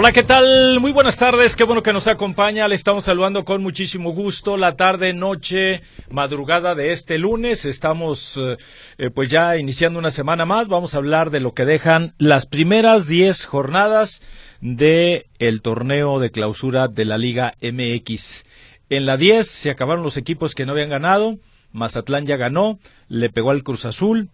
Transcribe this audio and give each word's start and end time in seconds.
Hola, 0.00 0.12
¿qué 0.12 0.22
tal? 0.22 0.78
Muy 0.78 0.92
buenas 0.92 1.16
tardes, 1.16 1.56
qué 1.56 1.64
bueno 1.64 1.82
que 1.82 1.92
nos 1.92 2.06
acompaña. 2.06 2.68
Le 2.68 2.76
estamos 2.76 3.02
saludando 3.02 3.44
con 3.44 3.64
muchísimo 3.64 4.12
gusto 4.12 4.56
la 4.56 4.76
tarde, 4.76 5.12
noche, 5.12 5.82
madrugada 6.08 6.76
de 6.76 6.92
este 6.92 7.18
lunes. 7.18 7.64
Estamos 7.64 8.36
eh, 8.36 8.58
eh, 8.98 9.10
pues 9.10 9.28
ya 9.28 9.56
iniciando 9.56 9.98
una 9.98 10.12
semana 10.12 10.44
más. 10.44 10.68
Vamos 10.68 10.94
a 10.94 10.98
hablar 10.98 11.32
de 11.32 11.40
lo 11.40 11.52
que 11.52 11.64
dejan 11.64 12.14
las 12.16 12.46
primeras 12.46 13.08
10 13.08 13.46
jornadas 13.46 14.22
de 14.60 15.26
el 15.40 15.62
torneo 15.62 16.20
de 16.20 16.30
clausura 16.30 16.86
de 16.86 17.04
la 17.04 17.18
Liga 17.18 17.54
MX. 17.60 18.44
En 18.90 19.04
la 19.04 19.16
10 19.16 19.50
se 19.50 19.72
acabaron 19.72 20.04
los 20.04 20.16
equipos 20.16 20.54
que 20.54 20.64
no 20.64 20.74
habían 20.74 20.90
ganado. 20.90 21.38
Mazatlán 21.72 22.24
ya 22.24 22.36
ganó, 22.36 22.78
le 23.08 23.30
pegó 23.30 23.50
al 23.50 23.64
Cruz 23.64 23.84
Azul 23.84 24.30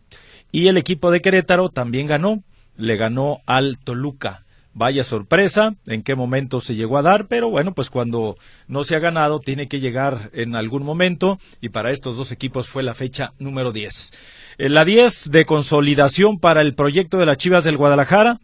y 0.52 0.68
el 0.68 0.76
equipo 0.76 1.10
de 1.10 1.22
Querétaro 1.22 1.70
también 1.70 2.06
ganó, 2.06 2.42
le 2.76 2.96
ganó 2.96 3.38
al 3.46 3.78
Toluca. 3.78 4.43
Vaya 4.76 5.04
sorpresa 5.04 5.76
en 5.86 6.02
qué 6.02 6.16
momento 6.16 6.60
se 6.60 6.74
llegó 6.74 6.98
a 6.98 7.02
dar, 7.02 7.28
pero 7.28 7.48
bueno, 7.48 7.74
pues 7.74 7.90
cuando 7.90 8.36
no 8.66 8.82
se 8.82 8.96
ha 8.96 8.98
ganado 8.98 9.38
tiene 9.38 9.68
que 9.68 9.78
llegar 9.78 10.30
en 10.32 10.56
algún 10.56 10.82
momento 10.82 11.38
y 11.60 11.68
para 11.68 11.92
estos 11.92 12.16
dos 12.16 12.32
equipos 12.32 12.68
fue 12.68 12.82
la 12.82 12.94
fecha 12.94 13.34
número 13.38 13.70
10. 13.70 14.10
En 14.58 14.74
la 14.74 14.84
10 14.84 15.30
de 15.30 15.46
consolidación 15.46 16.40
para 16.40 16.60
el 16.60 16.74
proyecto 16.74 17.18
de 17.18 17.26
las 17.26 17.38
Chivas 17.38 17.62
del 17.62 17.76
Guadalajara, 17.76 18.40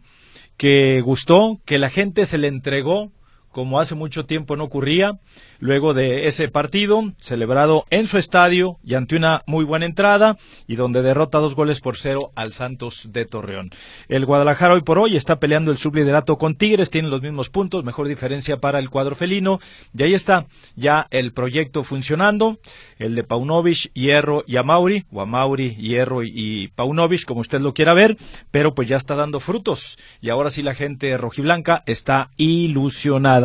que 0.55 1.01
gustó, 1.01 1.59
que 1.65 1.77
la 1.77 1.89
gente 1.89 2.25
se 2.25 2.37
le 2.37 2.47
entregó 2.47 3.11
como 3.51 3.79
hace 3.79 3.95
mucho 3.95 4.25
tiempo 4.25 4.55
no 4.55 4.63
ocurría 4.63 5.19
luego 5.59 5.93
de 5.93 6.27
ese 6.27 6.47
partido 6.47 7.03
celebrado 7.19 7.85
en 7.89 8.07
su 8.07 8.17
estadio 8.17 8.77
y 8.83 8.95
ante 8.95 9.15
una 9.15 9.43
muy 9.45 9.65
buena 9.65 9.85
entrada 9.85 10.37
y 10.67 10.75
donde 10.75 11.01
derrota 11.01 11.39
dos 11.39 11.55
goles 11.55 11.81
por 11.81 11.97
cero 11.97 12.31
al 12.35 12.53
Santos 12.53 13.09
de 13.11 13.25
Torreón. 13.25 13.71
El 14.07 14.25
Guadalajara 14.25 14.73
hoy 14.73 14.81
por 14.81 14.99
hoy 14.99 15.17
está 15.17 15.39
peleando 15.39 15.71
el 15.71 15.77
subliderato 15.77 16.37
con 16.37 16.55
Tigres, 16.55 16.89
tiene 16.89 17.09
los 17.09 17.21
mismos 17.21 17.49
puntos, 17.49 17.83
mejor 17.83 18.07
diferencia 18.07 18.57
para 18.57 18.79
el 18.79 18.89
cuadro 18.89 19.15
felino 19.15 19.59
y 19.97 20.03
ahí 20.03 20.13
está 20.13 20.45
ya 20.75 21.07
el 21.11 21.33
proyecto 21.33 21.83
funcionando, 21.83 22.59
el 22.97 23.15
de 23.15 23.23
Paunovic, 23.23 23.91
Hierro 23.93 24.43
y 24.47 24.57
Amauri, 24.57 25.05
o 25.11 25.21
Amauri, 25.21 25.75
Hierro 25.75 26.23
y 26.23 26.69
Paunovic, 26.69 27.25
como 27.25 27.41
usted 27.41 27.61
lo 27.61 27.73
quiera 27.73 27.93
ver, 27.93 28.17
pero 28.49 28.73
pues 28.73 28.87
ya 28.87 28.97
está 28.97 29.15
dando 29.15 29.39
frutos 29.39 29.97
y 30.21 30.29
ahora 30.29 30.49
sí 30.49 30.63
la 30.63 30.73
gente 30.73 31.17
rojiblanca 31.17 31.83
está 31.85 32.31
ilusionada. 32.37 33.40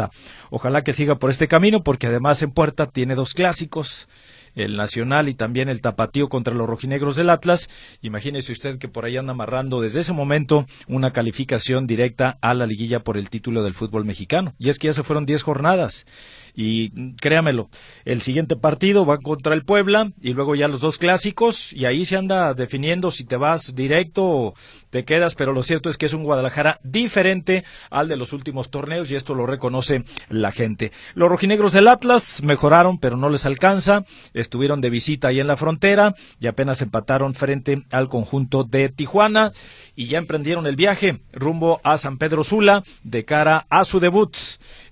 Ojalá 0.50 0.82
que 0.82 0.92
siga 0.92 1.18
por 1.18 1.30
este 1.30 1.48
camino 1.48 1.82
porque 1.82 2.06
además 2.06 2.42
en 2.42 2.50
puerta 2.50 2.86
tiene 2.86 3.14
dos 3.14 3.34
clásicos 3.34 4.08
el 4.56 4.76
Nacional 4.76 5.28
y 5.28 5.34
también 5.34 5.68
el 5.68 5.80
Tapatío 5.82 6.28
contra 6.28 6.54
los 6.54 6.66
rojinegros 6.66 7.14
del 7.16 7.30
Atlas. 7.30 7.68
Imagínese 8.00 8.52
usted 8.52 8.78
que 8.78 8.88
por 8.88 9.04
ahí 9.04 9.16
anda 9.16 9.32
amarrando 9.32 9.80
desde 9.80 10.00
ese 10.00 10.12
momento 10.12 10.66
una 10.88 11.12
calificación 11.12 11.86
directa 11.86 12.38
a 12.40 12.54
la 12.54 12.66
liguilla 12.66 13.00
por 13.00 13.18
el 13.18 13.30
título 13.30 13.62
del 13.62 13.74
fútbol 13.74 14.04
mexicano. 14.04 14.54
Y 14.58 14.70
es 14.70 14.78
que 14.78 14.88
ya 14.88 14.94
se 14.94 15.04
fueron 15.04 15.26
diez 15.26 15.42
jornadas 15.42 16.06
y 16.56 17.12
créamelo, 17.16 17.68
el 18.04 18.22
siguiente 18.22 18.56
partido 18.56 19.04
va 19.04 19.18
contra 19.18 19.54
el 19.54 19.64
Puebla 19.64 20.12
y 20.20 20.32
luego 20.32 20.54
ya 20.54 20.68
los 20.68 20.80
dos 20.80 20.98
clásicos 20.98 21.72
y 21.72 21.84
ahí 21.84 22.04
se 22.04 22.16
anda 22.16 22.54
definiendo 22.54 23.10
si 23.10 23.24
te 23.24 23.36
vas 23.36 23.74
directo 23.74 24.24
o 24.24 24.54
te 24.90 25.04
quedas, 25.04 25.34
pero 25.34 25.52
lo 25.52 25.62
cierto 25.62 25.90
es 25.90 25.98
que 25.98 26.06
es 26.06 26.14
un 26.14 26.24
Guadalajara 26.24 26.80
diferente 26.82 27.64
al 27.90 28.08
de 28.08 28.16
los 28.16 28.32
últimos 28.32 28.70
torneos 28.70 29.10
y 29.10 29.14
esto 29.14 29.34
lo 29.34 29.46
reconoce 29.46 30.04
la 30.30 30.52
gente. 30.52 30.92
Los 31.14 31.28
rojinegros 31.28 31.72
del 31.72 31.88
Atlas 31.88 32.42
mejoraron, 32.42 32.98
pero 32.98 33.16
no 33.16 33.28
les 33.28 33.44
alcanza. 33.44 34.04
Estuvieron 34.32 34.80
de 34.80 34.90
visita 34.90 35.28
ahí 35.28 35.40
en 35.40 35.46
la 35.46 35.56
frontera 35.56 36.14
y 36.40 36.46
apenas 36.46 36.80
empataron 36.80 37.34
frente 37.34 37.84
al 37.90 38.08
conjunto 38.08 38.64
de 38.64 38.88
Tijuana 38.88 39.52
y 39.96 40.06
ya 40.06 40.18
emprendieron 40.18 40.66
el 40.66 40.76
viaje 40.76 41.20
rumbo 41.32 41.80
a 41.82 41.98
San 41.98 42.18
Pedro 42.18 42.44
Sula 42.44 42.84
de 43.02 43.24
cara 43.24 43.66
a 43.70 43.84
su 43.84 43.98
debut 43.98 44.36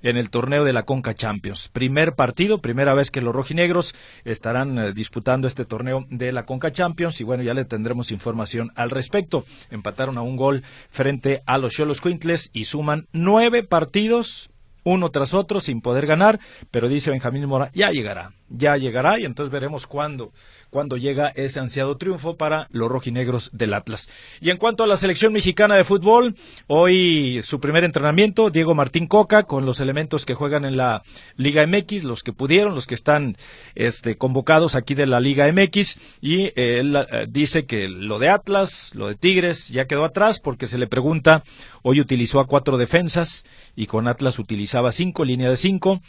en 0.02 0.16
el 0.16 0.30
torneo 0.30 0.64
de 0.64 0.72
la 0.72 0.84
Conca 0.84 1.14
Champions. 1.14 1.68
Primer 1.68 2.14
partido, 2.14 2.60
primera 2.60 2.94
vez 2.94 3.10
que 3.10 3.20
los 3.20 3.34
rojinegros 3.34 3.94
estarán 4.24 4.78
eh, 4.78 4.92
disputando 4.92 5.46
este 5.46 5.64
torneo 5.64 6.04
de 6.08 6.32
la 6.32 6.44
Conca 6.44 6.72
Champions 6.72 7.20
y 7.20 7.24
bueno, 7.24 7.42
ya 7.42 7.54
le 7.54 7.64
tendremos 7.64 8.10
información 8.10 8.72
al 8.74 8.90
respecto. 8.90 9.44
Empataron 9.70 10.18
a 10.18 10.22
un 10.22 10.36
gol 10.36 10.62
frente 10.90 11.42
a 11.46 11.58
los 11.58 11.74
Cholos 11.74 12.00
Quintles 12.00 12.50
y 12.52 12.64
suman 12.64 13.06
nueve 13.12 13.62
partidos 13.62 14.50
uno 14.84 15.10
tras 15.10 15.34
otro 15.34 15.60
sin 15.60 15.80
poder 15.80 16.06
ganar, 16.06 16.38
pero 16.70 16.88
dice 16.88 17.10
Benjamín 17.10 17.46
Mora, 17.46 17.70
ya 17.74 17.90
llegará, 17.90 18.32
ya 18.48 18.76
llegará 18.76 19.18
y 19.18 19.24
entonces 19.24 19.52
veremos 19.52 19.86
cuándo 19.86 20.32
cuando 20.74 20.96
llega 20.96 21.28
ese 21.28 21.60
ansiado 21.60 21.96
triunfo 21.98 22.36
para 22.36 22.66
los 22.72 22.90
rojinegros 22.90 23.50
del 23.52 23.74
Atlas. 23.74 24.10
Y 24.40 24.50
en 24.50 24.56
cuanto 24.56 24.82
a 24.82 24.88
la 24.88 24.96
selección 24.96 25.32
mexicana 25.32 25.76
de 25.76 25.84
fútbol, 25.84 26.34
hoy 26.66 27.42
su 27.44 27.60
primer 27.60 27.84
entrenamiento, 27.84 28.50
Diego 28.50 28.74
Martín 28.74 29.06
Coca, 29.06 29.44
con 29.44 29.66
los 29.66 29.78
elementos 29.78 30.26
que 30.26 30.34
juegan 30.34 30.64
en 30.64 30.76
la 30.76 31.04
Liga 31.36 31.64
MX, 31.64 32.02
los 32.02 32.24
que 32.24 32.32
pudieron, 32.32 32.74
los 32.74 32.88
que 32.88 32.96
están 32.96 33.36
este, 33.76 34.16
convocados 34.16 34.74
aquí 34.74 34.96
de 34.96 35.06
la 35.06 35.20
Liga 35.20 35.46
MX, 35.46 35.96
y 36.20 36.50
él 36.56 36.96
eh, 36.96 37.26
dice 37.28 37.66
que 37.66 37.86
lo 37.86 38.18
de 38.18 38.30
Atlas, 38.30 38.90
lo 38.96 39.06
de 39.06 39.14
Tigres, 39.14 39.68
ya 39.68 39.84
quedó 39.84 40.04
atrás 40.04 40.40
porque 40.40 40.66
se 40.66 40.78
le 40.78 40.88
pregunta, 40.88 41.44
hoy 41.82 42.00
utilizó 42.00 42.40
a 42.40 42.48
cuatro 42.48 42.78
defensas 42.78 43.46
y 43.76 43.86
con 43.86 44.08
Atlas 44.08 44.40
utilizaba 44.40 44.90
cinco, 44.90 45.24
línea 45.24 45.50
de 45.50 45.56
cinco, 45.56 46.02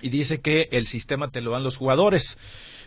y 0.00 0.10
dice 0.10 0.40
que 0.40 0.68
el 0.72 0.86
sistema 0.86 1.30
te 1.30 1.40
lo 1.40 1.52
dan 1.52 1.64
los 1.64 1.76
jugadores. 1.76 2.38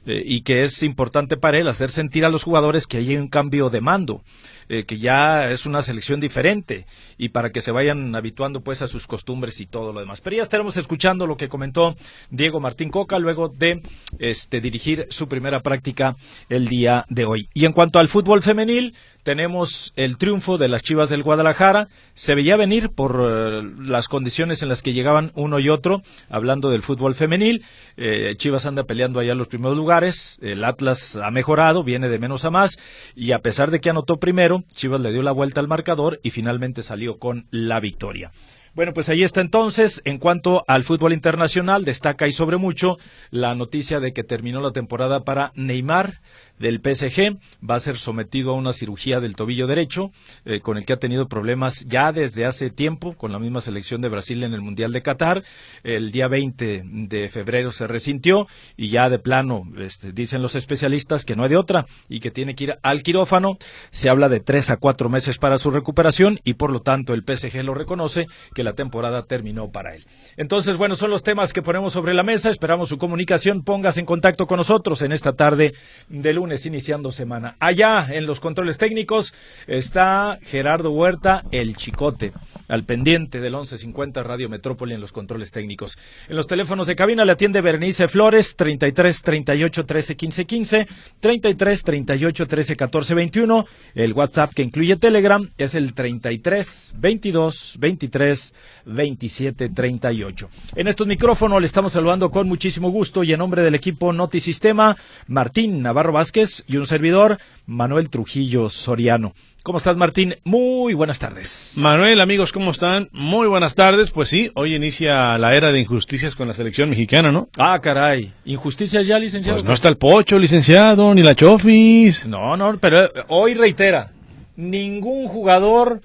Eh, 0.05 0.21
y 0.25 0.41
que 0.41 0.63
es 0.63 0.81
importante 0.81 1.35
para 1.35 1.57
él 1.57 1.67
hacer 1.67 1.91
sentir 1.91 2.23
a 2.23 2.29
los 2.29 2.43
jugadores 2.43 2.87
que 2.87 2.97
hay 2.97 3.17
un 3.17 3.27
cambio 3.27 3.69
de 3.69 3.81
mando, 3.81 4.23
eh, 4.69 4.85
que 4.85 4.99
ya 4.99 5.49
es 5.49 5.65
una 5.65 5.81
selección 5.81 6.19
diferente 6.19 6.85
y 7.17 7.29
para 7.29 7.51
que 7.51 7.61
se 7.61 7.71
vayan 7.71 8.15
habituando 8.15 8.61
pues 8.61 8.81
a 8.81 8.87
sus 8.87 9.07
costumbres 9.07 9.59
y 9.61 9.65
todo 9.65 9.93
lo 9.93 9.99
demás. 9.99 10.21
Pero 10.21 10.37
ya 10.37 10.43
estaremos 10.43 10.77
escuchando 10.77 11.27
lo 11.27 11.37
que 11.37 11.49
comentó 11.49 11.95
Diego 12.29 12.59
Martín 12.59 12.89
Coca 12.89 13.19
luego 13.19 13.49
de 13.49 13.81
este, 14.19 14.61
dirigir 14.61 15.07
su 15.09 15.27
primera 15.27 15.61
práctica 15.61 16.15
el 16.49 16.67
día 16.67 17.05
de 17.09 17.25
hoy. 17.25 17.49
Y 17.53 17.65
en 17.65 17.73
cuanto 17.73 17.99
al 17.99 18.07
fútbol 18.07 18.43
femenil, 18.43 18.95
tenemos 19.23 19.91
el 19.95 20.17
triunfo 20.17 20.57
de 20.57 20.69
las 20.69 20.81
Chivas 20.81 21.09
del 21.09 21.23
Guadalajara. 21.23 21.89
Se 22.13 22.35
veía 22.35 22.55
venir 22.55 22.89
por 22.89 23.19
eh, 23.21 23.61
las 23.79 24.07
condiciones 24.07 24.63
en 24.63 24.69
las 24.69 24.81
que 24.81 24.93
llegaban 24.93 25.31
uno 25.35 25.59
y 25.59 25.69
otro, 25.69 26.01
hablando 26.29 26.69
del 26.69 26.83
fútbol 26.83 27.15
femenil. 27.15 27.65
Eh, 27.97 28.35
Chivas 28.37 28.65
anda 28.65 28.85
peleando 28.85 29.19
allá 29.19 29.33
en 29.33 29.37
los 29.37 29.47
primeros 29.47 29.77
lugares. 29.77 30.39
El 30.41 30.63
Atlas 30.63 31.15
ha 31.15 31.31
mejorado, 31.31 31.83
viene 31.83 32.07
de 32.07 32.19
menos 32.19 32.45
a 32.45 32.49
más. 32.49 32.79
Y 33.15 33.33
a 33.33 33.39
pesar 33.39 33.71
de 33.71 33.79
que 33.81 33.89
anotó 33.89 34.17
primero, 34.17 34.58
Chivas 34.73 35.01
le 35.01 35.11
dio 35.11 35.21
la 35.21 35.31
vuelta 35.31 35.59
al 35.59 35.67
marcador 35.67 36.19
y 36.23 36.31
finalmente 36.31 36.83
salió 36.83 37.19
con 37.19 37.47
la 37.51 37.79
victoria. 37.79 38.31
Bueno, 38.75 38.93
pues 38.93 39.09
ahí 39.09 39.23
está 39.23 39.41
entonces. 39.41 40.01
En 40.05 40.19
cuanto 40.19 40.63
al 40.67 40.83
fútbol 40.83 41.13
internacional, 41.13 41.85
destaca 41.85 42.27
y 42.27 42.31
sobre 42.31 42.57
mucho 42.57 42.97
la 43.31 43.55
noticia 43.55 43.99
de 43.99 44.13
que 44.13 44.23
terminó 44.23 44.61
la 44.61 44.71
temporada 44.71 45.23
para 45.23 45.51
Neymar 45.55 46.21
del 46.59 46.81
PSG, 46.83 47.37
va 47.67 47.75
a 47.75 47.79
ser 47.79 47.97
sometido 47.97 48.51
a 48.51 48.55
una 48.55 48.73
cirugía 48.73 49.19
del 49.19 49.35
tobillo 49.35 49.67
derecho, 49.67 50.11
eh, 50.45 50.59
con 50.59 50.77
el 50.77 50.85
que 50.85 50.93
ha 50.93 50.97
tenido 50.97 51.27
problemas 51.27 51.85
ya 51.85 52.11
desde 52.11 52.45
hace 52.45 52.69
tiempo, 52.69 53.15
con 53.15 53.31
la 53.31 53.39
misma 53.39 53.61
selección 53.61 54.01
de 54.01 54.09
Brasil 54.09 54.43
en 54.43 54.53
el 54.53 54.61
Mundial 54.61 54.91
de 54.91 55.01
Qatar. 55.01 55.43
El 55.83 56.11
día 56.11 56.27
20 56.27 56.83
de 56.85 57.29
febrero 57.29 57.71
se 57.71 57.87
resintió 57.87 58.47
y 58.75 58.89
ya 58.89 59.09
de 59.09 59.19
plano, 59.19 59.63
este, 59.77 60.11
dicen 60.11 60.41
los 60.41 60.55
especialistas 60.55 61.25
que 61.25 61.35
no 61.35 61.43
hay 61.43 61.49
de 61.49 61.57
otra 61.57 61.85
y 62.07 62.19
que 62.19 62.31
tiene 62.31 62.55
que 62.55 62.65
ir 62.65 62.77
al 62.83 63.03
quirófano. 63.03 63.57
Se 63.91 64.09
habla 64.09 64.29
de 64.29 64.39
tres 64.39 64.69
a 64.69 64.77
cuatro 64.77 65.09
meses 65.09 65.37
para 65.37 65.57
su 65.57 65.71
recuperación 65.71 66.39
y 66.43 66.55
por 66.55 66.71
lo 66.71 66.81
tanto 66.81 67.13
el 67.13 67.23
PSG 67.23 67.63
lo 67.63 67.73
reconoce 67.73 68.27
que 68.53 68.63
la 68.63 68.73
temporada 68.73 69.23
terminó 69.23 69.71
para 69.71 69.95
él. 69.95 70.05
Entonces, 70.37 70.77
bueno, 70.77 70.95
son 70.95 71.09
los 71.09 71.23
temas 71.23 71.53
que 71.53 71.61
ponemos 71.61 71.93
sobre 71.93 72.13
la 72.13 72.23
mesa. 72.23 72.49
Esperamos 72.49 72.89
su 72.89 72.97
comunicación. 72.97 73.63
Póngase 73.63 74.01
en 74.01 74.05
contacto 74.05 74.45
con 74.45 74.57
nosotros 74.57 75.01
en 75.01 75.11
esta 75.11 75.33
tarde 75.33 75.73
de 76.09 76.33
lunes 76.33 76.48
iniciando 76.65 77.11
semana. 77.11 77.55
Allá 77.59 78.07
en 78.09 78.25
los 78.25 78.39
controles 78.39 78.77
técnicos 78.77 79.33
está 79.67 80.39
Gerardo 80.41 80.91
Huerta, 80.91 81.43
el 81.51 81.75
chicote, 81.75 82.33
al 82.67 82.83
pendiente 82.83 83.39
del 83.39 83.53
1150 83.53 84.23
Radio 84.23 84.49
Metrópoli 84.49 84.93
en 84.93 85.01
los 85.01 85.11
controles 85.11 85.51
técnicos. 85.51 85.97
En 86.27 86.35
los 86.35 86.47
teléfonos 86.47 86.87
de 86.87 86.95
cabina 86.95 87.25
le 87.25 87.31
atiende 87.31 87.61
Bernice 87.61 88.07
Flores, 88.07 88.55
33 88.55 89.21
38 89.21 89.85
13 89.85 90.15
15 90.15 90.45
15, 90.45 90.87
33 91.19 91.83
38 91.83 92.47
13 92.47 92.75
14 92.75 93.13
21. 93.15 93.65
El 93.95 94.13
WhatsApp 94.13 94.53
que 94.53 94.63
incluye 94.63 94.95
Telegram 94.97 95.49
es 95.57 95.75
el 95.75 95.93
33 95.93 96.95
22 96.97 97.77
23 97.79 98.55
27 98.85 99.69
38. 99.69 100.49
En 100.75 100.87
estos 100.87 101.07
micrófonos 101.07 101.59
le 101.61 101.67
estamos 101.67 101.93
saludando 101.93 102.31
con 102.31 102.47
muchísimo 102.47 102.89
gusto 102.89 103.23
y 103.23 103.33
en 103.33 103.39
nombre 103.39 103.63
del 103.63 103.75
equipo 103.75 104.13
Noti 104.13 104.39
Sistema, 104.39 104.97
Martín 105.27 105.81
Navarro 105.81 106.13
Vázquez 106.13 106.38
y 106.67 106.77
un 106.77 106.85
servidor, 106.85 107.39
Manuel 107.65 108.09
Trujillo 108.09 108.69
Soriano. 108.69 109.33
¿Cómo 109.61 109.77
estás, 109.77 109.97
Martín? 109.97 110.35
Muy 110.45 110.93
buenas 110.93 111.19
tardes. 111.19 111.75
Manuel, 111.77 112.21
amigos, 112.21 112.53
¿cómo 112.53 112.71
están? 112.71 113.09
Muy 113.11 113.47
buenas 113.47 113.75
tardes. 113.75 114.11
Pues 114.11 114.29
sí, 114.29 114.51
hoy 114.55 114.73
inicia 114.73 115.37
la 115.37 115.53
era 115.53 115.71
de 115.71 115.81
injusticias 115.81 116.33
con 116.33 116.47
la 116.47 116.53
selección 116.53 116.89
mexicana, 116.89 117.31
¿no? 117.31 117.49
Ah, 117.57 117.77
caray. 117.79 118.31
¿Injusticias 118.45 119.05
ya, 119.05 119.19
licenciado? 119.19 119.57
Pues 119.57 119.65
no 119.65 119.73
está 119.73 119.89
el 119.89 119.97
pocho, 119.97 120.39
licenciado, 120.39 121.13
ni 121.13 121.21
la 121.23 121.35
chofis. 121.35 122.25
No, 122.25 122.55
no, 122.55 122.77
pero 122.79 123.05
eh, 123.05 123.11
hoy 123.27 123.53
reitera, 123.53 124.11
ningún 124.55 125.27
jugador 125.27 126.01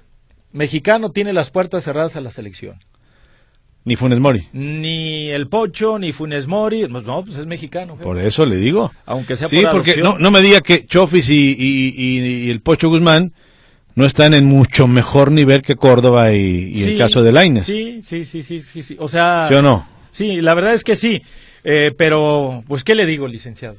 mexicano 0.51 1.11
tiene 1.11 1.31
las 1.31 1.49
puertas 1.49 1.85
cerradas 1.85 2.17
a 2.17 2.21
la 2.21 2.31
selección. 2.31 2.77
Ni 3.85 3.95
Funes 3.95 4.19
Mori. 4.19 4.47
Ni 4.53 5.29
el 5.29 5.47
Pocho, 5.47 5.99
ni 5.99 6.11
Funes 6.11 6.47
Mori. 6.47 6.87
Pues 6.87 7.03
no, 7.05 7.23
pues 7.23 7.37
es 7.37 7.45
mexicano. 7.45 7.93
jefe. 7.93 8.03
Por 8.03 8.19
eso 8.19 8.45
le 8.45 8.55
digo. 8.57 8.91
Aunque 9.05 9.35
sea 9.35 9.47
Sí, 9.47 9.61
por 9.61 9.71
porque 9.71 9.97
no, 9.97 10.17
no 10.17 10.31
me 10.31 10.41
diga 10.41 10.61
que 10.61 10.85
Chofis 10.87 11.29
y, 11.29 11.55
y- 11.57 11.93
y- 11.95 12.45
y 12.45 12.49
el 12.49 12.61
Pocho 12.61 12.89
Guzmán 12.89 13.33
no 13.93 14.05
están 14.05 14.33
en 14.33 14.45
mucho 14.45 14.87
mejor 14.87 15.31
nivel 15.31 15.61
que 15.61 15.75
Córdoba 15.75 16.33
y, 16.33 16.83
el 16.83 16.97
caso 16.97 17.21
de 17.23 17.31
Laines. 17.31 17.65
Sí, 17.67 17.99
sí, 18.01 18.25
sí, 18.25 18.41
sí, 18.43 18.59
sí, 18.61 18.81
sí. 18.83 18.97
O 18.99 19.07
sea... 19.07 19.45
¿Sí 19.47 19.53
o 19.53 19.61
no? 19.61 19.87
Sí, 20.11 20.41
la 20.41 20.53
verdad 20.55 20.73
es 20.73 20.83
que 20.83 20.95
sí. 20.95 21.21
Eh, 21.63 21.91
pero, 21.97 22.63
pues, 22.67 22.83
¿qué 22.83 22.95
le 22.95 23.05
digo, 23.05 23.27
licenciado? 23.27 23.75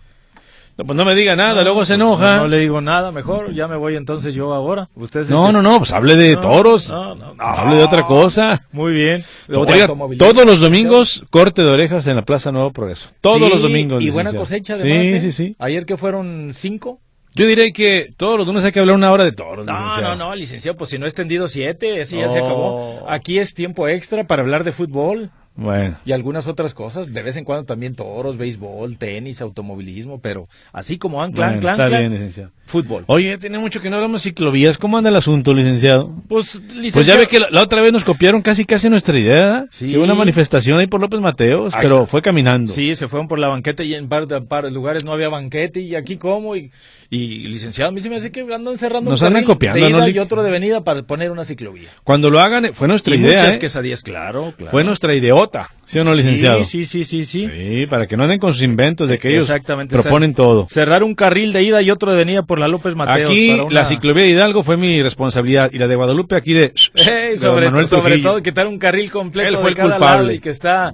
No, 0.79 0.85
pues 0.85 0.97
no 0.97 1.05
me 1.07 1.15
diga 1.15 1.35
nada, 1.37 1.55
No, 1.55 1.63
luego 1.63 1.85
se 1.87 1.95
pues, 1.95 2.01
enoja. 2.01 2.37
No, 2.37 2.43
no 2.43 2.49
le 2.49 2.59
digo 2.61 2.81
nada, 2.83 3.11
mejor. 3.11 3.55
Ya 3.55 3.67
me 3.67 3.77
voy 3.77 3.97
entonces 3.97 4.35
yo 4.35 4.53
ahora. 4.53 4.89
Usted 4.95 5.21
es 5.21 5.31
No, 5.31 5.51
no, 5.51 5.63
no, 5.63 5.79
pues 5.79 5.93
hable 5.93 6.17
de 6.17 6.35
No, 6.35 6.41
toros. 6.41 6.91
no, 6.91 7.15
no, 7.15 7.35
no. 7.35 7.43
hable 7.43 7.77
de 7.77 7.85
otra 7.85 8.07
cosa. 8.07 8.63
Muy 8.73 8.93
bien. 8.93 9.25
Oiga, 9.55 9.87
todos 10.19 10.45
los 10.45 10.61
domingos, 10.61 11.25
corte 11.31 11.63
de 11.63 11.69
orejas 11.71 12.07
en 12.09 12.17
la 12.17 12.23
Plaza 12.23 12.53
Nuevo 12.53 12.73
Progreso. 12.73 13.09
Todos 13.23 13.43
Sí, 13.43 13.49
los 13.49 13.63
domingos. 13.63 14.03
Y 14.03 14.11
buena 14.11 14.31
licenciado. 14.33 14.43
cosecha, 14.43 14.75
además. 14.75 15.07
Sí, 15.07 15.15
¿eh? 15.15 15.21
sí, 15.23 15.33
sí. 15.33 15.57
Ayer 15.59 15.87
que 15.87 15.97
fueron 15.97 16.51
cinco. 16.53 17.01
Yo 17.35 17.47
diré 17.47 17.73
que 17.73 18.15
todos 18.17 18.39
los 18.39 18.47
lunes 18.47 18.65
hay 18.65 18.73
que 18.73 18.81
hablar 18.81 18.97
una 18.97 19.11
hora 19.13 19.25
de 19.25 19.33
toros. 19.33 19.65
No, 19.67 19.73
licenciado. 19.73 20.17
no, 20.17 20.29
no, 20.29 20.35
licenciado, 20.35 20.77
pues 20.79 20.89
si 20.91 20.99
no 20.99 21.05
he 21.05 21.09
extendido 21.09 21.49
siete, 21.49 22.01
ese 22.01 22.19
ya 22.19 22.27
Oh. 22.27 22.31
se 22.33 22.39
acabó. 22.39 23.05
Aquí 23.11 23.39
es 23.39 23.53
tiempo 23.55 23.89
extra 23.89 24.25
para 24.27 24.41
hablar 24.43 24.65
de 24.65 24.73
fútbol 24.73 25.31
Bueno, 25.57 25.99
y 26.05 26.13
algunas 26.13 26.47
otras 26.47 26.75
cosas. 26.75 27.13
De 27.13 27.23
vez 27.23 27.37
en 27.37 27.45
cuando 27.45 27.65
también 27.65 27.95
toros, 27.95 28.37
béisbol, 28.37 28.99
tenis, 28.99 29.41
automovilismo, 29.41 30.21
pero 30.21 30.49
así 30.73 30.99
como 30.99 31.23
han 31.23 31.33
clan, 31.33 31.49
bueno, 31.49 31.61
clan, 31.61 31.75
está 31.75 31.87
clan, 31.87 32.01
bien, 32.01 32.13
licenciado. 32.13 32.51
fútbol. 32.67 33.05
Oye, 33.07 33.39
tiene 33.39 33.59
mucho 33.59 33.81
que 33.81 33.89
no 33.89 33.97
hablamos 33.97 34.23
de 34.23 34.31
ciclovías. 34.31 34.77
¿Cómo 34.77 34.99
anda 34.99 35.09
el 35.11 35.17
asunto, 35.17 35.55
licenciado? 35.55 36.13
Pues, 36.29 36.61
Pues 36.61 36.77
licenciado, 36.77 37.07
ya 37.07 37.17
ve 37.17 37.27
que 37.27 37.41
la, 37.41 37.49
la 37.51 37.63
otra 37.63 37.81
vez 37.81 37.93
nos 37.93 38.05
copiaron 38.05 38.43
casi 38.43 38.65
casi 38.65 38.91
nuestra 38.91 39.19
idea. 39.19 39.67
Sí. 39.71 39.91
Que 39.91 39.97
hubo 39.97 40.05
una 40.05 40.15
manifestación 40.15 40.79
ahí 40.79 40.87
por 40.87 41.01
López 41.01 41.21
Mateos, 41.21 41.75
Ahí 41.75 41.81
pero 41.83 42.07
fue 42.07 42.23
caminando. 42.23 42.73
Sí, 42.73 42.95
se 42.95 43.09
fueron 43.09 43.29
por 43.29 43.39
la 43.39 43.49
banqueta 43.49 43.83
y 43.83 43.95
en 43.95 44.09
de 44.09 44.71
lugares 44.71 45.05
no 45.05 45.13
había 45.13 45.29
banquete 45.29 45.81
y 45.81 45.95
aquí 45.95 46.17
cómo 46.17 46.57
y, 46.57 46.71
y 47.11 47.47
licenciado, 47.49 47.91
a 47.91 47.93
mí 47.93 48.01
se 48.01 48.11
me 48.11 48.17
hace 48.17 48.33
que 48.33 48.41
andan 48.41 48.77
cerrando 48.79 49.11
Nos 49.11 49.21
un 49.21 49.29
andan 49.29 49.45
copiando, 49.45 49.81
de 49.81 49.91
ida 49.91 49.99
¿no, 49.99 50.09
y 50.09 50.19
otro 50.19 50.43
de 50.43 50.51
venida 50.51 50.83
para 50.83 51.03
poner 51.03 51.31
una 51.31 51.45
ciclovía. 51.45 51.89
Cuando 52.05 52.31
lo 52.31 52.41
hagan, 52.41 52.65
eh, 52.67 52.73
fue 52.73 52.89
nuestra 52.89 53.15
y 53.15 53.19
idea. 53.21 53.39
muchas 53.39 53.57
¿eh? 53.57 53.59
quesadillas, 53.59 54.03
claro, 54.03 54.53
claro. 54.57 54.71
Fue 54.73 54.83
nuestra 54.85 55.15
ideota, 55.15 55.71
¿sí 55.85 55.99
o 55.99 56.05
no, 56.05 56.15
licenciado? 56.15 56.65
Sí, 56.65 56.85
sí, 56.85 57.05
sí, 57.05 57.25
sí, 57.25 57.25
sí. 57.25 57.49
Sí, 57.81 57.87
para 57.87 58.07
que 58.07 58.17
no 58.17 58.25
anden 58.25 58.39
con 58.41 58.53
sus 58.55 58.63
inventos 58.63 59.09
de 59.09 59.19
que 59.19 59.29
ellos 59.31 59.51
proponen 59.89 60.35
todo. 60.35 60.67
Cerrar 60.69 61.03
un 61.03 61.15
carril 61.15 61.53
de 61.53 61.63
ida 61.63 61.81
y 61.83 61.91
otro 61.91 62.11
de 62.11 62.17
venida 62.19 62.43
por 62.43 62.59
la 62.59 62.69
López 62.69 62.95
Mateos. 62.97 63.31
Aquí 63.31 63.51
para 63.51 63.65
una- 63.65 63.75
la 63.75 63.85
ciclovía 63.85 64.25
de 64.25 64.31
Hidalgo 64.31 64.63
fue 64.63 64.77
mi 64.77 65.01
responsabilidad 65.03 65.71
y 65.73 65.79
la 65.79 65.87
de 65.87 65.95
Guadalupe 65.97 66.37
aquí 66.37 66.53
de, 66.55 66.73
Ey, 66.95 67.31
de 67.31 67.37
sobre, 67.39 67.67
Manuel 67.67 67.89
sobre 67.89 68.19
todo 68.19 68.43
quitar 68.43 68.67
un 68.67 68.79
carril 68.79 69.11
completo 69.11 69.49
Él 69.49 69.55
fue 69.57 69.65
de 69.65 69.69
el 69.71 69.77
cada 69.77 69.91
culpable. 69.97 70.23
lado 70.23 70.33
y 70.33 70.41
que 70.41 70.51
está 70.51 70.93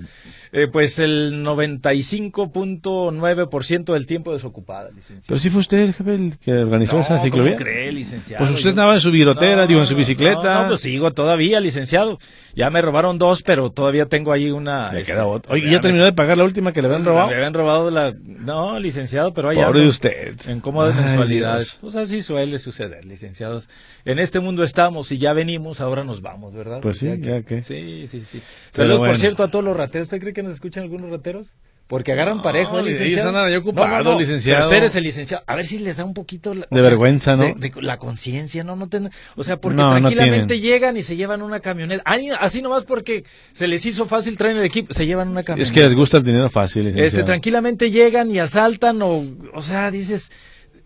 eh, 0.53 0.69
pues 0.71 0.99
el 0.99 1.43
95.9% 1.45 3.93
del 3.95 4.07
tiempo 4.07 4.33
desocupada, 4.33 4.91
licenciado. 4.91 5.25
Pero 5.29 5.41
sí 5.41 5.51
fue 5.51 5.61
usted 5.61 5.79
el 5.79 5.95
jefe 5.95 6.15
el 6.15 6.39
que 6.39 6.53
organizó 6.53 6.97
No, 6.97 7.03
esa 7.03 7.19
ciclovía. 7.19 7.55
¿cómo 7.55 7.65
cree, 7.65 7.93
licenciado? 7.93 8.39
Pues 8.45 8.51
usted 8.51 8.65
Yo- 8.65 8.71
estaba 8.71 8.95
en 8.95 9.01
su 9.01 9.11
birotera, 9.11 9.63
No, 9.63 9.67
digo, 9.67 9.81
en 9.81 9.87
su 9.87 9.95
bicicleta. 9.97 10.55
No, 10.55 10.63
no, 10.63 10.69
pues 10.69 10.81
sigo 10.81 11.13
todavía, 11.13 11.61
licenciado. 11.61 12.19
Ya 12.55 12.69
me 12.71 12.83
robaron 12.83 13.19
dos, 13.19 13.43
pero 13.43 13.71
todavía 13.71 14.07
tengo 14.07 14.33
ahí 14.33 14.51
una... 14.51 14.93
Le 14.93 15.01
este, 15.01 15.13
queda 15.13 15.27
otra. 15.27 15.53
Oye, 15.53 15.63
ya 15.65 15.71
¿ya 15.71 15.77
me- 15.79 15.81
terminó 15.83 16.05
de 16.05 16.13
pagar 16.13 16.37
la 16.39 16.45
última 16.45 16.73
que 16.73 16.83
le 16.83 16.89
habían 16.89 17.05
robado? 17.05 17.29
Me 17.29 17.35
habían 17.35 17.55
robado 17.55 17.91
la... 17.91 18.13
No, 18.23 18.79
licenciado, 18.79 19.33
pero 19.33 19.49
ahí 19.51 19.57
Pobre 19.57 19.81
de 19.81 19.89
usted. 19.89 20.37
En 20.49 20.61
cómodas 20.61 20.95
Ay, 20.97 21.05
mensualidades. 21.05 21.67
Dios. 21.73 21.79
Pues 21.81 21.97
así 21.97 22.21
suele 22.23 22.59
suceder, 22.59 23.05
licenciados. 23.05 23.69
En 24.05 24.19
este 24.19 24.41
mundo 24.41 24.65
estamos 24.65 25.11
y 25.13 25.19
ya 25.19 25.33
venimos, 25.33 25.81
ahora 25.81 26.05
nos 26.05 26.21
vamos, 26.21 26.53
¿verdad? 26.55 26.81
Pues 26.83 26.99
sí, 26.99 27.09
O 27.09 27.15
sea 27.17 27.19
ya 27.41 27.43
que- 27.43 27.63
Sí, 27.63 28.07
sí, 28.07 28.21
sí. 28.25 28.41
Pero 28.41 28.71
Saludos, 28.71 28.99
bueno. 28.99 29.13
por 29.13 29.19
cierto, 29.19 29.43
a 29.45 29.51
todos 29.51 29.65
los 29.65 29.77
rateros. 29.77 30.07
¿Usted 30.07 30.21
cree 30.21 30.33
que 30.33 30.43
nos 30.43 30.55
escuchan 30.55 30.83
algunos 30.85 31.11
rateros? 31.11 31.55
Porque 31.89 32.13
agarran 32.13 32.39
No, 32.39 32.43
parejo, 32.43 32.79
¿eh, 32.79 32.83
ellos 32.83 32.93
licenciado. 33.01 33.29
andan 33.29 33.47
ahí 33.47 33.55
ocupados, 33.57 34.19
licenciado. 34.19 34.61
Pero 34.71 34.87
espérese, 34.87 35.01
licenciado. 35.03 35.45
A 35.47 35.57
ver 35.57 35.65
si 35.67 35.79
les 35.79 35.99
da 35.99 36.05
un 36.05 36.15
poquito... 36.15 36.55
la- 36.55 36.67
De 36.71 36.81
vergüenza, 36.81 37.37
¿no? 37.37 37.45
De, 37.45 37.55
de 37.55 37.73
la 37.83 37.99
conciencia, 37.99 38.65
¿no? 38.65 38.77
no 38.77 38.89
ten- 38.89 39.11
o 39.37 39.43
sea, 39.45 39.59
porque 39.59 39.77
No, 39.77 39.93
no 39.93 40.01
tranquilamente 40.01 40.59
llegan 40.59 40.97
y 40.97 41.03
se 41.03 41.17
llevan 41.17 41.43
una 41.43 41.61
camioneta. 41.61 42.03
Ay, 42.07 42.31
así 42.41 42.63
nomás 42.63 42.85
porque 42.85 43.25
se 43.53 43.67
les 43.69 43.85
hizo 43.85 44.07
fácil 44.07 44.39
traer 44.39 44.57
el 44.57 44.65
equipo, 44.65 44.95
se 44.95 45.05
llevan 45.05 45.29
una 45.29 45.43
camioneta. 45.43 45.69
Es 45.69 45.73
que 45.73 45.83
les 45.83 45.95
gusta 45.95 46.17
el 46.17 46.25
dinero 46.25 46.49
fácil, 46.49 46.85
licenciado. 46.85 47.07
Este, 47.07 47.23
tranquilamente 47.25 47.91
llegan 47.91 48.31
y 48.31 48.39
asaltan 48.39 49.03
o, 49.03 49.23
o 49.53 49.63
sea, 49.63 49.91
dices, 49.91 50.31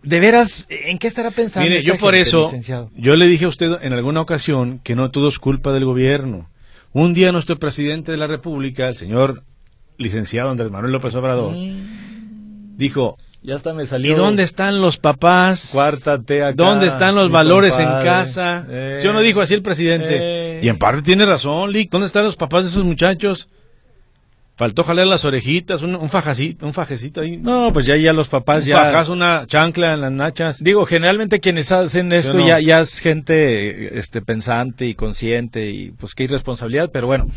de 0.03 0.19
veras, 0.19 0.67
¿en 0.69 0.97
qué 0.99 1.07
estará 1.07 1.31
pensando? 1.31 1.63
Mire, 1.69 1.79
esta 1.79 1.87
yo 1.87 1.97
por 1.97 2.13
gente, 2.15 2.27
eso, 2.29 2.43
licenciado? 2.43 2.91
yo 2.95 3.15
le 3.15 3.27
dije 3.27 3.45
a 3.45 3.47
usted 3.47 3.67
en 3.81 3.93
alguna 3.93 4.19
ocasión 4.19 4.79
que 4.83 4.95
no 4.95 5.09
todo 5.11 5.29
es 5.29 5.39
culpa 5.39 5.71
del 5.71 5.85
gobierno. 5.85 6.49
Un 6.91 7.13
día 7.13 7.31
nuestro 7.31 7.57
presidente 7.59 8.11
de 8.11 8.17
la 8.17 8.27
República, 8.27 8.87
el 8.89 8.95
señor 8.95 9.43
licenciado 9.97 10.49
Andrés 10.49 10.71
Manuel 10.71 10.93
López 10.93 11.13
Obrador, 11.15 11.53
Mm, 11.55 12.77
dijo, 12.77 13.17
ya 13.41 13.55
hasta 13.55 13.73
me 13.73 13.85
salió. 13.85 14.11
¿y 14.11 14.15
dónde 14.15 14.43
están 14.43 14.81
los 14.81 14.97
papás? 14.97 15.69
Cuártate 15.71 16.43
acá, 16.43 16.53
¿Dónde 16.55 16.87
están 16.87 17.15
los 17.15 17.31
valores 17.31 17.77
en 17.79 17.85
casa? 17.85 18.65
Eh, 18.69 18.97
¿Sí 18.99 19.07
o 19.07 19.13
no 19.13 19.21
dijo 19.21 19.41
así 19.41 19.53
el 19.53 19.61
presidente? 19.61 20.17
eh. 20.19 20.59
Y 20.63 20.69
en 20.69 20.77
parte 20.77 21.01
tiene 21.01 21.25
razón, 21.25 21.71
Lick. 21.71 21.89
¿Dónde 21.91 22.07
están 22.07 22.23
los 22.25 22.35
papás 22.35 22.63
de 22.65 22.71
esos 22.71 22.83
muchachos? 22.83 23.47
Faltó 24.57 24.83
jalar 24.83 25.05
las 25.05 25.23
orejitas, 25.23 25.83
un, 25.83 25.95
un 25.95 26.09
fajacito, 26.09 26.65
un 26.65 26.73
fajecito 26.73 27.21
ahí. 27.21 27.37
No, 27.37 27.71
pues 27.71 27.85
ya, 27.85 27.95
ya 27.95 28.11
los 28.11 28.27
papás 28.27 28.63
un 28.63 28.69
ya... 28.69 28.77
fajazo, 28.77 29.13
una 29.13 29.45
chancla 29.45 29.93
en 29.93 30.01
las 30.01 30.11
nachas. 30.11 30.63
Digo, 30.63 30.83
generalmente 30.87 31.39
quienes 31.39 31.71
hacen 31.71 32.11
esto 32.11 32.39
no? 32.39 32.47
ya, 32.47 32.59
ya 32.59 32.79
es 32.79 32.97
gente 32.97 33.99
este, 33.99 34.23
pensante 34.23 34.87
y 34.87 34.95
consciente 34.95 35.69
y 35.69 35.91
pues 35.91 36.15
qué 36.15 36.23
irresponsabilidad, 36.23 36.89
pero 36.91 37.05
bueno, 37.05 37.27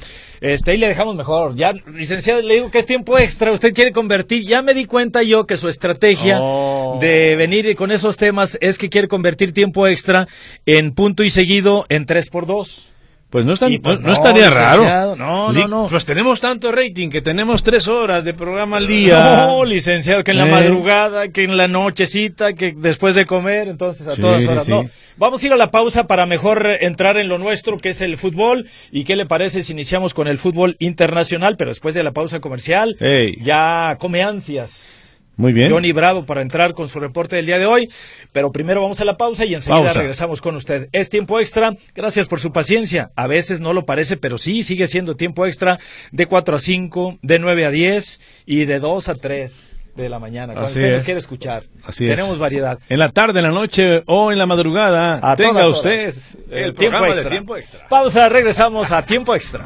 este, 0.40 0.70
ahí 0.70 0.78
le 0.78 0.88
dejamos 0.88 1.14
mejor. 1.14 1.56
Ya, 1.56 1.74
licenciado, 1.94 2.40
le 2.40 2.54
digo 2.54 2.70
que 2.70 2.78
es 2.78 2.86
tiempo 2.86 3.18
extra, 3.18 3.52
usted 3.52 3.74
quiere 3.74 3.92
convertir, 3.92 4.42
ya 4.42 4.62
me 4.62 4.72
di 4.72 4.86
cuenta 4.86 5.22
yo 5.22 5.46
que 5.46 5.58
su 5.58 5.68
estrategia 5.68 6.38
Oh. 6.40 6.98
de 7.02 7.36
venir 7.36 7.76
con 7.76 7.90
esos 7.90 8.16
temas 8.16 8.56
es 8.62 8.78
que 8.78 8.88
quiere 8.88 9.08
convertir 9.08 9.52
tiempo 9.52 9.86
extra 9.86 10.26
en 10.64 10.92
punto 10.92 11.22
y 11.22 11.28
seguido 11.28 11.84
en 11.90 12.06
3 12.06 12.30
por 12.30 12.46
2 12.46 12.90
Pues 13.30 13.46
no, 13.46 13.54
Y, 13.68 13.78
pues, 13.78 14.00
no, 14.00 14.12
estaría 14.12 14.50
raro. 14.50 15.16
no, 15.16 15.52
no, 15.52 15.68
no. 15.68 15.86
Pues 15.88 16.04
tenemos 16.04 16.40
tanto 16.40 16.72
rating 16.72 17.10
que 17.10 17.22
tenemos 17.22 17.62
tres 17.62 17.86
horas 17.86 18.24
de 18.24 18.34
programa 18.34 18.78
al 18.78 18.88
día. 18.88 19.46
No, 19.46 19.64
licenciado, 19.64 20.24
que 20.24 20.32
en 20.32 20.38
la 20.38 20.48
Eh. 20.48 20.50
madrugada, 20.50 21.28
que 21.28 21.44
en 21.44 21.56
la 21.56 21.68
nochecita, 21.68 22.54
que 22.54 22.72
después 22.76 23.14
de 23.14 23.26
comer, 23.26 23.68
entonces 23.68 24.08
a 24.08 24.12
Sí, 24.16 24.20
todas 24.20 24.44
horas. 24.46 24.64
sí. 24.64 24.70
No, 24.72 24.90
vamos 25.16 25.42
a 25.42 25.46
ir 25.46 25.52
a 25.52 25.56
la 25.56 25.70
pausa 25.70 26.08
para 26.08 26.26
mejor 26.26 26.66
entrar 26.80 27.16
en 27.18 27.28
lo 27.28 27.38
nuestro, 27.38 27.78
que 27.78 27.90
es 27.90 28.00
el 28.00 28.18
fútbol. 28.18 28.66
¿Y 28.90 29.04
qué 29.04 29.14
le 29.14 29.26
parece 29.26 29.62
si 29.62 29.72
iniciamos 29.72 30.12
con 30.12 30.26
el 30.26 30.36
fútbol 30.38 30.74
internacional? 30.80 31.56
Pero 31.56 31.70
después 31.70 31.94
de 31.94 32.02
la 32.02 32.10
pausa 32.10 32.40
comercial, 32.40 32.96
Ey. 32.98 33.36
ya 33.42 33.96
come 34.00 34.22
ansias. 34.24 34.99
Muy 35.40 35.54
bien. 35.54 35.70
Johnny 35.72 35.92
Bravo 35.92 36.26
para 36.26 36.42
entrar 36.42 36.74
con 36.74 36.88
su 36.88 37.00
reporte 37.00 37.36
del 37.36 37.46
día 37.46 37.58
de 37.58 37.64
hoy. 37.64 37.88
Pero 38.32 38.52
primero 38.52 38.82
vamos 38.82 39.00
a 39.00 39.06
la 39.06 39.16
pausa 39.16 39.46
y 39.46 39.54
enseguida 39.54 39.84
Pausa. 39.84 39.98
regresamos 39.98 40.42
con 40.42 40.54
usted. 40.54 40.88
Es 40.92 41.08
tiempo 41.08 41.40
extra. 41.40 41.76
Gracias 41.94 42.28
por 42.28 42.40
su 42.40 42.52
paciencia. 42.52 43.10
A 43.16 43.26
veces 43.26 43.60
no 43.60 43.72
lo 43.72 43.86
parece, 43.86 44.18
pero 44.18 44.36
sí 44.36 44.62
sigue 44.62 44.86
siendo 44.86 45.16
tiempo 45.16 45.46
extra 45.46 45.78
de 46.12 46.26
4 46.26 46.56
a 46.56 46.58
5, 46.58 47.18
de 47.22 47.38
9 47.38 47.64
a 47.64 47.70
10 47.70 48.20
y 48.44 48.66
de 48.66 48.80
2 48.80 49.08
a 49.08 49.14
3 49.14 49.76
de 49.96 50.08
la 50.10 50.18
mañana. 50.18 50.52
Cuando 50.52 50.68
Así 50.68 50.78
usted 50.78 50.90
nos 50.90 50.98
es. 50.98 51.04
quiere 51.04 51.18
escuchar. 51.20 51.64
Así 51.84 52.04
es. 52.04 52.10
Tenemos 52.16 52.38
variedad. 52.38 52.78
En 52.90 52.98
la 52.98 53.10
tarde, 53.10 53.38
en 53.40 53.46
la 53.46 53.50
noche 53.52 54.02
o 54.06 54.30
en 54.32 54.38
la 54.38 54.44
madrugada, 54.46 55.20
A 55.22 55.36
tenga 55.36 55.66
usted 55.68 56.14
el, 56.50 56.74
tiempo 56.74 56.98
programa 56.98 57.06
extra. 57.08 57.24
de 57.24 57.30
tiempo 57.30 57.56
extra. 57.56 57.88
Pausa, 57.88 58.28
regresamos 58.28 58.92
a 58.92 59.02
tiempo 59.06 59.34
extra. 59.34 59.64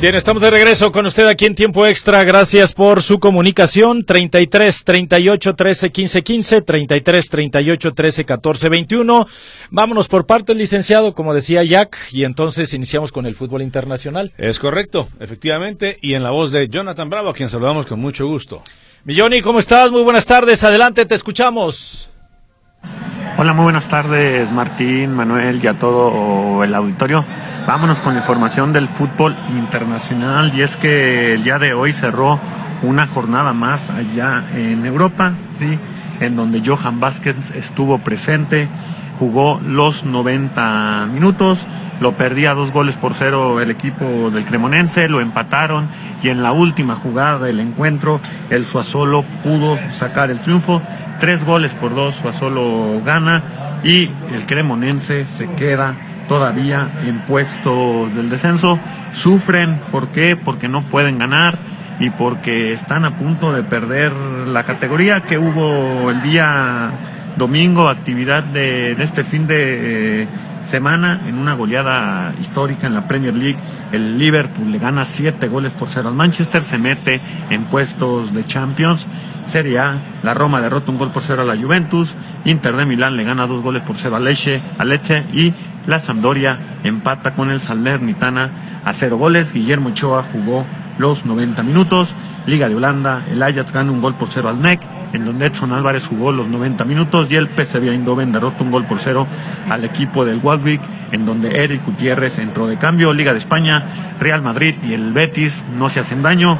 Bien, 0.00 0.14
estamos 0.14 0.40
de 0.40 0.48
regreso 0.48 0.92
con 0.92 1.04
usted 1.04 1.26
aquí 1.26 1.44
en 1.44 1.54
tiempo 1.54 1.86
extra. 1.86 2.24
Gracias 2.24 2.72
por 2.72 3.02
su 3.02 3.20
comunicación. 3.20 4.06
33 4.06 4.82
38 4.82 5.54
13 5.54 5.92
15 5.92 6.22
15, 6.22 6.62
33 6.62 7.28
38 7.28 7.92
13 7.92 8.24
14 8.24 8.68
21. 8.70 9.26
Vámonos 9.70 10.08
por 10.08 10.24
parte 10.24 10.52
del 10.52 10.58
licenciado, 10.58 11.12
como 11.12 11.34
decía 11.34 11.62
Jack, 11.64 11.98
y 12.12 12.24
entonces 12.24 12.72
iniciamos 12.72 13.12
con 13.12 13.26
el 13.26 13.34
fútbol 13.34 13.60
internacional. 13.60 14.32
Es 14.38 14.58
correcto, 14.58 15.06
efectivamente, 15.20 15.98
y 16.00 16.14
en 16.14 16.22
la 16.22 16.30
voz 16.30 16.50
de 16.50 16.70
Jonathan 16.70 17.10
Bravo, 17.10 17.28
a 17.28 17.34
quien 17.34 17.50
saludamos 17.50 17.84
con 17.84 18.00
mucho 18.00 18.26
gusto. 18.26 18.62
Milloni, 19.04 19.42
¿cómo 19.42 19.58
estás? 19.58 19.90
Muy 19.90 20.02
buenas 20.02 20.24
tardes. 20.24 20.64
Adelante, 20.64 21.04
te 21.04 21.14
escuchamos. 21.14 22.08
Hola, 23.36 23.52
muy 23.52 23.64
buenas 23.64 23.86
tardes, 23.86 24.50
Martín, 24.50 25.12
Manuel 25.12 25.62
y 25.62 25.66
a 25.66 25.74
todo 25.74 26.64
el 26.64 26.74
auditorio. 26.74 27.22
Vámonos 27.70 28.00
con 28.00 28.14
la 28.14 28.18
información 28.18 28.72
del 28.72 28.88
fútbol 28.88 29.36
internacional 29.50 30.52
y 30.56 30.62
es 30.62 30.74
que 30.74 31.34
el 31.34 31.44
día 31.44 31.60
de 31.60 31.72
hoy 31.72 31.92
cerró 31.92 32.40
una 32.82 33.06
jornada 33.06 33.52
más 33.52 33.90
allá 33.90 34.42
en 34.56 34.84
Europa, 34.84 35.34
sí, 35.56 35.78
en 36.18 36.34
donde 36.34 36.64
Johan 36.66 36.98
Vázquez 36.98 37.52
estuvo 37.54 37.98
presente, 37.98 38.68
jugó 39.20 39.60
los 39.64 40.02
90 40.02 41.10
minutos, 41.12 41.64
lo 42.00 42.16
perdía 42.16 42.54
dos 42.54 42.72
goles 42.72 42.96
por 42.96 43.14
cero 43.14 43.60
el 43.60 43.70
equipo 43.70 44.32
del 44.32 44.44
Cremonense, 44.46 45.08
lo 45.08 45.20
empataron 45.20 45.86
y 46.24 46.30
en 46.30 46.42
la 46.42 46.50
última 46.50 46.96
jugada 46.96 47.38
del 47.38 47.60
encuentro 47.60 48.20
el 48.50 48.66
Suazolo 48.66 49.22
pudo 49.44 49.78
sacar 49.90 50.32
el 50.32 50.40
triunfo, 50.40 50.82
tres 51.20 51.44
goles 51.44 51.72
por 51.74 51.94
dos 51.94 52.16
Suazolo 52.16 53.00
gana 53.04 53.44
y 53.84 54.10
el 54.34 54.44
Cremonense 54.44 55.24
se 55.24 55.48
queda 55.52 55.94
todavía 56.30 56.88
en 57.04 57.18
puestos 57.22 58.14
del 58.14 58.30
descenso. 58.30 58.78
Sufren, 59.12 59.80
¿por 59.90 60.06
qué? 60.10 60.36
Porque 60.36 60.68
no 60.68 60.80
pueden 60.82 61.18
ganar 61.18 61.58
y 61.98 62.10
porque 62.10 62.72
están 62.72 63.04
a 63.04 63.16
punto 63.16 63.52
de 63.52 63.64
perder 63.64 64.12
la 64.12 64.62
categoría 64.62 65.22
que 65.22 65.38
hubo 65.38 66.08
el 66.08 66.22
día 66.22 66.92
domingo, 67.36 67.88
actividad 67.88 68.44
de, 68.44 68.92
este 68.92 69.24
fin 69.24 69.48
de 69.48 70.28
semana 70.62 71.20
en 71.26 71.38
una 71.38 71.54
goleada 71.54 72.32
histórica 72.40 72.86
en 72.86 72.94
la 72.94 73.06
Premier 73.08 73.34
League. 73.34 73.58
El 73.92 74.18
Liverpool 74.18 74.70
le 74.70 74.78
gana 74.78 75.04
siete 75.04 75.48
goles 75.48 75.72
por 75.72 75.88
cero 75.88 76.08
al 76.08 76.14
Manchester, 76.14 76.62
se 76.62 76.78
mete 76.78 77.20
en 77.50 77.64
puestos 77.64 78.32
de 78.32 78.46
Champions. 78.46 79.06
Serie 79.46 79.78
A, 79.78 79.98
la 80.22 80.34
Roma 80.34 80.60
derrota 80.60 80.90
un 80.90 80.98
gol 80.98 81.10
por 81.10 81.22
cero 81.22 81.42
a 81.42 81.44
la 81.44 81.56
Juventus, 81.56 82.14
Inter 82.44 82.76
de 82.76 82.86
Milán 82.86 83.16
le 83.16 83.24
gana 83.24 83.46
dos 83.46 83.62
goles 83.62 83.82
por 83.82 83.96
cero 83.96 84.16
a 84.16 84.20
Leche, 84.20 84.62
a 84.78 84.84
Leche 84.84 85.24
y 85.32 85.52
la 85.86 85.98
Sampdoria 85.98 86.58
empata 86.84 87.32
con 87.32 87.50
el 87.50 87.60
Salernitana 87.60 88.50
a 88.84 88.92
cero 88.92 89.18
goles. 89.18 89.52
Guillermo 89.52 89.90
Ochoa 89.90 90.22
jugó 90.22 90.64
los 90.98 91.24
90 91.24 91.62
minutos. 91.62 92.14
Liga 92.46 92.68
de 92.68 92.74
Holanda, 92.74 93.24
el 93.30 93.42
Ajax 93.42 93.72
gana 93.72 93.90
un 93.90 94.00
gol 94.00 94.14
por 94.14 94.28
cero 94.28 94.48
al 94.48 94.60
NEC, 94.60 94.80
en 95.12 95.24
donde 95.24 95.46
Edson 95.46 95.72
Álvarez 95.72 96.06
jugó 96.06 96.32
los 96.32 96.46
90 96.48 96.84
minutos 96.84 97.30
y 97.30 97.36
el 97.36 97.48
PSV 97.48 97.90
Eindhoven 97.90 98.32
derrotó 98.32 98.64
un 98.64 98.70
gol 98.70 98.84
por 98.84 98.98
cero 98.98 99.26
al 99.68 99.84
equipo 99.84 100.24
del 100.24 100.38
Waldwick, 100.38 100.80
en 101.12 101.26
donde 101.26 101.62
Eric 101.64 101.84
Gutiérrez 101.84 102.38
entró 102.38 102.66
de 102.66 102.76
cambio. 102.76 103.12
Liga 103.12 103.32
de 103.32 103.38
España, 103.38 103.84
Real 104.18 104.42
Madrid 104.42 104.74
y 104.86 104.92
el 104.92 105.12
Betis 105.12 105.64
no 105.76 105.90
se 105.90 106.00
hacen 106.00 106.22
daño, 106.22 106.58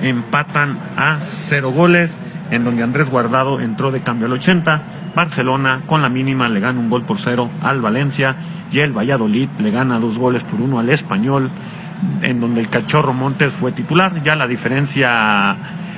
empatan 0.00 0.78
a 0.96 1.18
cero 1.20 1.70
goles, 1.70 2.12
en 2.50 2.64
donde 2.64 2.82
Andrés 2.82 3.10
Guardado 3.10 3.60
entró 3.60 3.90
de 3.90 4.00
cambio 4.00 4.26
al 4.26 4.32
80. 4.32 4.82
Barcelona 5.14 5.82
con 5.86 6.02
la 6.02 6.08
mínima 6.08 6.48
le 6.48 6.60
gana 6.60 6.80
un 6.80 6.88
gol 6.88 7.02
por 7.02 7.18
cero 7.18 7.50
al 7.62 7.80
Valencia 7.80 8.36
y 8.72 8.80
el 8.80 8.96
Valladolid 8.96 9.48
le 9.58 9.70
gana 9.70 9.98
dos 9.98 10.18
goles 10.18 10.42
por 10.42 10.60
uno 10.60 10.78
al 10.78 10.88
Español 10.88 11.50
en 12.22 12.40
donde 12.40 12.60
el 12.60 12.68
Cachorro 12.68 13.12
Montes 13.12 13.52
fue 13.52 13.72
titular. 13.72 14.22
Ya 14.22 14.36
la 14.36 14.46
diferencia 14.46 15.56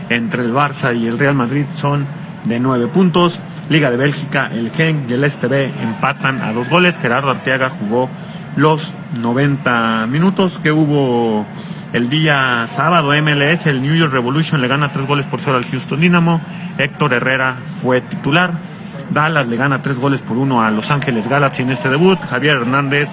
entre 0.08 0.42
el 0.42 0.52
Barça 0.52 0.96
y 0.96 1.06
el 1.06 1.18
Real 1.18 1.34
Madrid 1.34 1.64
son 1.76 2.06
de 2.44 2.60
nueve 2.60 2.86
puntos. 2.86 3.40
Liga 3.68 3.90
de 3.90 3.96
Bélgica, 3.96 4.50
el 4.52 4.70
Genk 4.70 5.08
y 5.10 5.14
el 5.14 5.30
STB 5.30 5.82
empatan 5.82 6.42
a 6.42 6.52
dos 6.52 6.68
goles. 6.68 6.98
Gerardo 6.98 7.30
Arteaga 7.30 7.70
jugó 7.70 8.10
los 8.56 8.92
90 9.18 10.06
minutos 10.06 10.58
que 10.58 10.70
hubo 10.70 11.46
el 11.94 12.10
día 12.10 12.66
sábado. 12.68 13.12
MLS, 13.22 13.66
el 13.66 13.80
New 13.80 13.94
York 13.94 14.12
Revolution 14.12 14.60
le 14.60 14.68
gana 14.68 14.92
tres 14.92 15.06
goles 15.06 15.26
por 15.26 15.40
cero 15.40 15.56
al 15.56 15.64
Houston 15.64 16.00
Dynamo. 16.00 16.40
Héctor 16.76 17.14
Herrera 17.14 17.56
fue 17.80 18.00
titular. 18.02 18.52
Dallas 19.10 19.48
le 19.48 19.56
gana 19.56 19.80
tres 19.80 19.98
goles 19.98 20.20
por 20.20 20.36
uno 20.36 20.62
a 20.62 20.70
Los 20.70 20.90
Ángeles 20.90 21.28
Galaxy 21.28 21.62
en 21.62 21.70
este 21.70 21.88
debut. 21.88 22.18
Javier 22.20 22.56
Hernández 22.56 23.08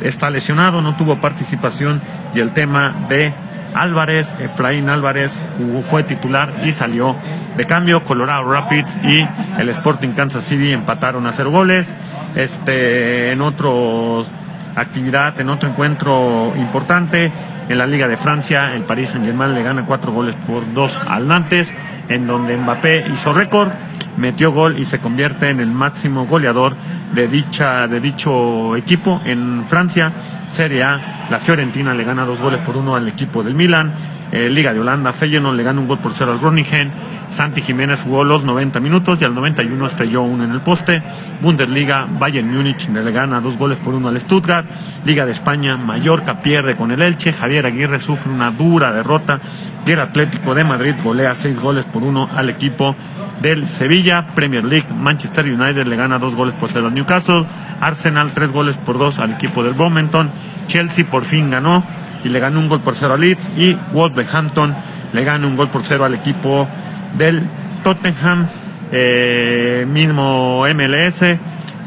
está 0.00 0.30
lesionado, 0.30 0.82
no 0.82 0.96
tuvo 0.96 1.16
participación 1.20 2.00
y 2.34 2.40
el 2.40 2.50
tema 2.50 2.94
de 3.08 3.32
Álvarez, 3.76 4.26
Efraín 4.40 4.88
Álvarez 4.88 5.40
fue 5.88 6.02
titular 6.02 6.62
y 6.64 6.72
salió 6.72 7.14
de 7.56 7.66
cambio. 7.66 8.02
Colorado 8.04 8.50
Rapids 8.50 8.90
y 9.04 9.26
el 9.58 9.68
Sporting 9.68 10.10
Kansas 10.10 10.44
City 10.44 10.72
empataron 10.72 11.26
a 11.26 11.32
cero 11.32 11.50
goles. 11.50 11.86
Este, 12.34 13.32
en 13.32 13.40
otro 13.40 14.26
actividad, 14.74 15.40
en 15.40 15.48
otro 15.48 15.70
encuentro 15.70 16.52
importante, 16.56 17.32
en 17.68 17.78
la 17.78 17.86
Liga 17.86 18.08
de 18.08 18.16
Francia, 18.16 18.74
el 18.74 18.82
Paris 18.82 19.10
Saint 19.10 19.24
Germain 19.24 19.54
le 19.54 19.62
gana 19.62 19.84
cuatro 19.86 20.12
goles 20.12 20.36
por 20.46 20.72
dos 20.74 21.00
al 21.08 21.26
Nantes, 21.26 21.72
en 22.08 22.26
donde 22.26 22.56
Mbappé 22.56 23.06
hizo 23.12 23.32
récord 23.32 23.72
metió 24.16 24.52
gol 24.52 24.78
y 24.78 24.84
se 24.84 24.98
convierte 24.98 25.50
en 25.50 25.60
el 25.60 25.70
máximo 25.70 26.26
goleador 26.26 26.74
de 27.14 27.28
dicha 27.28 27.86
de 27.86 28.00
dicho 28.00 28.76
equipo 28.76 29.20
en 29.24 29.64
Francia 29.66 30.12
Serie 30.56 30.82
A 30.82 31.26
la 31.28 31.38
Fiorentina 31.38 31.92
le 31.92 32.02
gana 32.02 32.24
dos 32.24 32.40
goles 32.40 32.60
por 32.60 32.78
uno 32.78 32.96
al 32.96 33.06
equipo 33.06 33.42
del 33.42 33.54
Milan 33.54 33.92
eh, 34.32 34.48
Liga 34.50 34.72
de 34.72 34.80
Holanda 34.80 35.12
Feyenoord 35.12 35.56
le 35.56 35.62
gana 35.62 35.80
un 35.80 35.88
gol 35.88 35.98
por 35.98 36.12
cero 36.12 36.32
al 36.32 36.38
Groningen. 36.38 36.90
Santi 37.30 37.60
Jiménez 37.60 38.02
jugó 38.02 38.24
los 38.24 38.44
90 38.44 38.80
minutos 38.80 39.20
y 39.20 39.24
al 39.24 39.34
91 39.34 39.86
estrelló 39.86 40.22
uno 40.22 40.44
en 40.44 40.52
el 40.52 40.60
poste. 40.60 41.02
Bundesliga 41.42 42.06
Bayern 42.18 42.50
Múnich 42.50 42.88
le 42.88 43.12
gana 43.12 43.40
dos 43.40 43.58
goles 43.58 43.78
por 43.78 43.94
uno 43.94 44.08
al 44.08 44.20
Stuttgart. 44.20 44.66
Liga 45.04 45.26
de 45.26 45.32
España 45.32 45.76
Mallorca 45.76 46.40
pierde 46.40 46.76
con 46.76 46.92
el 46.92 47.02
Elche. 47.02 47.32
Javier 47.32 47.66
Aguirre 47.66 47.98
sufre 47.98 48.32
una 48.32 48.50
dura 48.50 48.92
derrota. 48.92 49.38
Y 49.86 49.92
el 49.92 50.00
Atlético 50.00 50.54
de 50.54 50.64
Madrid 50.64 50.94
golea 51.02 51.34
seis 51.34 51.60
goles 51.60 51.84
por 51.84 52.02
uno 52.02 52.28
al 52.34 52.50
equipo 52.50 52.96
del 53.40 53.68
Sevilla, 53.68 54.26
Premier 54.34 54.64
League, 54.64 54.86
Manchester 54.92 55.44
United 55.44 55.86
le 55.86 55.96
gana 55.96 56.18
dos 56.18 56.34
goles 56.34 56.54
por 56.54 56.70
cero 56.70 56.86
al 56.86 56.94
Newcastle, 56.94 57.44
Arsenal 57.80 58.30
tres 58.34 58.50
goles 58.50 58.76
por 58.76 58.98
dos 58.98 59.18
al 59.18 59.32
equipo 59.32 59.62
del 59.62 59.74
Wilmington, 59.74 60.30
Chelsea 60.66 61.04
por 61.04 61.24
fin 61.24 61.50
ganó 61.50 61.84
y 62.26 62.28
le 62.28 62.40
ganó 62.40 62.58
un 62.58 62.68
gol 62.68 62.80
por 62.80 62.96
cero 62.96 63.14
al 63.14 63.20
Leeds 63.20 63.50
y 63.56 63.76
Wolverhampton 63.92 64.74
le 65.12 65.24
gana 65.24 65.46
un 65.46 65.56
gol 65.56 65.68
por 65.68 65.84
cero 65.84 66.04
al 66.04 66.14
equipo 66.14 66.68
del 67.16 67.44
Tottenham, 67.84 68.48
eh, 68.90 69.86
mismo 69.88 70.64
MLS. 70.74 71.38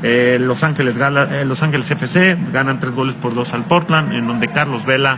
Eh, 0.01 0.38
Los, 0.39 0.63
Ángeles 0.63 0.96
eh, 0.98 1.43
Los 1.46 1.62
Ángeles 1.62 1.91
FC 1.91 2.38
ganan 2.53 2.79
tres 2.79 2.96
goles 2.96 3.15
por 3.15 3.36
dos 3.36 3.53
al 3.53 3.65
Portland, 3.65 4.13
en 4.13 4.25
donde 4.27 4.48
Carlos 4.48 4.86
Vela 4.86 5.17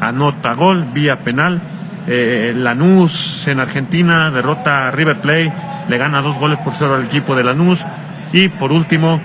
anota 0.00 0.54
gol 0.54 0.86
vía 0.92 1.18
penal. 1.20 1.60
Lanús 2.04 3.46
en 3.46 3.60
Argentina 3.60 4.32
derrota 4.32 4.88
a 4.88 4.90
River 4.90 5.18
Plate 5.18 5.52
le 5.88 5.98
gana 5.98 6.20
dos 6.20 6.36
goles 6.38 6.58
por 6.58 6.74
cero 6.74 6.96
al 6.96 7.04
equipo 7.04 7.36
de 7.36 7.44
Lanús. 7.44 7.84
Y 8.32 8.48
por 8.48 8.72
último, 8.72 9.20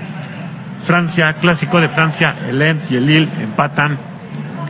Francia, 0.85 1.33
clásico 1.33 1.81
de 1.81 1.89
Francia, 1.89 2.35
el 2.47 2.59
Lens 2.59 2.91
y 2.91 2.97
el 2.97 3.05
Lille 3.05 3.29
empatan 3.41 3.97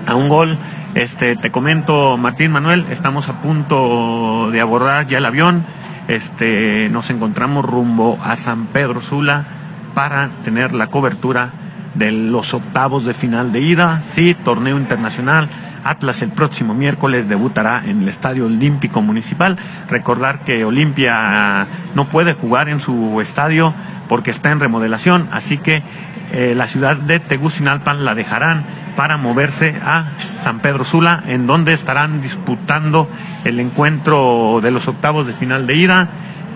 a 0.08 0.16
un 0.16 0.30
gol. 0.30 0.58
Este, 0.96 1.36
te 1.36 1.52
comento, 1.52 2.18
Martín 2.18 2.52
Manuel, 2.52 2.86
estamos 2.90 3.30
a 3.30 3.42
punto 3.42 4.50
de 4.52 4.62
abordar 4.62 5.06
ya 5.08 5.20
el 5.20 5.26
avión. 5.26 5.66
Este, 6.08 6.90
nos 6.90 7.10
encontramos 7.10 7.64
rumbo 7.66 8.18
a 8.24 8.36
San 8.36 8.68
Pedro 8.68 9.02
Sula 9.02 9.46
para 9.94 10.30
tener 10.44 10.74
la 10.74 10.88
cobertura 10.88 11.52
de 11.94 12.12
los 12.12 12.54
octavos 12.54 13.06
de 13.06 13.14
final 13.14 13.52
de 13.52 13.60
ida, 13.60 14.02
sí, 14.14 14.34
torneo 14.34 14.78
internacional 14.78 15.50
Atlas 15.88 16.22
el 16.22 16.30
próximo 16.30 16.74
miércoles 16.74 17.30
debutará 17.30 17.82
en 17.86 18.02
el 18.02 18.10
Estadio 18.10 18.46
Olímpico 18.46 19.02
Municipal. 19.02 19.58
Recordar 19.90 20.40
que 20.40 20.66
Olimpia 20.66 21.66
no 21.96 22.10
puede 22.10 22.34
jugar 22.34 22.68
en 22.70 22.82
su 22.82 23.22
estadio 23.22 23.74
porque 24.08 24.32
está 24.32 24.52
en 24.52 24.60
remodelación, 24.60 25.28
así 25.32 25.58
que 25.58 25.84
eh, 26.32 26.54
la 26.56 26.68
ciudad 26.68 26.98
de 26.98 27.20
Tegucigalpan 27.20 28.04
la 28.04 28.14
dejarán 28.16 28.66
para 28.96 29.18
moverse 29.18 29.76
a 29.84 30.08
San 30.42 30.60
Pedro 30.60 30.84
Sula, 30.84 31.24
en 31.28 31.48
donde 31.48 31.74
estarán 31.74 32.22
disputando 32.22 33.08
el 33.46 33.60
encuentro 33.60 34.60
de 34.62 34.72
los 34.72 34.88
octavos 34.88 35.28
de 35.28 35.34
final 35.34 35.68
de 35.68 35.76
ida. 35.76 36.08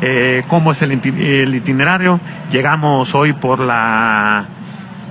Eh, 0.01 0.43
¿Cómo 0.47 0.71
es 0.71 0.81
el 0.81 0.93
itinerario? 0.93 2.19
Llegamos 2.51 3.13
hoy 3.15 3.33
por 3.33 3.59
la 3.59 4.45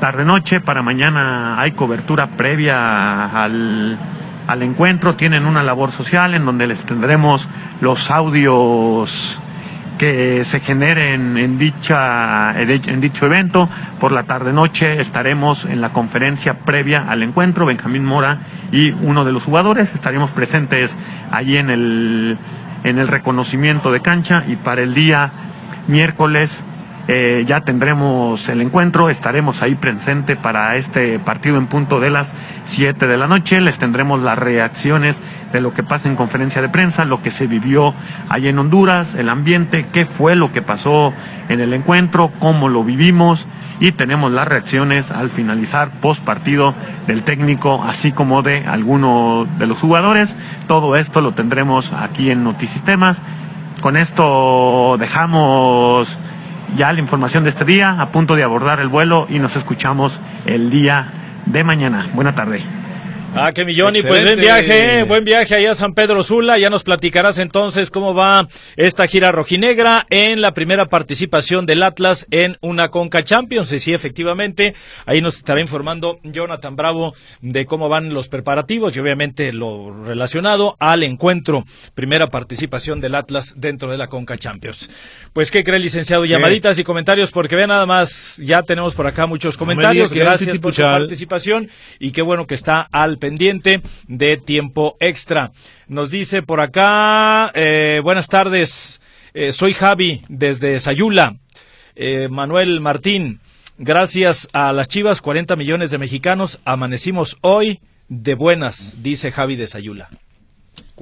tarde-noche, 0.00 0.60
para 0.60 0.82
mañana 0.82 1.60
hay 1.60 1.72
cobertura 1.72 2.26
previa 2.28 3.26
al, 3.26 3.98
al 4.46 4.62
encuentro, 4.62 5.14
tienen 5.14 5.46
una 5.46 5.62
labor 5.62 5.92
social 5.92 6.34
en 6.34 6.44
donde 6.44 6.66
les 6.66 6.84
tendremos 6.84 7.48
los 7.80 8.10
audios 8.10 9.39
que 10.00 10.44
se 10.46 10.60
generen 10.60 11.36
en, 11.36 11.58
dicha, 11.58 12.58
en 12.58 13.00
dicho 13.02 13.26
evento. 13.26 13.68
Por 13.98 14.12
la 14.12 14.22
tarde-noche 14.22 14.98
estaremos 14.98 15.66
en 15.66 15.82
la 15.82 15.90
conferencia 15.90 16.60
previa 16.60 17.04
al 17.06 17.22
encuentro, 17.22 17.66
Benjamín 17.66 18.06
Mora 18.06 18.38
y 18.72 18.92
uno 18.92 19.26
de 19.26 19.32
los 19.32 19.44
jugadores. 19.44 19.92
Estaremos 19.92 20.30
presentes 20.30 20.96
allí 21.30 21.58
en 21.58 21.68
el, 21.68 22.38
en 22.82 22.98
el 22.98 23.08
reconocimiento 23.08 23.92
de 23.92 24.00
cancha 24.00 24.42
y 24.48 24.56
para 24.56 24.80
el 24.80 24.94
día 24.94 25.32
miércoles 25.86 26.62
eh, 27.12 27.44
ya 27.44 27.62
tendremos 27.62 28.48
el 28.48 28.60
encuentro, 28.60 29.10
estaremos 29.10 29.62
ahí 29.62 29.74
presente 29.74 30.36
para 30.36 30.76
este 30.76 31.18
partido 31.18 31.56
en 31.58 31.66
punto 31.66 31.98
de 31.98 32.08
las 32.08 32.28
7 32.66 33.08
de 33.08 33.16
la 33.16 33.26
noche, 33.26 33.60
les 33.60 33.78
tendremos 33.78 34.22
las 34.22 34.38
reacciones 34.38 35.16
de 35.52 35.60
lo 35.60 35.74
que 35.74 35.82
pasa 35.82 36.08
en 36.08 36.14
conferencia 36.14 36.62
de 36.62 36.68
prensa, 36.68 37.04
lo 37.04 37.20
que 37.20 37.32
se 37.32 37.48
vivió 37.48 37.94
allí 38.28 38.46
en 38.46 38.60
Honduras, 38.60 39.16
el 39.16 39.28
ambiente, 39.28 39.86
qué 39.92 40.06
fue 40.06 40.36
lo 40.36 40.52
que 40.52 40.62
pasó 40.62 41.12
en 41.48 41.58
el 41.58 41.74
encuentro, 41.74 42.30
cómo 42.38 42.68
lo 42.68 42.84
vivimos 42.84 43.48
y 43.80 43.90
tenemos 43.90 44.30
las 44.30 44.46
reacciones 44.46 45.10
al 45.10 45.30
finalizar 45.30 45.90
post 46.00 46.22
partido 46.22 46.76
del 47.08 47.24
técnico, 47.24 47.82
así 47.82 48.12
como 48.12 48.42
de 48.42 48.68
algunos 48.68 49.48
de 49.58 49.66
los 49.66 49.80
jugadores. 49.80 50.36
Todo 50.68 50.94
esto 50.94 51.20
lo 51.20 51.32
tendremos 51.32 51.92
aquí 51.92 52.30
en 52.30 52.44
Notisistemas. 52.44 53.18
Con 53.80 53.96
esto 53.96 54.96
dejamos 54.96 56.16
ya 56.76 56.92
la 56.92 57.00
información 57.00 57.44
de 57.44 57.50
este 57.50 57.64
día, 57.64 58.00
a 58.00 58.10
punto 58.10 58.36
de 58.36 58.42
abordar 58.42 58.80
el 58.80 58.88
vuelo 58.88 59.26
y 59.28 59.38
nos 59.38 59.56
escuchamos 59.56 60.20
el 60.46 60.70
día 60.70 61.06
de 61.46 61.64
mañana. 61.64 62.08
Buena 62.14 62.34
tarde. 62.34 62.79
Ah, 63.32 63.52
que 63.52 63.64
millón 63.64 63.94
y 63.94 64.02
pues 64.02 64.24
buen 64.24 64.40
viaje, 64.40 65.04
buen 65.04 65.24
viaje 65.24 65.54
allá 65.54 65.70
a 65.70 65.74
San 65.76 65.94
Pedro 65.94 66.24
Sula. 66.24 66.58
Ya 66.58 66.68
nos 66.68 66.82
platicarás 66.82 67.38
entonces 67.38 67.90
cómo 67.90 68.12
va 68.12 68.48
esta 68.76 69.06
gira 69.06 69.30
rojinegra 69.30 70.04
en 70.10 70.40
la 70.40 70.52
primera 70.52 70.86
participación 70.86 71.64
del 71.64 71.84
Atlas 71.84 72.26
en 72.32 72.58
una 72.60 72.88
Conca 72.88 73.22
Champions. 73.22 73.70
Y 73.72 73.78
sí, 73.78 73.94
efectivamente, 73.94 74.74
ahí 75.06 75.20
nos 75.20 75.36
estará 75.36 75.60
informando 75.60 76.18
Jonathan 76.24 76.74
Bravo 76.74 77.14
de 77.40 77.66
cómo 77.66 77.88
van 77.88 78.12
los 78.12 78.28
preparativos 78.28 78.96
y 78.96 79.00
obviamente 79.00 79.52
lo 79.52 80.04
relacionado 80.04 80.76
al 80.80 81.04
encuentro, 81.04 81.64
primera 81.94 82.30
participación 82.30 83.00
del 83.00 83.14
Atlas 83.14 83.54
dentro 83.56 83.90
de 83.90 83.96
la 83.96 84.08
Conca 84.08 84.38
Champions. 84.38 84.90
Pues, 85.32 85.52
¿qué 85.52 85.62
cree, 85.62 85.78
licenciado? 85.78 86.24
Llamaditas 86.24 86.80
y 86.80 86.84
comentarios, 86.84 87.30
porque 87.30 87.54
vea 87.54 87.68
nada 87.68 87.86
más, 87.86 88.38
ya 88.44 88.64
tenemos 88.64 88.94
por 88.94 89.06
acá 89.06 89.26
muchos 89.26 89.56
comentarios. 89.56 90.12
Gracias 90.12 90.58
por 90.58 90.74
su 90.74 90.82
participación 90.82 91.70
y 92.00 92.10
qué 92.10 92.22
bueno 92.22 92.46
que 92.46 92.56
está 92.56 92.88
al 92.90 93.19
pendiente 93.20 93.82
de 94.08 94.36
tiempo 94.36 94.96
extra. 94.98 95.52
Nos 95.86 96.10
dice 96.10 96.42
por 96.42 96.60
acá, 96.60 97.52
eh, 97.54 98.00
buenas 98.02 98.26
tardes, 98.26 99.00
eh, 99.34 99.52
soy 99.52 99.74
Javi 99.74 100.22
desde 100.28 100.80
Sayula. 100.80 101.36
Eh, 101.94 102.28
Manuel 102.28 102.80
Martín, 102.80 103.40
gracias 103.78 104.48
a 104.52 104.72
las 104.72 104.88
Chivas, 104.88 105.20
40 105.20 105.54
millones 105.54 105.92
de 105.92 105.98
mexicanos, 105.98 106.60
amanecimos 106.64 107.36
hoy 107.42 107.80
de 108.08 108.34
buenas, 108.34 108.98
dice 109.02 109.30
Javi 109.30 109.54
de 109.54 109.68
Sayula. 109.68 110.08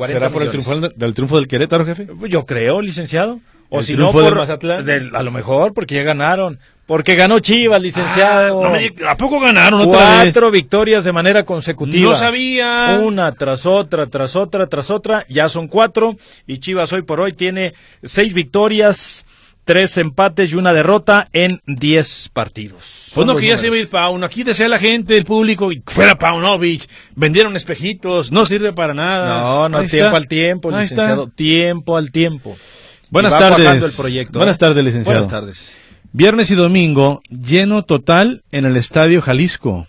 ¿Será 0.06 0.30
por 0.30 0.42
el 0.42 0.50
triunfo 0.50 0.78
del, 0.78 1.14
triunfo 1.14 1.36
del 1.36 1.48
Querétaro, 1.48 1.84
jefe? 1.84 2.06
Yo 2.28 2.46
creo, 2.46 2.80
licenciado. 2.80 3.40
O 3.70 3.82
si 3.82 3.96
no, 3.96 4.12
por, 4.12 4.34
Mazatlán? 4.34 5.14
a 5.14 5.22
lo 5.22 5.30
mejor 5.30 5.74
porque 5.74 5.96
ya 5.96 6.02
ganaron. 6.02 6.58
Porque 6.86 7.16
ganó 7.16 7.38
Chivas, 7.38 7.82
licenciado. 7.82 8.64
Ah, 8.64 9.10
¿A 9.10 9.16
poco 9.18 9.40
ganaron 9.40 9.84
Cuatro 9.84 10.50
victorias 10.50 11.04
de 11.04 11.12
manera 11.12 11.44
consecutiva. 11.44 12.12
No 12.12 12.16
sabía. 12.16 12.98
Una 13.02 13.32
tras 13.32 13.66
otra, 13.66 14.06
tras 14.06 14.36
otra, 14.36 14.68
tras 14.68 14.90
otra. 14.90 15.26
Ya 15.28 15.50
son 15.50 15.68
cuatro. 15.68 16.16
Y 16.46 16.60
Chivas 16.60 16.90
hoy 16.94 17.02
por 17.02 17.20
hoy 17.20 17.34
tiene 17.34 17.74
seis 18.02 18.32
victorias, 18.32 19.26
tres 19.64 19.98
empates 19.98 20.50
y 20.52 20.56
una 20.56 20.72
derrota 20.72 21.28
en 21.34 21.60
diez 21.66 22.30
partidos. 22.32 23.10
Pues 23.14 23.26
no 23.26 23.36
que 23.36 23.48
ya 23.48 23.58
se 23.58 23.68
ir 23.68 23.90
Pauno. 23.90 24.24
Aquí 24.24 24.42
desea 24.42 24.68
la 24.68 24.78
gente, 24.78 25.18
el 25.18 25.26
público, 25.26 25.70
y 25.70 25.82
fuera 25.86 26.18
Paunovic. 26.18 26.88
Vendieron 27.14 27.54
espejitos. 27.54 28.32
No 28.32 28.46
sirve 28.46 28.72
para 28.72 28.94
nada. 28.94 29.42
No, 29.42 29.68
no, 29.68 29.84
tiempo 29.84 30.16
al 30.16 30.26
tiempo, 30.26 30.70
licenciado. 30.70 31.26
Tiempo 31.26 31.98
al 31.98 32.10
tiempo. 32.10 32.56
Buenas 33.10 33.38
tardes. 33.38 33.96
Buenas 34.32 34.56
¿eh? 34.56 34.58
tardes, 34.58 34.84
licenciado. 34.84 35.04
Buenas 35.04 35.28
tardes. 35.28 35.76
Viernes 36.12 36.50
y 36.50 36.54
domingo, 36.54 37.20
lleno 37.30 37.84
total 37.84 38.42
en 38.50 38.64
el 38.64 38.76
Estadio 38.76 39.20
Jalisco. 39.20 39.86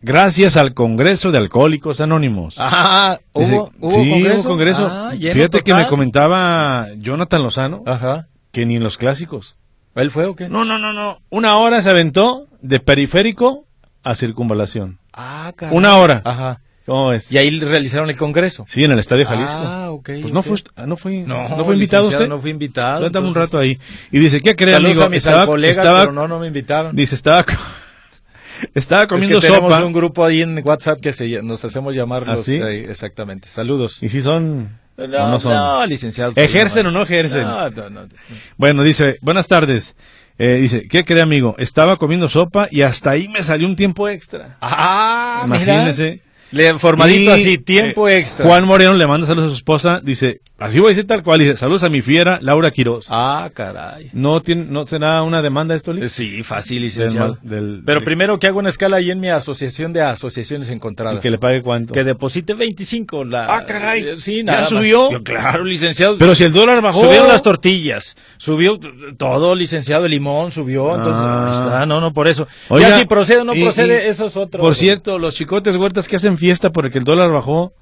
Gracias 0.00 0.56
al 0.56 0.74
Congreso 0.74 1.32
de 1.32 1.38
Alcohólicos 1.38 2.00
Anónimos. 2.00 2.54
Ah, 2.58 3.18
¿hubo, 3.32 3.72
sí, 3.90 4.44
congreso? 4.44 4.86
Ah, 4.88 5.12
Fíjate 5.18 5.62
que 5.62 5.74
me 5.74 5.88
comentaba 5.88 6.86
Jonathan 6.98 7.42
Lozano 7.42 7.82
Ajá. 7.86 8.28
que 8.52 8.64
ni 8.66 8.76
en 8.76 8.84
los 8.84 8.96
clásicos. 8.96 9.56
¿Él 9.96 10.12
fue 10.12 10.26
o 10.26 10.36
qué? 10.36 10.48
No, 10.48 10.64
no, 10.64 10.78
no, 10.78 10.92
no. 10.92 11.18
Una 11.30 11.56
hora 11.56 11.82
se 11.82 11.90
aventó 11.90 12.46
de 12.62 12.78
periférico 12.78 13.64
a 14.04 14.14
circunvalación. 14.14 15.00
Ah, 15.12 15.52
caray. 15.56 15.76
Una 15.76 15.96
hora. 15.96 16.22
Ajá. 16.24 16.60
¿Cómo 16.88 17.12
es? 17.12 17.30
Y 17.30 17.36
ahí 17.36 17.50
realizaron 17.60 18.08
el 18.08 18.16
congreso. 18.16 18.64
Sí, 18.66 18.82
en 18.82 18.92
el 18.92 18.98
Estadio 18.98 19.26
Jalisco. 19.26 19.58
Ah, 19.58 19.90
ok. 19.90 20.10
Pues 20.22 20.32
no, 20.32 20.42
Fue, 20.42 20.56
no 20.86 20.96
fue, 20.96 21.18
no, 21.18 21.62
fue 21.62 21.74
invitado 21.74 22.08
usted. 22.08 22.26
No 22.26 22.40
fue 22.40 22.48
invitado. 22.48 23.00
Cuéntame 23.00 23.28
un 23.28 23.34
rato 23.34 23.58
ahí. 23.58 23.78
Y 24.10 24.18
dice, 24.18 24.40
¿qué 24.40 24.56
cree, 24.56 24.74
amigo? 24.74 25.02
a 25.02 25.10
mis 25.10 25.18
estaba, 25.18 25.44
colegas, 25.44 25.86
pero 25.86 26.12
no, 26.12 26.26
no 26.26 26.38
me 26.38 26.46
invitaron. 26.46 26.96
Dice, 26.96 27.14
estaba, 27.14 27.44
estaba 28.74 29.06
comiendo 29.06 29.36
es 29.36 29.44
que 29.44 29.50
tenemos 29.50 29.70
sopa. 29.70 29.84
un 29.84 29.92
grupo 29.92 30.24
ahí 30.24 30.40
en 30.40 30.62
WhatsApp 30.64 30.98
que 30.98 31.12
se, 31.12 31.42
nos 31.42 31.62
hacemos 31.62 31.94
llamar 31.94 32.24
¿Ah, 32.26 32.36
sí? 32.36 32.56
exactamente. 32.56 33.48
Saludos. 33.48 34.02
¿Y 34.02 34.08
si 34.08 34.22
son...? 34.22 34.78
No, 34.96 35.06
no, 35.06 35.40
son? 35.40 35.52
no 35.52 35.84
licenciado. 35.84 36.32
¿Ejercen 36.36 36.86
o 36.86 36.90
no 36.90 37.02
ejercen? 37.02 37.42
No, 37.42 37.68
no, 37.68 37.90
no. 37.90 38.00
Bueno, 38.56 38.82
dice, 38.82 39.18
buenas 39.20 39.46
tardes. 39.46 39.94
Eh, 40.38 40.54
dice, 40.54 40.88
¿qué 40.88 41.04
cree, 41.04 41.20
amigo? 41.20 41.54
Estaba 41.58 41.98
comiendo 41.98 42.30
sopa 42.30 42.66
y 42.70 42.80
hasta 42.80 43.10
ahí 43.10 43.28
me 43.28 43.42
salió 43.42 43.68
un 43.68 43.76
tiempo 43.76 44.08
extra. 44.08 44.56
Ah, 44.62 45.42
Imagínese. 45.44 46.10
Mira. 46.10 46.27
Le, 46.50 46.78
formadito 46.78 47.32
así, 47.32 47.58
tiempo 47.58 48.08
eh, 48.08 48.18
extra. 48.18 48.46
Juan 48.46 48.64
Moreno 48.64 48.94
le 48.94 49.06
manda 49.06 49.26
saludos 49.26 49.48
a 49.48 49.50
su 49.50 49.56
esposa, 49.56 50.00
dice, 50.02 50.40
así 50.58 50.78
voy 50.78 50.86
a 50.86 50.88
decir 50.90 51.06
tal 51.06 51.22
cual, 51.22 51.40
dice, 51.40 51.56
saludos 51.56 51.82
a 51.82 51.88
mi 51.88 52.00
fiera, 52.00 52.38
Laura 52.40 52.70
Quiroz. 52.70 53.06
Ah, 53.10 53.50
caray. 53.52 54.10
¿No, 54.14 54.40
tiene, 54.40 54.64
no 54.68 54.86
será 54.86 55.22
una 55.22 55.42
demanda 55.42 55.74
esto, 55.74 55.92
Lee? 55.92 56.04
Eh, 56.04 56.08
sí, 56.08 56.42
fácil, 56.42 56.82
licenciado. 56.82 57.38
Del, 57.42 57.82
Pero 57.84 58.00
primero 58.00 58.38
que 58.38 58.46
hago 58.46 58.58
una 58.60 58.70
escala 58.70 58.96
ahí 58.96 59.10
en 59.10 59.20
mi 59.20 59.28
asociación 59.28 59.92
de 59.92 60.00
asociaciones 60.02 60.68
encontradas. 60.70 61.18
¿Y 61.18 61.20
que 61.20 61.30
le 61.30 61.38
pague 61.38 61.60
cuánto? 61.62 61.92
Que 61.92 62.02
deposite 62.04 62.54
25. 62.54 63.24
La, 63.24 63.54
ah, 63.56 63.64
caray. 63.66 64.02
Eh, 64.08 64.14
sí, 64.18 64.42
nada 64.42 64.62
¿Ya 64.62 64.68
subió? 64.68 65.10
claro, 65.22 65.64
licenciado. 65.64 66.16
Pero 66.18 66.34
si 66.34 66.44
el 66.44 66.52
dólar 66.52 66.80
bajó. 66.80 67.00
Subieron 67.02 67.28
las 67.28 67.42
tortillas, 67.42 68.16
subió 68.38 68.78
todo, 69.16 69.54
licenciado, 69.54 70.06
el 70.06 70.10
limón 70.12 70.50
subió, 70.52 70.96
entonces, 70.96 71.22
Ah. 71.24 71.44
ahí 71.46 71.50
está, 71.52 71.86
no, 71.86 72.00
no, 72.00 72.12
por 72.12 72.26
eso. 72.28 72.48
Oiga, 72.68 72.88
ya 72.90 72.98
si 73.00 73.04
procede 73.06 73.40
o 73.40 73.44
no 73.44 73.54
y- 73.54 73.62
procede, 73.62 74.06
y- 74.06 74.08
eso 74.08 74.26
es 74.26 74.36
otro. 74.36 74.62
Por 74.62 74.74
cierto, 74.74 75.18
los 75.18 75.34
chicotes 75.34 75.76
huertas 75.76 76.08
que 76.08 76.16
hacen 76.16 76.37
fiesta 76.38 76.70
porque 76.70 76.98
el 76.98 77.04
dólar 77.04 77.30
bajó, 77.30 77.72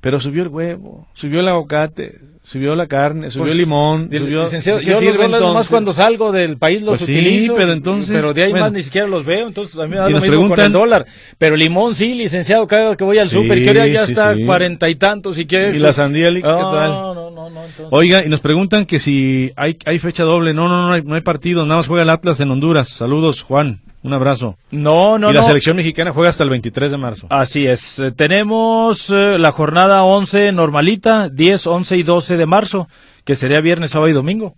pero 0.00 0.18
subió 0.20 0.42
el 0.42 0.48
huevo, 0.48 1.06
subió 1.12 1.38
el 1.40 1.48
aguacate, 1.48 2.18
subió 2.42 2.74
la 2.74 2.88
carne, 2.88 3.30
subió 3.30 3.44
Pues, 3.44 3.52
el 3.52 3.58
limón, 3.58 4.08
Li- 4.10 4.18
subió... 4.18 4.42
licenciado, 4.42 4.80
¿qué 4.80 4.86
yo 4.86 5.00
los 5.00 5.16
dólares 5.16 5.40
nomás 5.46 5.68
cuando 5.68 5.92
salgo 5.92 6.32
del 6.32 6.56
país 6.58 6.82
los 6.82 6.98
Pues 6.98 7.06
sí, 7.06 7.12
utilizo. 7.12 7.54
pero 7.54 7.72
entonces, 7.72 8.10
Pero 8.12 8.34
de 8.34 8.42
ahí 8.42 8.50
bueno. 8.50 8.66
más 8.66 8.72
ni 8.72 8.82
siquiera 8.82 9.06
los 9.06 9.24
veo, 9.24 9.46
entonces 9.46 9.78
a 9.78 9.84
mí 9.84 9.90
me 9.90 9.98
da 9.98 10.10
lo 10.10 10.20
mismo 10.20 10.48
con 10.48 10.58
el 10.58 10.72
dólar. 10.72 11.06
Pero 11.38 11.54
limón 11.54 11.94
sí, 11.94 12.14
licenciado, 12.14 12.66
cada 12.66 12.88
vez 12.88 12.96
que 12.98 13.04
voy 13.04 13.18
al 13.18 13.30
Sí, 13.30 13.36
súper, 13.40 13.62
que 13.62 13.68
ahora 13.68 13.86
ya 13.86 14.04
sí, 14.06 14.12
está 14.12 14.34
sí. 14.34 14.44
cuarenta 14.44 14.88
y 14.90 14.96
tantos 14.96 15.38
y 15.38 15.46
que... 15.46 15.70
¿Y 15.72 15.78
la 15.78 15.92
sandía, 15.92 16.32
Lick, 16.32 16.42
qué 16.44 16.50
no, 16.50 16.72
tal? 16.72 16.90
No, 16.90 17.14
no, 17.14 17.30
no, 17.30 17.46
entonces- 17.64 17.86
Oiga, 17.90 18.24
y 18.24 18.28
nos 18.28 18.40
preguntan 18.40 18.86
que 18.86 18.98
si 18.98 19.52
hay, 19.54 19.76
hay 19.84 20.00
fecha 20.00 20.24
doble. 20.24 20.52
No, 20.52 20.66
no, 20.68 20.88
no 20.88 20.92
hay, 20.94 21.02
no 21.02 21.14
hay 21.14 21.20
partido, 21.20 21.64
nada 21.64 21.76
más 21.76 21.86
juega 21.86 22.02
el 22.02 22.10
Atlas 22.10 22.40
en 22.40 22.50
Honduras. 22.50 22.88
Saludos, 22.88 23.42
Juan. 23.42 23.78
Un 24.02 24.12
abrazo. 24.12 24.56
No, 24.72 25.16
no, 25.18 25.30
y 25.30 25.34
la 25.34 25.40
no. 25.42 25.46
selección 25.46 25.76
mexicana 25.76 26.10
juega 26.12 26.30
hasta 26.30 26.42
el 26.42 26.50
23 26.50 26.90
de 26.90 26.96
marzo. 26.98 27.26
Así 27.30 27.66
es. 27.66 27.98
Eh, 28.00 28.10
tenemos 28.10 29.10
eh, 29.10 29.38
la 29.38 29.52
jornada 29.52 30.02
11 30.02 30.50
normalita, 30.52 31.28
10, 31.28 31.66
11 31.68 31.96
y 31.98 32.02
12 32.02 32.36
de 32.36 32.46
marzo, 32.46 32.88
que 33.24 33.36
sería 33.36 33.60
viernes, 33.60 33.90
sábado 33.92 34.08
y 34.10 34.12
domingo. 34.12 34.54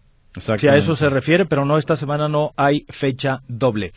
Si 0.58 0.66
a 0.66 0.76
eso 0.76 0.96
se 0.96 1.08
refiere, 1.10 1.44
pero 1.46 1.64
no, 1.64 1.78
esta 1.78 1.94
semana 1.94 2.28
no 2.28 2.52
hay 2.56 2.86
fecha 2.88 3.42
doble. 3.46 3.92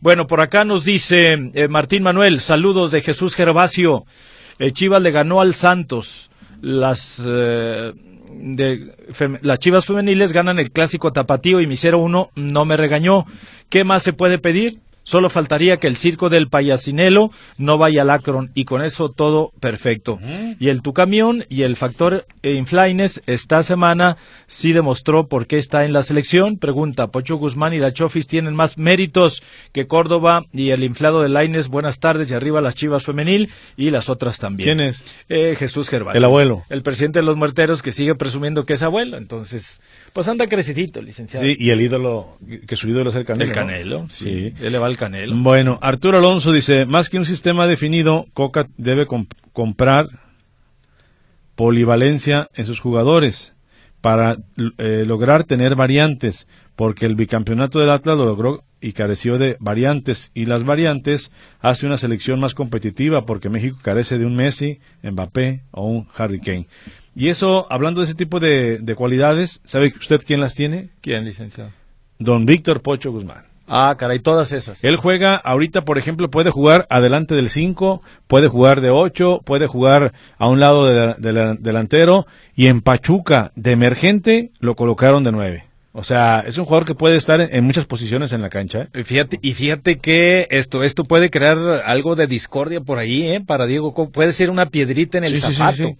Bueno, 0.00 0.26
por 0.26 0.40
acá 0.40 0.64
nos 0.64 0.84
dice 0.84 1.36
eh, 1.52 1.68
Martín 1.68 2.02
Manuel, 2.02 2.40
saludos 2.40 2.92
de 2.92 3.02
Jesús 3.02 3.34
Gervasio. 3.34 4.04
El 4.58 4.72
Chivas 4.72 5.02
le 5.02 5.10
ganó 5.10 5.40
al 5.42 5.54
Santos. 5.54 6.30
Las, 6.62 7.20
de, 7.26 8.94
fem- 9.10 9.38
las 9.42 9.58
Chivas 9.58 9.84
femeniles 9.84 10.32
ganan 10.32 10.58
el 10.58 10.70
clásico 10.70 11.12
tapatío 11.12 11.60
y 11.60 11.66
mi 11.66 11.74
0-1 11.74 12.30
no 12.36 12.64
me 12.64 12.76
regañó. 12.76 13.26
¿Qué 13.68 13.84
más 13.84 14.02
se 14.02 14.12
puede 14.12 14.38
pedir? 14.38 14.78
Solo 15.04 15.30
faltaría 15.30 15.78
que 15.78 15.86
el 15.86 15.96
circo 15.96 16.28
del 16.28 16.48
payasinelo 16.48 17.30
no 17.58 17.78
vaya 17.78 18.02
al 18.02 18.10
Akron 18.10 18.50
y 18.54 18.64
con 18.64 18.82
eso 18.82 19.10
todo 19.10 19.52
perfecto. 19.60 20.18
Y 20.58 20.68
el 20.68 20.82
tu 20.82 20.92
camión 20.92 21.44
y 21.48 21.62
el 21.62 21.76
factor 21.76 22.26
Inflaines 22.42 23.22
esta 23.26 23.62
semana 23.62 24.16
sí 24.46 24.72
demostró 24.72 25.26
por 25.26 25.46
qué 25.46 25.58
está 25.58 25.84
en 25.84 25.92
la 25.92 26.02
selección. 26.02 26.58
Pregunta, 26.58 27.08
Pocho 27.08 27.36
Guzmán 27.36 27.72
y 27.72 27.78
la 27.78 27.92
Chofis 27.92 28.26
tienen 28.26 28.54
más 28.54 28.78
méritos 28.78 29.42
que 29.72 29.86
Córdoba 29.86 30.44
y 30.52 30.70
el 30.70 30.84
inflado 30.84 31.22
de 31.22 31.28
Laines. 31.28 31.68
Buenas 31.68 31.98
tardes 31.98 32.30
y 32.30 32.34
arriba 32.34 32.60
las 32.60 32.74
Chivas 32.74 33.04
femenil 33.04 33.50
y 33.76 33.90
las 33.90 34.08
otras 34.08 34.38
también. 34.38 34.76
¿Quién 34.76 34.88
es? 34.88 35.04
Eh, 35.28 35.56
Jesús 35.56 35.88
Gervasio. 35.88 36.18
El 36.18 36.24
abuelo. 36.24 36.62
El 36.68 36.82
presidente 36.82 37.18
de 37.18 37.24
los 37.24 37.36
muerteros 37.36 37.82
que 37.82 37.92
sigue 37.92 38.14
presumiendo 38.14 38.64
que 38.64 38.74
es 38.74 38.82
abuelo. 38.82 39.16
Entonces, 39.16 39.80
pues 40.12 40.28
anda 40.28 40.46
crecidito, 40.46 41.00
licenciado. 41.00 41.46
Sí, 41.46 41.56
y 41.58 41.70
el 41.70 41.80
ídolo, 41.80 42.36
que 42.66 42.76
su 42.76 42.88
ídolo 42.88 43.10
es 43.10 43.16
el 43.16 43.24
Canelo. 43.24 43.44
El 43.44 43.48
¿no? 43.50 43.54
Canelo, 43.54 44.08
sí. 44.08 44.52
Él 44.60 44.72
le 44.72 44.78
va 44.78 44.86
al 44.86 44.96
Canelo. 44.96 45.34
Bueno, 45.36 45.78
Arturo 45.82 46.18
Alonso 46.18 46.52
dice, 46.52 46.84
más 46.86 47.08
que 47.08 47.18
un 47.18 47.26
sistema 47.26 47.66
definido, 47.66 48.26
Coca 48.34 48.68
debe 48.76 49.06
comp- 49.06 49.34
comprar 49.52 50.08
polivalencia 51.54 52.48
en 52.54 52.64
sus 52.64 52.80
jugadores 52.80 53.54
para 54.00 54.36
eh, 54.78 55.04
lograr 55.06 55.44
tener 55.44 55.76
variantes, 55.76 56.48
porque 56.76 57.06
el 57.06 57.14
bicampeonato 57.14 57.78
del 57.78 57.90
Atlas 57.90 58.16
lo 58.16 58.24
logró 58.26 58.64
y 58.80 58.94
careció 58.94 59.38
de 59.38 59.56
variantes, 59.60 60.32
y 60.34 60.46
las 60.46 60.64
variantes 60.64 61.30
hace 61.60 61.86
una 61.86 61.98
selección 61.98 62.40
más 62.40 62.54
competitiva, 62.54 63.24
porque 63.26 63.48
México 63.48 63.78
carece 63.80 64.18
de 64.18 64.26
un 64.26 64.34
Messi, 64.34 64.80
Mbappé 65.04 65.62
o 65.70 65.86
un 65.86 66.08
Harry 66.16 66.40
Kane. 66.40 66.66
Y 67.14 67.28
eso, 67.28 67.66
hablando 67.70 68.00
de 68.00 68.06
ese 68.06 68.14
tipo 68.14 68.40
de, 68.40 68.78
de 68.78 68.94
cualidades, 68.94 69.60
¿sabe 69.64 69.92
usted 69.98 70.22
quién 70.26 70.40
las 70.40 70.54
tiene? 70.54 70.90
¿Quién, 71.00 71.24
licenciado? 71.24 71.70
Don 72.18 72.46
Víctor 72.46 72.80
Pocho 72.82 73.12
Guzmán. 73.12 73.44
Ah, 73.66 73.94
caray, 73.98 74.18
todas 74.18 74.52
esas. 74.52 74.82
Él 74.84 74.96
juega, 74.96 75.36
ahorita 75.36 75.82
por 75.84 75.96
ejemplo, 75.96 76.30
puede 76.30 76.50
jugar 76.50 76.86
adelante 76.90 77.34
del 77.34 77.48
5, 77.48 78.02
puede 78.26 78.48
jugar 78.48 78.80
de 78.80 78.90
8, 78.90 79.40
puede 79.44 79.66
jugar 79.66 80.12
a 80.36 80.48
un 80.48 80.58
lado 80.60 80.86
de 80.86 80.94
la- 80.94 81.14
de 81.14 81.32
la- 81.32 81.54
delantero 81.54 82.26
y 82.56 82.66
en 82.66 82.80
Pachuca 82.80 83.52
de 83.54 83.70
emergente 83.72 84.50
lo 84.60 84.74
colocaron 84.74 85.22
de 85.24 85.32
9. 85.32 85.64
O 85.94 86.04
sea, 86.04 86.42
es 86.46 86.56
un 86.56 86.64
jugador 86.64 86.86
que 86.86 86.94
puede 86.94 87.16
estar 87.16 87.40
en, 87.42 87.54
en 87.54 87.64
muchas 87.64 87.84
posiciones 87.84 88.32
en 88.32 88.40
la 88.40 88.48
cancha. 88.48 88.88
¿eh? 88.94 89.00
Y 89.00 89.04
Fíjate, 89.04 89.38
y 89.42 89.52
fíjate 89.52 89.98
que 89.98 90.46
esto, 90.50 90.82
esto 90.82 91.04
puede 91.04 91.28
crear 91.28 91.58
algo 91.84 92.16
de 92.16 92.26
discordia 92.26 92.80
por 92.80 92.98
ahí, 92.98 93.24
¿eh? 93.28 93.42
Para 93.46 93.66
Diego, 93.66 93.92
puede 94.10 94.32
ser 94.32 94.48
una 94.50 94.70
piedrita 94.70 95.18
en 95.18 95.24
el 95.24 95.34
Sí, 95.34 95.40
sí, 95.40 95.46
sí, 95.48 95.52
zapato. 95.54 95.82
sí. 95.84 95.96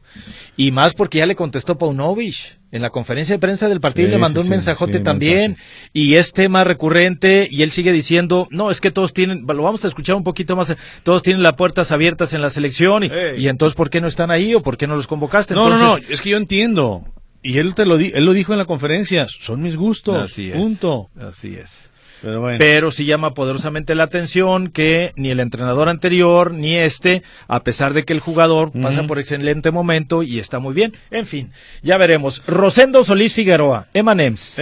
Y 0.56 0.70
más 0.72 0.94
porque 0.94 1.18
ya 1.18 1.26
le 1.26 1.36
contestó 1.36 1.76
Paunovic 1.76 2.58
en 2.70 2.80
la 2.80 2.88
conferencia 2.88 3.34
de 3.34 3.38
prensa 3.38 3.68
del 3.68 3.80
partido 3.82 4.08
le 4.08 4.16
mandó 4.16 4.40
un 4.40 4.48
mensajote 4.48 5.00
también. 5.00 5.58
Y 5.92 6.14
es 6.14 6.32
tema 6.32 6.64
recurrente 6.64 7.46
y 7.50 7.60
él 7.60 7.70
sigue 7.70 7.92
diciendo, 7.92 8.48
no, 8.50 8.70
es 8.70 8.80
que 8.80 8.90
todos 8.90 9.12
tienen, 9.12 9.44
lo 9.46 9.62
vamos 9.62 9.84
a 9.84 9.88
escuchar 9.88 10.16
un 10.16 10.24
poquito 10.24 10.56
más, 10.56 10.74
todos 11.02 11.22
tienen 11.22 11.42
las 11.42 11.52
puertas 11.52 11.92
abiertas 11.92 12.32
en 12.32 12.40
la 12.40 12.48
selección 12.48 13.04
y, 13.04 13.10
y 13.36 13.48
entonces 13.48 13.76
¿por 13.76 13.90
qué 13.90 14.00
no 14.00 14.08
están 14.08 14.30
ahí 14.30 14.54
o 14.54 14.62
por 14.62 14.78
qué 14.78 14.86
no 14.86 14.96
los 14.96 15.06
convocaste? 15.06 15.54
No, 15.54 15.68
no, 15.68 15.76
no, 15.76 15.96
es 15.98 16.22
que 16.22 16.30
yo 16.30 16.38
entiendo. 16.38 17.04
Y 17.42 17.58
él 17.58 17.74
te 17.74 17.84
lo 17.86 17.96
di- 17.98 18.12
él 18.14 18.24
lo 18.24 18.32
dijo 18.32 18.52
en 18.52 18.58
la 18.58 18.64
conferencia, 18.66 19.26
son 19.28 19.62
mis 19.62 19.76
gustos. 19.76 20.30
Así 20.30 20.50
es. 20.50 20.56
Punto. 20.56 21.08
Así 21.20 21.54
es. 21.56 21.90
Pero 22.22 22.40
bueno. 22.40 22.56
Pero 22.60 22.92
sí 22.92 23.04
llama 23.04 23.34
poderosamente 23.34 23.96
la 23.96 24.04
atención 24.04 24.68
que 24.68 25.12
ni 25.16 25.30
el 25.30 25.40
entrenador 25.40 25.88
anterior 25.88 26.54
ni 26.54 26.76
este, 26.76 27.24
a 27.48 27.64
pesar 27.64 27.94
de 27.94 28.04
que 28.04 28.12
el 28.12 28.20
jugador 28.20 28.70
pasa 28.80 29.02
por 29.08 29.18
excelente 29.18 29.72
momento 29.72 30.22
y 30.22 30.38
está 30.38 30.60
muy 30.60 30.72
bien. 30.72 30.92
En 31.10 31.26
fin, 31.26 31.50
ya 31.82 31.96
veremos. 31.98 32.40
Rosendo 32.46 33.02
Solís 33.02 33.34
Figueroa, 33.34 33.88
Emanems, 33.92 34.56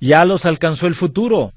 ya 0.00 0.24
los 0.24 0.44
alcanzó 0.44 0.88
el 0.88 0.96
futuro. 0.96 1.52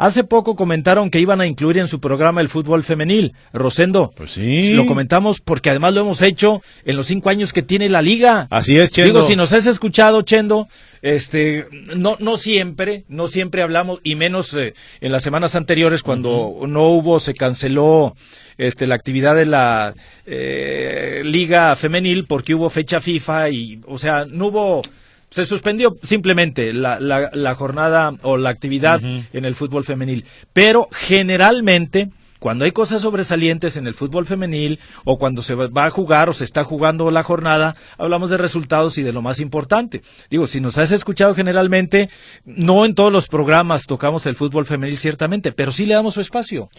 Hace 0.00 0.24
poco 0.24 0.56
comentaron 0.56 1.10
que 1.10 1.20
iban 1.20 1.42
a 1.42 1.46
incluir 1.46 1.76
en 1.76 1.86
su 1.86 2.00
programa 2.00 2.40
el 2.40 2.48
fútbol 2.48 2.82
femenil. 2.84 3.34
Rosendo, 3.52 4.12
Pues 4.16 4.30
sí. 4.32 4.72
lo 4.72 4.86
comentamos 4.86 5.40
porque 5.42 5.68
además 5.68 5.92
lo 5.92 6.00
hemos 6.00 6.22
hecho 6.22 6.62
en 6.86 6.96
los 6.96 7.06
cinco 7.06 7.28
años 7.28 7.52
que 7.52 7.60
tiene 7.60 7.90
la 7.90 8.00
liga. 8.00 8.48
así 8.50 8.78
es, 8.78 8.92
Chendo. 8.92 9.12
Digo, 9.12 9.26
si 9.26 9.36
nos 9.36 9.52
has 9.52 9.66
escuchado, 9.66 10.22
Chendo, 10.22 10.68
este, 11.02 11.66
no, 11.98 12.16
no 12.18 12.38
siempre, 12.38 13.04
no 13.08 13.28
siempre 13.28 13.60
hablamos, 13.60 14.00
y 14.02 14.14
menos 14.14 14.54
eh, 14.54 14.72
en 15.02 15.12
las 15.12 15.22
semanas 15.22 15.54
anteriores 15.54 16.02
cuando 16.02 16.60
no 16.66 16.88
hubo, 16.88 17.20
se 17.20 17.34
canceló 17.34 18.16
este, 18.56 18.86
la 18.86 18.94
actividad 18.94 19.36
de 19.36 19.44
la 19.44 19.94
eh, 20.24 21.20
liga 21.24 21.76
femenil 21.76 22.24
porque 22.26 22.54
hubo 22.54 22.70
fecha 22.70 23.02
FIFA 23.02 23.50
y, 23.50 23.80
o 23.86 23.98
sea, 23.98 24.24
no 24.24 24.46
hubo, 24.46 24.82
se 25.30 25.46
suspendió 25.46 25.96
simplemente 26.02 26.72
la, 26.72 26.98
la, 26.98 27.30
la 27.32 27.54
jornada 27.54 28.12
o 28.22 28.36
la 28.36 28.50
actividad 28.50 29.00
en 29.02 29.44
el 29.44 29.54
fútbol 29.54 29.84
femenil. 29.84 30.24
Pero 30.52 30.88
generalmente, 30.92 32.10
cuando 32.40 32.64
hay 32.64 32.72
cosas 32.72 33.02
sobresalientes 33.02 33.76
en 33.76 33.86
el 33.86 33.94
fútbol 33.94 34.26
femenil 34.26 34.80
o 35.04 35.18
cuando 35.18 35.42
se 35.42 35.54
va 35.54 35.84
a 35.84 35.90
jugar 35.90 36.28
o 36.28 36.32
se 36.32 36.44
está 36.44 36.64
jugando 36.64 37.10
la 37.10 37.22
jornada, 37.22 37.76
hablamos 37.96 38.30
de 38.30 38.38
resultados 38.38 38.98
y 38.98 39.02
de 39.02 39.12
lo 39.12 39.22
más 39.22 39.40
importante. 39.40 40.02
Digo, 40.30 40.46
si 40.46 40.60
nos 40.60 40.78
has 40.78 40.90
escuchado 40.90 41.34
generalmente, 41.34 42.10
no 42.44 42.84
en 42.84 42.94
todos 42.94 43.12
los 43.12 43.28
programas 43.28 43.86
tocamos 43.86 44.26
el 44.26 44.36
fútbol 44.36 44.66
femenil 44.66 44.96
ciertamente, 44.96 45.52
pero 45.52 45.70
sí 45.70 45.86
le 45.86 45.94
damos 45.94 46.14
su 46.14 46.20
espacio. 46.20 46.70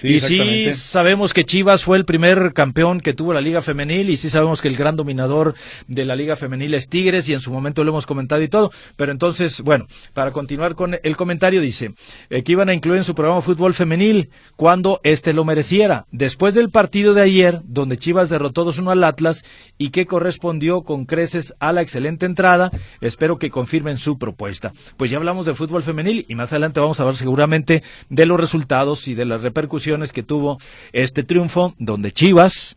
Sí, 0.00 0.10
y 0.10 0.20
sí 0.20 0.72
sabemos 0.74 1.34
que 1.34 1.42
Chivas 1.42 1.82
fue 1.82 1.96
el 1.96 2.04
primer 2.04 2.52
campeón 2.52 3.00
que 3.00 3.14
tuvo 3.14 3.32
la 3.32 3.40
Liga 3.40 3.62
Femenil 3.62 4.10
y 4.10 4.16
sí 4.16 4.30
sabemos 4.30 4.62
que 4.62 4.68
el 4.68 4.76
gran 4.76 4.94
dominador 4.94 5.56
de 5.88 6.04
la 6.04 6.14
Liga 6.14 6.36
Femenil 6.36 6.74
es 6.74 6.88
Tigres 6.88 7.28
y 7.28 7.34
en 7.34 7.40
su 7.40 7.50
momento 7.50 7.82
lo 7.82 7.90
hemos 7.90 8.06
comentado 8.06 8.40
y 8.40 8.46
todo. 8.46 8.70
Pero 8.94 9.10
entonces, 9.10 9.60
bueno, 9.60 9.88
para 10.14 10.30
continuar 10.30 10.76
con 10.76 10.96
el 11.02 11.16
comentario 11.16 11.60
dice 11.60 11.94
eh, 12.30 12.44
que 12.44 12.52
iban 12.52 12.68
a 12.68 12.74
incluir 12.74 12.98
en 12.98 13.02
su 13.02 13.16
programa 13.16 13.42
Fútbol 13.42 13.74
Femenil 13.74 14.30
cuando 14.54 15.00
éste 15.02 15.32
lo 15.32 15.44
mereciera. 15.44 16.06
Después 16.12 16.54
del 16.54 16.70
partido 16.70 17.12
de 17.12 17.22
ayer, 17.22 17.60
donde 17.64 17.96
Chivas 17.96 18.28
derrotó 18.28 18.64
2-1 18.64 18.92
al 18.92 19.02
Atlas 19.02 19.42
y 19.78 19.90
que 19.90 20.06
correspondió 20.06 20.82
con 20.82 21.06
creces 21.06 21.54
a 21.58 21.72
la 21.72 21.82
excelente 21.82 22.24
entrada, 22.24 22.70
espero 23.00 23.38
que 23.38 23.50
confirmen 23.50 23.98
su 23.98 24.16
propuesta. 24.16 24.72
Pues 24.96 25.10
ya 25.10 25.16
hablamos 25.16 25.44
de 25.44 25.56
fútbol 25.56 25.82
femenil 25.82 26.24
y 26.28 26.36
más 26.36 26.52
adelante 26.52 26.78
vamos 26.78 27.00
a 27.00 27.02
hablar 27.02 27.16
seguramente 27.16 27.82
de 28.10 28.26
los 28.26 28.38
resultados 28.38 29.08
y 29.08 29.14
de 29.14 29.24
las 29.24 29.42
repercusiones 29.42 29.87
que 30.12 30.22
tuvo 30.22 30.58
este 30.92 31.22
triunfo, 31.22 31.74
donde 31.78 32.12
Chivas 32.12 32.76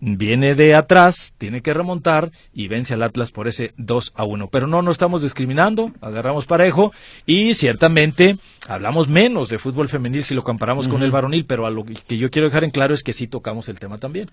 viene 0.00 0.54
de 0.54 0.74
atrás, 0.74 1.34
tiene 1.38 1.60
que 1.60 1.74
remontar 1.74 2.30
y 2.52 2.68
vence 2.68 2.94
al 2.94 3.02
Atlas 3.02 3.32
por 3.32 3.48
ese 3.48 3.72
2 3.76 4.12
a 4.14 4.24
1. 4.24 4.48
Pero 4.48 4.66
no, 4.66 4.82
no 4.82 4.90
estamos 4.90 5.22
discriminando, 5.22 5.92
agarramos 6.00 6.46
parejo 6.46 6.92
y 7.26 7.54
ciertamente 7.54 8.38
hablamos 8.66 9.08
menos 9.08 9.48
de 9.48 9.58
fútbol 9.58 9.88
femenil 9.88 10.24
si 10.24 10.34
lo 10.34 10.42
comparamos 10.42 10.88
con 10.88 11.02
el 11.02 11.10
varonil, 11.10 11.44
pero 11.44 11.66
a 11.66 11.70
lo 11.70 11.84
que 11.84 12.18
yo 12.18 12.30
quiero 12.30 12.48
dejar 12.48 12.64
en 12.64 12.70
claro 12.70 12.94
es 12.94 13.02
que 13.02 13.12
sí 13.12 13.26
tocamos 13.26 13.68
el 13.68 13.78
tema 13.78 13.98
también. 13.98 14.30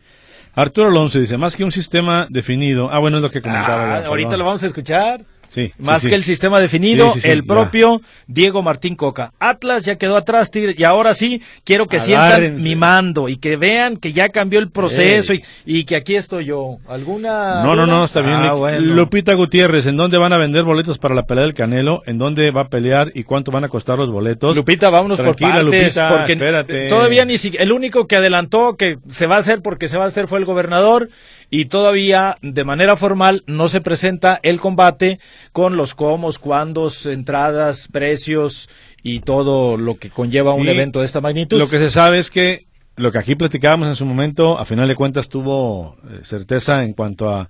Arturo 0.53 0.89
Alonso 0.89 1.19
dice, 1.19 1.37
más 1.37 1.55
que 1.55 1.63
un 1.63 1.71
sistema 1.71 2.27
definido. 2.29 2.89
Ah, 2.91 2.99
bueno, 2.99 3.17
es 3.17 3.23
lo 3.23 3.29
que 3.29 3.41
comentaba. 3.41 3.97
Ah, 3.97 4.05
ahorita 4.07 4.37
lo 4.37 4.45
vamos 4.45 4.63
a 4.63 4.67
escuchar. 4.67 5.23
Sí, 5.49 5.71
Más 5.79 6.01
sí, 6.01 6.07
sí. 6.07 6.09
que 6.09 6.15
el 6.15 6.23
sistema 6.23 6.59
definido, 6.59 7.13
el 7.23 7.41
ya. 7.41 7.47
propio 7.47 8.01
Diego 8.27 8.61
Martín 8.61 8.95
Coca. 8.95 9.31
Atlas 9.39 9.85
ya 9.85 9.95
quedó 9.95 10.17
atrás, 10.17 10.51
Tigre, 10.51 10.75
y 10.77 10.83
ahora 10.83 11.13
sí 11.13 11.41
quiero 11.63 11.87
que 11.87 11.99
sientan 11.99 12.55
mi 12.61 12.75
mando 12.75 13.29
y 13.29 13.37
que 13.37 13.55
vean 13.57 13.97
que 13.97 14.13
ya 14.13 14.29
cambió 14.29 14.59
el 14.59 14.69
proceso 14.69 15.33
y, 15.33 15.43
y 15.65 15.85
que 15.85 15.95
aquí 15.95 16.15
estoy 16.15 16.45
yo. 16.45 16.77
¿Alguna? 16.87 17.63
No, 17.63 17.75
no, 17.75 17.87
no, 17.87 18.05
está 18.05 18.21
bien. 18.21 18.33
Ah, 18.35 18.53
bueno. 18.53 18.79
Lupita 18.79 19.33
Gutiérrez, 19.33 19.85
¿en 19.85 19.97
dónde 19.97 20.17
van 20.17 20.33
a 20.33 20.37
vender 20.37 20.63
boletos 20.63 20.97
para 20.97 21.15
la 21.15 21.23
pelea 21.23 21.43
del 21.45 21.53
Canelo? 21.53 22.01
¿En 22.05 22.17
dónde 22.17 22.51
va 22.51 22.63
a 22.63 22.67
pelear 22.67 23.11
y 23.15 23.23
cuánto 23.23 23.51
van 23.51 23.63
a 23.63 23.69
costar 23.69 23.97
los 23.97 24.11
boletos? 24.11 24.55
Lupita, 24.55 24.89
vámonos 24.89 25.17
Tranquila, 25.17 25.53
por 25.53 25.63
partes, 25.63 25.95
Lupita, 25.95 26.09
porque 26.09 26.33
espérate. 26.33 26.87
todavía 26.87 27.25
ni 27.25 27.37
siquiera, 27.37 27.63
el 27.63 27.71
único 27.71 28.05
que 28.07 28.15
adelantó 28.17 28.75
que 28.77 28.97
se 29.09 29.25
va 29.27 29.35
a 29.37 29.39
hacer 29.39 29.61
porque 29.61 29.87
se 29.87 29.97
va 29.97 30.03
a 30.03 30.07
hacer 30.07 30.27
fue 30.27 30.39
el 30.39 30.45
gobernador 30.45 31.09
y 31.49 31.65
todavía 31.65 32.37
de 32.41 32.63
manera 32.63 32.97
formal 32.97 33.43
no 33.47 33.67
se 33.67 33.81
presenta 33.81 34.39
el 34.43 34.59
combate 34.59 35.19
con 35.51 35.77
los 35.77 35.95
comos, 35.95 36.37
cuándos, 36.37 37.05
entradas, 37.05 37.87
precios 37.91 38.69
y 39.03 39.21
todo 39.21 39.77
lo 39.77 39.95
que 39.97 40.09
conlleva 40.09 40.53
un 40.53 40.65
Y 40.65 40.69
evento 40.69 40.99
de 40.99 41.05
esta 41.05 41.21
magnitud. 41.21 41.57
Lo 41.57 41.69
que 41.69 41.79
se 41.79 41.89
sabe 41.89 42.19
es 42.19 42.31
que 42.31 42.65
lo 42.95 43.11
que 43.11 43.19
aquí 43.19 43.35
platicábamos 43.35 43.87
en 43.87 43.95
su 43.95 44.05
momento, 44.05 44.59
a 44.59 44.65
final 44.65 44.87
de 44.87 44.95
cuentas 44.95 45.29
tuvo 45.29 45.97
eh, 46.09 46.19
certeza 46.23 46.83
en 46.83 46.93
cuanto 46.93 47.29
a 47.29 47.49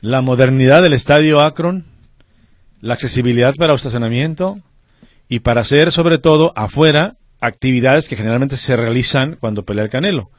la 0.00 0.20
modernidad 0.20 0.82
del 0.82 0.94
estadio 0.94 1.40
Akron, 1.40 1.84
la 2.80 2.94
accesibilidad 2.94 3.54
para 3.54 3.74
estacionamiento 3.74 4.58
y 5.28 5.40
para 5.40 5.60
hacer 5.60 5.92
sobre 5.92 6.18
todo 6.18 6.52
afuera 6.56 7.16
actividades 7.40 8.08
que 8.08 8.16
generalmente 8.16 8.56
se 8.56 8.76
realizan 8.76 9.36
cuando 9.38 9.64
pelea 9.64 9.84
el 9.84 9.90
Canelo. 9.90 10.30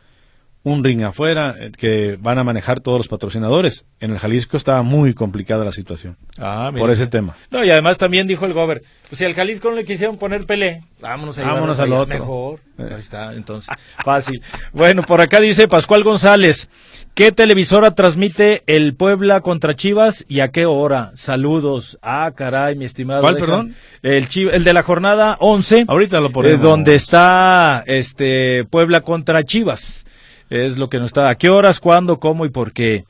Un 0.64 0.84
ring 0.84 1.04
afuera 1.04 1.56
eh, 1.60 1.72
que 1.78 2.18
van 2.20 2.40
a 2.40 2.44
manejar 2.44 2.80
todos 2.80 2.98
los 2.98 3.08
patrocinadores. 3.10 3.86
En 4.00 4.12
el 4.12 4.20
Jalisco 4.20 4.56
estaba 4.56 4.82
muy 4.82 5.14
complicada 5.14 5.66
la 5.66 5.72
situación 5.74 6.18
Ah, 6.38 6.72
por 6.76 6.90
ese 6.90 7.08
tema. 7.08 7.36
No, 7.52 7.64
y 7.66 7.70
además 7.70 7.98
también 7.98 8.28
dijo 8.28 8.46
el 8.46 8.54
gober, 8.54 8.82
pues 9.10 9.20
si 9.20 9.26
al 9.26 9.34
Jalisco 9.34 9.70
no 9.70 9.76
le 9.76 9.86
quisieron 9.86 10.18
poner 10.18 10.46
Pelé, 10.46 10.84
vámonos 11.02 11.38
a 11.38 11.44
Vámonos 11.44 11.80
al 11.80 11.92
otro. 11.94 12.20
Mejor. 12.20 12.60
Ahí 12.78 13.00
está, 13.00 13.34
entonces, 13.34 13.74
fácil. 14.04 14.42
Bueno, 14.72 15.04
por 15.04 15.22
acá 15.22 15.40
dice 15.40 15.68
Pascual 15.68 16.04
González, 16.04 16.70
¿qué 17.14 17.32
televisora 17.32 17.92
transmite 17.92 18.64
el 18.66 18.96
Puebla 18.96 19.42
contra 19.42 19.76
Chivas 19.76 20.26
y 20.28 20.40
a 20.40 20.50
qué 20.50 20.66
hora? 20.66 21.12
Saludos. 21.14 22.00
Ah, 22.02 22.32
caray, 22.36 22.76
mi 22.76 22.86
estimado. 22.86 23.22
¿Cuál, 23.22 23.38
perdón? 23.38 23.76
El 24.02 24.64
de 24.64 24.74
la 24.74 24.84
jornada 24.84 25.38
11. 25.40 25.86
Ahorita 25.88 26.20
lo 26.20 26.28
eh, 26.28 26.32
ponemos. 26.32 26.62
donde 26.62 26.96
está 26.96 27.84
este 27.86 28.66
Puebla 28.66 29.02
contra 29.02 29.44
Chivas. 29.44 30.06
Es 30.54 30.78
lo 30.78 30.88
que 30.88 31.00
nos 31.00 31.08
está. 31.08 31.30
¿A 31.30 31.36
qué 31.36 31.50
horas, 31.50 31.80
cuándo, 31.80 32.20
cómo 32.20 32.46
y 32.46 32.50
por 32.50 32.74
qué? 32.74 33.06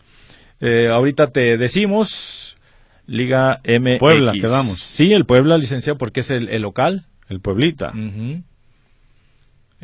Eh, 0.62 0.88
ahorita 0.88 1.32
te 1.32 1.58
decimos. 1.58 2.56
Liga 3.06 3.60
MX. 3.66 4.00
Puebla, 4.00 4.32
quedamos. 4.32 4.78
Sí, 4.80 5.12
el 5.12 5.26
Puebla, 5.26 5.58
licenciado, 5.58 5.98
porque 5.98 6.22
es 6.22 6.30
el, 6.30 6.48
el 6.48 6.62
local. 6.62 7.06
El 7.28 7.42
Pueblita. 7.42 7.90
Ujú. 7.90 8.44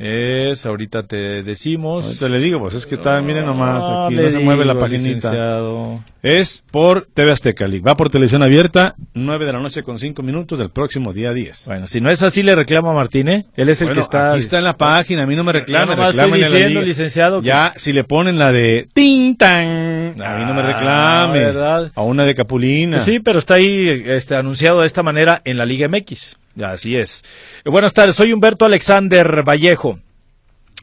Es, 0.02 0.66
ahorita 0.66 1.04
te 1.04 1.44
decimos. 1.44 2.06
Ahorita 2.06 2.30
le 2.30 2.40
digo, 2.40 2.60
pues 2.62 2.74
es 2.74 2.86
que 2.86 2.96
está, 2.96 3.22
miren 3.22 3.46
nomás, 3.46 3.84
aquí 3.84 4.16
no 4.16 4.30
se 4.32 4.40
mueve 4.40 4.64
la 4.64 4.80
paginita. 4.80 5.30
licenciado. 5.30 6.00
Es 6.24 6.64
por 6.72 7.06
TV 7.14 7.32
Azteca 7.32 7.68
League. 7.68 7.84
Va 7.86 7.98
por 7.98 8.10
televisión 8.10 8.42
abierta, 8.42 8.96
9 9.14 9.46
de 9.46 9.52
la 9.54 9.60
noche 9.60 9.84
con 9.84 10.00
5 10.00 10.22
minutos 10.24 10.58
del 10.58 10.70
próximo 10.70 11.12
día 11.12 11.34
10. 11.34 11.66
Bueno, 11.66 11.86
si 11.88 12.00
no 12.00 12.10
es 12.10 12.24
así, 12.24 12.44
le 12.44 12.56
reclama 12.56 12.92
a 12.92 12.94
Martín, 12.94 13.28
¿eh? 13.28 13.46
Él 13.58 13.68
es 13.68 13.82
el 13.82 13.88
Bueno, 13.88 13.96
que 13.96 14.04
está. 14.04 14.32
Aquí 14.32 14.40
está 14.40 14.58
en 14.58 14.64
la 14.64 14.78
página, 14.78 15.24
a 15.24 15.26
mí 15.26 15.36
no 15.36 15.44
me 15.44 15.52
reclamen, 15.52 15.90
Yo 15.90 15.96
nomás 15.98 16.16
estoy 16.16 16.42
diciendo, 16.44 16.82
licenciado, 16.82 17.42
que- 17.42 17.48
Ya, 17.48 17.74
si 17.76 17.92
le 17.92 18.06
ponen 18.06 18.40
la 18.40 18.54
de 18.54 18.88
Tintan, 18.94 20.16
a 20.24 20.38
mí 20.38 20.46
no 20.46 20.54
me 20.54 20.62
Ah, 20.62 20.66
reclame. 20.74 21.40
¿verdad? 21.40 21.92
A 21.96 22.02
una 22.04 22.24
de 22.24 22.36
Capulina. 22.36 22.98
Pues 22.98 23.04
Sí, 23.04 23.20
pero 23.20 23.40
está 23.40 23.56
ahí 23.56 24.02
este, 24.08 24.36
anunciado 24.36 24.82
de 24.82 24.88
esta 24.88 25.04
manera 25.04 25.42
en 25.46 25.58
la 25.58 25.66
Liga 25.66 25.88
MX. 25.90 26.38
Así 26.62 26.96
es. 26.96 27.24
Eh, 27.64 27.70
Buenas 27.70 27.94
tardes, 27.94 28.16
soy 28.16 28.34
Humberto 28.34 28.66
Alexander 28.66 29.44
Vallejo. 29.48 30.00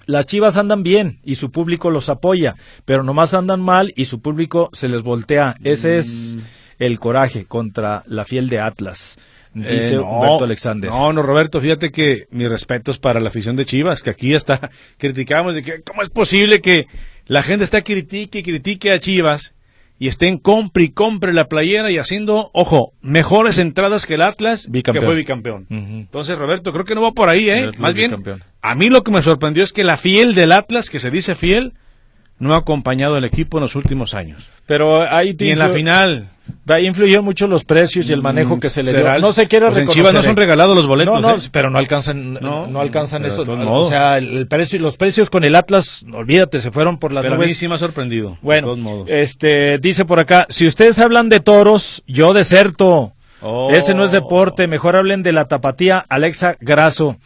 Las 0.06 0.26
Chivas 0.26 0.56
andan 0.56 0.84
bien 0.84 1.18
y 1.24 1.34
su 1.34 1.50
público 1.50 1.90
los 1.90 2.08
apoya, 2.08 2.54
pero 2.84 3.02
nomás 3.02 3.34
andan 3.34 3.60
mal 3.60 3.92
y 3.96 4.04
su 4.04 4.20
público 4.20 4.70
se 4.72 4.88
les 4.88 5.02
voltea. 5.02 5.56
Ese 5.64 5.96
es 5.96 6.38
el 6.78 7.00
coraje 7.00 7.44
contra 7.44 8.04
la 8.06 8.24
fiel 8.24 8.48
de 8.48 8.60
Atlas, 8.60 9.18
dice 9.52 9.94
Eh, 9.94 9.96
no, 9.96 10.04
Humberto 10.08 10.44
Alexander. 10.44 10.90
No, 10.90 11.12
no, 11.12 11.22
Roberto, 11.22 11.60
fíjate 11.60 11.90
que 11.90 12.28
mi 12.30 12.46
respeto 12.46 12.92
es 12.92 12.98
para 12.98 13.18
la 13.18 13.30
afición 13.30 13.56
de 13.56 13.66
Chivas, 13.66 14.02
que 14.02 14.10
aquí 14.10 14.32
hasta 14.32 14.70
criticamos 14.98 15.56
de 15.56 15.62
que 15.64 15.82
cómo 15.82 16.02
es 16.02 16.10
posible 16.10 16.60
que 16.60 16.86
la 17.26 17.42
gente 17.42 17.64
está 17.64 17.82
critique 17.82 18.38
y 18.38 18.42
critique 18.44 18.92
a 18.92 19.00
Chivas 19.00 19.55
y 19.98 20.08
estén 20.08 20.38
compre 20.38 20.84
y 20.84 20.88
compre 20.90 21.32
la 21.32 21.48
playera 21.48 21.90
y 21.90 21.98
haciendo, 21.98 22.50
ojo, 22.52 22.92
mejores 23.00 23.58
entradas 23.58 24.04
que 24.06 24.14
el 24.14 24.22
Atlas, 24.22 24.68
Bicampeón. 24.70 25.02
que 25.02 25.06
fue 25.06 25.16
bicampeón. 25.16 25.66
Entonces, 25.70 26.36
Roberto, 26.38 26.72
creo 26.72 26.84
que 26.84 26.94
no 26.94 27.02
va 27.02 27.12
por 27.12 27.28
ahí, 27.28 27.48
¿eh? 27.48 27.70
Más 27.78 27.94
bien, 27.94 28.10
bicampeón. 28.10 28.42
a 28.60 28.74
mí 28.74 28.90
lo 28.90 29.02
que 29.02 29.10
me 29.10 29.22
sorprendió 29.22 29.64
es 29.64 29.72
que 29.72 29.84
la 29.84 29.96
fiel 29.96 30.34
del 30.34 30.52
Atlas, 30.52 30.90
que 30.90 30.98
se 30.98 31.10
dice 31.10 31.34
fiel, 31.34 31.72
no 32.38 32.54
ha 32.54 32.58
acompañado 32.58 33.14
al 33.16 33.24
equipo 33.24 33.56
en 33.56 33.62
los 33.62 33.74
últimos 33.74 34.12
años. 34.12 34.46
Pero 34.66 35.02
ahí 35.10 35.32
te 35.32 35.46
Y 35.46 35.50
en 35.50 35.58
la 35.58 35.68
influ- 35.70 35.72
final, 36.46 36.78
ahí 36.78 36.86
influyó 36.86 37.22
mucho 37.22 37.46
los 37.46 37.64
precios 37.64 38.08
y 38.08 38.12
el 38.12 38.22
manejo 38.22 38.56
Mm, 38.56 38.60
que 38.60 38.70
se 38.70 38.82
le 38.82 38.92
dio. 38.92 39.18
No 39.18 39.32
se 39.32 39.46
quiere 39.46 39.66
pues 39.66 39.76
en 39.78 39.80
reconocer. 39.82 39.94
Chivas 40.02 40.14
no 40.14 40.22
son 40.22 40.36
regalados 40.36 40.76
los 40.76 40.86
boletos, 40.86 41.20
No, 41.20 41.30
no, 41.30 41.36
¿eh? 41.36 41.40
pero 41.52 41.70
no 41.70 41.78
alcanzan, 41.78 42.34
no, 42.34 42.66
No, 42.66 42.80
alcanzan 42.80 43.24
eso. 43.24 43.44
de 43.44 43.52
O 43.52 43.88
sea, 43.88 44.18
el, 44.18 44.46
precio, 44.48 44.78
los 44.80 44.96
precios 44.96 45.30
con 45.30 45.44
el 45.44 45.54
Atlas, 45.54 46.04
olvídate, 46.12 46.60
se 46.60 46.70
fueron 46.70 46.98
por 46.98 47.12
las 47.12 47.22
pero 47.22 47.34
a 47.34 47.38
mí 47.38 47.44
nubes. 47.44 47.56
sí 47.56 47.68
me 47.68 47.74
ha 47.74 47.78
sorprendido. 47.78 48.30
de 48.30 48.36
Bueno, 48.42 48.66
todos 48.66 48.78
modos. 48.78 49.08
este 49.10 49.78
dice 49.78 50.04
por 50.04 50.18
acá, 50.20 50.46
si 50.48 50.66
ustedes 50.66 50.98
hablan 50.98 51.28
de 51.28 51.40
toros, 51.40 52.02
yo 52.06 52.32
deserto. 52.32 53.12
Oh. 53.42 53.70
Ese 53.70 53.94
no 53.94 54.04
es 54.04 54.12
deporte, 54.12 54.66
mejor 54.66 54.96
hablen 54.96 55.22
de 55.22 55.32
la 55.32 55.46
tapatía 55.46 56.04
Alexa 56.08 56.56
Grasso. 56.60 57.16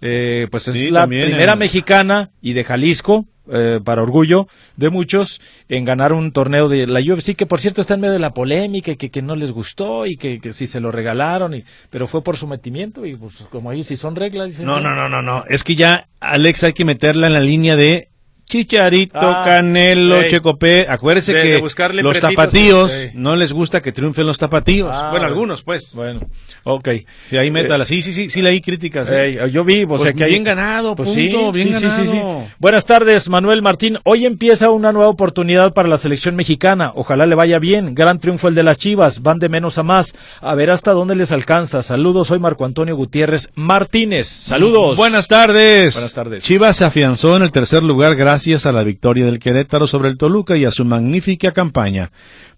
Eh, 0.00 0.46
pues 0.50 0.68
es 0.68 0.74
Sí, 0.74 0.90
la 0.90 1.00
también, 1.00 1.26
primera 1.28 1.54
eh. 1.54 1.56
mexicana 1.56 2.30
y 2.40 2.52
de 2.52 2.64
Jalisco, 2.64 3.24
eh, 3.50 3.80
para 3.82 4.02
orgullo 4.02 4.48
de 4.76 4.90
muchos, 4.90 5.40
en 5.68 5.84
ganar 5.84 6.12
un 6.12 6.32
torneo 6.32 6.68
de 6.68 6.86
la 6.86 7.00
UFC, 7.00 7.34
que 7.36 7.46
por 7.46 7.60
cierto 7.60 7.80
está 7.80 7.94
en 7.94 8.00
medio 8.00 8.12
de 8.12 8.18
la 8.18 8.34
polémica, 8.34 8.92
y 8.92 8.96
que, 8.96 9.10
que 9.10 9.22
no 9.22 9.36
les 9.36 9.52
gustó 9.52 10.06
y 10.06 10.16
que, 10.16 10.40
que 10.40 10.52
si 10.52 10.66
se 10.66 10.80
lo 10.80 10.90
regalaron, 10.90 11.54
y, 11.54 11.64
pero 11.90 12.06
fue 12.06 12.22
por 12.22 12.36
sometimiento 12.36 13.06
y 13.06 13.16
pues 13.16 13.46
como 13.50 13.70
ahí 13.70 13.84
si 13.84 13.96
son 13.96 14.16
reglas. 14.16 14.48
dicen, 14.48 14.66
No, 14.66 14.80
no, 14.80 14.94
no, 14.94 15.08
no, 15.08 15.22
no. 15.22 15.44
Es 15.48 15.64
que 15.64 15.76
ya, 15.76 16.08
Alex, 16.20 16.64
hay 16.64 16.72
que 16.72 16.84
meterla 16.84 17.26
en 17.26 17.32
la 17.32 17.40
línea 17.40 17.76
de 17.76 18.08
Chicharito, 18.48 19.18
Ah, 19.20 19.42
Canelo, 19.44 20.16
ey. 20.20 20.30
Checopé. 20.30 20.86
Acuérdese 20.88 21.32
De- 21.34 21.42
que 21.42 21.48
de 21.48 21.60
buscarle 21.60 22.00
los 22.02 22.18
tapatíos 22.20 22.92
sí. 22.92 23.08
no 23.14 23.34
les 23.34 23.52
gusta 23.52 23.82
que 23.82 23.90
triunfen 23.90 24.24
los 24.24 24.38
tapatíos. 24.38 24.88
Ah, 24.92 25.08
bueno, 25.10 25.26
algunos, 25.26 25.64
pues. 25.64 25.92
Bueno, 25.96 26.20
ok. 26.62 26.88
Sí, 27.28 27.36
ahí 27.36 27.50
métala. 27.50 27.84
Sí, 27.84 28.02
sí, 28.02 28.12
sí, 28.12 28.30
sí, 28.30 28.42
leí 28.42 28.60
críticas. 28.60 29.08
¿eh? 29.10 29.50
Yo 29.52 29.64
vi, 29.64 29.82
o 29.82 29.88
Pues 29.88 30.02
sea 30.02 30.12
que 30.12 30.22
hay- 30.24 30.30
bien 30.30 30.44
ganado, 30.44 30.94
Pues 30.94 31.08
punto, 31.08 31.50
bien 31.50 31.72
ganado. 31.72 32.44
Buenas 32.60 32.86
tardes, 32.86 33.28
Manuel 33.28 33.62
Martín. 33.62 33.98
Hoy 34.04 34.26
empieza 34.26 34.70
una 34.70 34.92
nueva 34.92 35.08
oportunidad 35.10 35.74
para 35.74 35.88
la 35.88 35.98
selección 35.98 36.36
mexicana. 36.36 36.92
Ojalá 36.94 37.26
le 37.26 37.34
vaya 37.34 37.58
bien. 37.58 37.96
Gran 37.96 38.20
triunfo 38.20 38.46
el 38.46 38.54
de 38.54 38.62
las 38.62 38.78
Chivas. 38.78 39.22
Van 39.22 39.40
de 39.40 39.48
menos 39.48 39.76
a 39.78 39.82
más. 39.82 40.14
A 40.40 40.54
ver 40.54 40.70
hasta 40.70 40.92
dónde 40.92 41.16
les 41.16 41.32
alcanza. 41.32 41.82
Saludos, 41.82 42.28
soy 42.28 42.38
Marco 42.38 42.64
Antonio 42.64 42.94
Gutiérrez 42.94 43.50
Martínez. 43.56 44.28
Saludos. 44.28 44.96
Buenas 44.96 45.26
tardes. 45.26 45.94
Buenas 45.94 46.12
tardes. 46.14 46.44
Chivas 46.44 46.76
se 46.76 46.84
afianzó 46.84 47.36
en 47.36 47.42
el 47.42 47.50
tercer 47.50 47.82
lugar 47.82 48.14
gracias 48.14 48.35
a 48.66 48.72
la 48.72 48.84
victoria 48.84 49.24
del 49.24 49.38
Querétaro 49.38 49.86
sobre 49.86 50.10
el 50.10 50.18
Toluca 50.18 50.56
y 50.56 50.64
a 50.64 50.70
su 50.70 50.84
magnífica 50.84 51.52
campaña. 51.52 52.10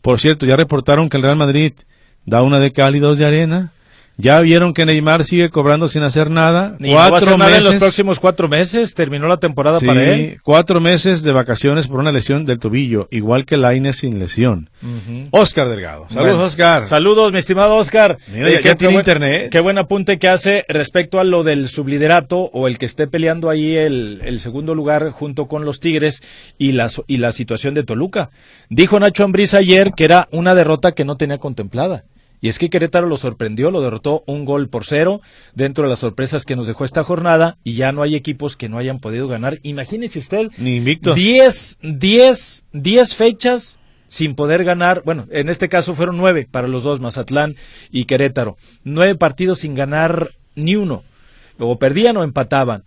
Por 0.02 0.18
cierto, 0.18 0.44
ya 0.44 0.56
reportaron 0.56 1.08
que 1.08 1.16
el 1.16 1.22
Real 1.22 1.36
Madrid 1.36 1.72
da 2.26 2.42
una 2.42 2.58
de 2.58 2.72
cal 2.72 2.96
y 2.96 2.98
dos 2.98 3.16
de 3.18 3.26
arena. 3.26 3.72
Ya 4.20 4.40
vieron 4.40 4.74
que 4.74 4.84
Neymar 4.84 5.22
sigue 5.24 5.48
cobrando 5.48 5.86
sin 5.86 6.02
hacer 6.02 6.28
nada. 6.28 6.74
Ni 6.80 6.90
no 6.90 6.96
va 6.96 7.06
a 7.06 7.10
cuatro 7.10 7.28
hacer 7.28 7.38
nada 7.38 7.50
meses. 7.52 7.64
en 7.66 7.72
los 7.72 7.80
próximos 7.80 8.18
cuatro 8.18 8.48
meses. 8.48 8.92
Terminó 8.94 9.28
la 9.28 9.36
temporada 9.36 9.78
Sí, 9.78 9.86
para 9.86 10.02
él. 10.02 10.38
cuatro 10.42 10.80
meses 10.80 11.22
de 11.22 11.30
vacaciones 11.30 11.86
por 11.86 12.00
una 12.00 12.10
lesión 12.10 12.44
del 12.44 12.58
tobillo, 12.58 13.06
igual 13.12 13.44
que 13.46 13.56
Lainez 13.56 13.98
sin 13.98 14.18
lesión. 14.18 14.70
Oscar 15.30 15.68
Delgado. 15.68 16.06
Saludos, 16.10 16.32
Bueno, 16.32 16.44
Oscar. 16.46 16.84
Saludos, 16.84 17.32
mi 17.32 17.38
estimado 17.38 17.76
Oscar. 17.76 18.18
Mira, 18.32 18.50
ya- 18.50 18.56
qué- 18.58 18.62
ya 18.64 18.70
qué 18.70 18.74
tiene 18.76 18.94
buen- 18.94 19.02
internet. 19.02 19.50
Qué 19.52 19.60
buen 19.60 19.78
apunte 19.78 20.18
que 20.18 20.28
hace 20.28 20.64
respecto 20.68 21.20
a 21.20 21.24
lo 21.24 21.44
del 21.44 21.68
subliderato 21.68 22.38
o 22.52 22.66
el 22.66 22.76
que 22.76 22.86
esté 22.86 23.06
peleando 23.06 23.50
ahí 23.50 23.76
el, 23.76 24.20
el 24.24 24.40
segundo 24.40 24.74
lugar 24.74 25.10
junto 25.10 25.46
con 25.46 25.64
los 25.64 25.78
Tigres 25.78 26.22
y 26.58 26.72
la, 26.72 26.88
so- 26.88 27.04
y 27.06 27.18
la 27.18 27.30
situación 27.30 27.72
de 27.74 27.84
Toluca. 27.84 28.30
Dijo 28.68 28.98
Nacho 28.98 29.22
Ambriz 29.22 29.54
ayer 29.54 29.92
que 29.96 30.02
era 30.04 30.26
una 30.32 30.56
derrota 30.56 30.90
que 30.90 31.04
no 31.04 31.16
tenía 31.16 31.38
contemplada. 31.38 32.02
Y 32.40 32.48
es 32.48 32.58
que 32.58 32.70
Querétaro 32.70 33.06
lo 33.06 33.16
sorprendió, 33.16 33.70
lo 33.70 33.80
derrotó 33.80 34.22
un 34.26 34.44
gol 34.44 34.68
por 34.68 34.84
cero 34.84 35.20
dentro 35.54 35.84
de 35.84 35.90
las 35.90 35.98
sorpresas 35.98 36.44
que 36.44 36.56
nos 36.56 36.66
dejó 36.66 36.84
esta 36.84 37.02
jornada 37.02 37.58
y 37.64 37.74
ya 37.74 37.92
no 37.92 38.02
hay 38.02 38.14
equipos 38.14 38.56
que 38.56 38.68
no 38.68 38.78
hayan 38.78 39.00
podido 39.00 39.28
ganar. 39.28 39.58
Imagínese 39.62 40.18
usted 40.18 40.48
Ni 40.56 40.76
invicto. 40.76 41.14
10, 41.14 41.78
10, 41.82 42.64
10 42.72 43.14
fechas 43.14 43.78
sin 44.06 44.34
poder 44.34 44.64
ganar, 44.64 45.02
bueno, 45.04 45.26
en 45.30 45.48
este 45.48 45.68
caso 45.68 45.94
fueron 45.94 46.16
nueve 46.16 46.48
para 46.50 46.66
los 46.66 46.82
dos, 46.82 46.98
Mazatlán 47.00 47.56
y 47.90 48.06
Querétaro. 48.06 48.56
Nueve 48.82 49.14
partidos 49.14 49.60
sin 49.60 49.74
ganar 49.74 50.30
ni 50.54 50.76
uno. 50.76 51.04
O 51.58 51.78
perdían 51.78 52.16
o 52.16 52.24
empataban. 52.24 52.84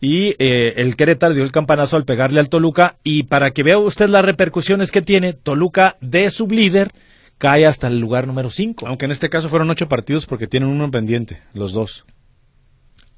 Y 0.00 0.34
eh, 0.38 0.74
el 0.76 0.96
Querétaro 0.96 1.34
dio 1.34 1.44
el 1.44 1.52
campanazo 1.52 1.96
al 1.96 2.04
pegarle 2.04 2.40
al 2.40 2.48
Toluca. 2.48 2.96
Y 3.04 3.24
para 3.24 3.52
que 3.52 3.62
vea 3.62 3.78
usted 3.78 4.08
las 4.08 4.24
repercusiones 4.24 4.90
que 4.90 5.00
tiene, 5.00 5.32
Toluca 5.32 5.96
de 6.00 6.28
sublíder 6.30 6.90
cae 7.38 7.66
hasta 7.66 7.88
el 7.88 7.98
lugar 7.98 8.26
número 8.26 8.50
5. 8.50 8.86
Aunque 8.86 9.04
en 9.04 9.10
este 9.10 9.30
caso 9.30 9.48
fueron 9.48 9.70
ocho 9.70 9.88
partidos 9.88 10.26
porque 10.26 10.46
tienen 10.46 10.68
uno 10.68 10.90
pendiente, 10.90 11.40
los 11.52 11.72
dos. 11.72 12.04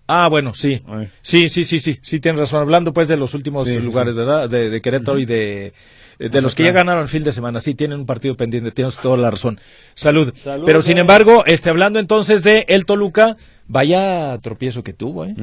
Ah, 0.09 0.29
bueno, 0.29 0.55
sí. 0.55 0.83
Ay. 0.87 1.09
Sí, 1.20 1.48
sí, 1.48 1.64
sí, 1.64 1.81
sí, 1.81 1.98
sí, 2.00 2.20
tienes 2.20 2.40
razón. 2.40 2.61
Hablando 2.61 2.92
pues 2.92 3.09
de 3.09 3.16
los 3.16 3.35
últimos 3.35 3.66
Sí, 3.66 3.79
lugares, 3.81 4.14
sí. 4.14 4.18
¿verdad? 4.18 4.48
De, 4.48 4.70
de 4.70 4.81
Querétaro 4.81 5.18
y 5.18 5.26
de, 5.26 5.72
los 6.18 6.55
que 6.55 6.62
ya 6.62 6.70
ganaron 6.72 7.02
el 7.02 7.09
fin 7.09 7.24
de 7.24 7.33
semana. 7.33 7.59
Sí, 7.61 7.74
tienen 7.74 8.00
un 8.00 8.07
partido 8.07 8.37
pendiente, 8.37 8.70
tienes 8.70 8.96
toda 8.98 9.16
la 9.16 9.31
razón. 9.31 9.61
Salud. 9.94 10.33
Salud, 10.37 10.64
Pero 10.64 10.81
sin 10.83 10.98
embargo, 10.98 11.44
este, 11.46 11.70
hablando 11.70 11.98
entonces 11.98 12.44
de 12.44 12.64
el 12.68 12.87
Toluca, 12.87 13.37
vaya 13.66 14.38
tropiezo 14.38 14.85
que 14.85 14.92
tuvo, 14.92 15.24
¿eh? 15.24 15.35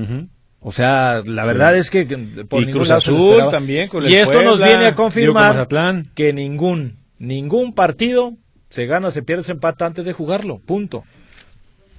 O 0.61 0.71
sea, 0.71 1.21
la 1.25 1.43
verdad 1.43 1.75
es 1.75 1.89
que 1.89 2.05
por 2.47 2.63
Y 2.63 2.71
Cruz 2.71 2.89
Azul 2.89 3.49
también 3.51 3.89
con 3.89 4.05
el 4.05 4.09
Y 4.09 4.15
esto 4.15 4.41
nos 4.43 4.63
viene 4.63 4.87
a 4.87 4.95
confirmar 4.95 5.67
que 6.15 6.31
ningún, 6.31 6.99
ningún 7.19 7.73
partido 7.73 8.37
se 8.73 8.87
gana, 8.87 9.11
se 9.11 9.21
pierde, 9.21 9.43
se 9.43 9.51
empata 9.51 9.85
antes 9.85 10.03
de 10.03 10.13
jugarlo. 10.13 10.57
Punto. 10.57 11.03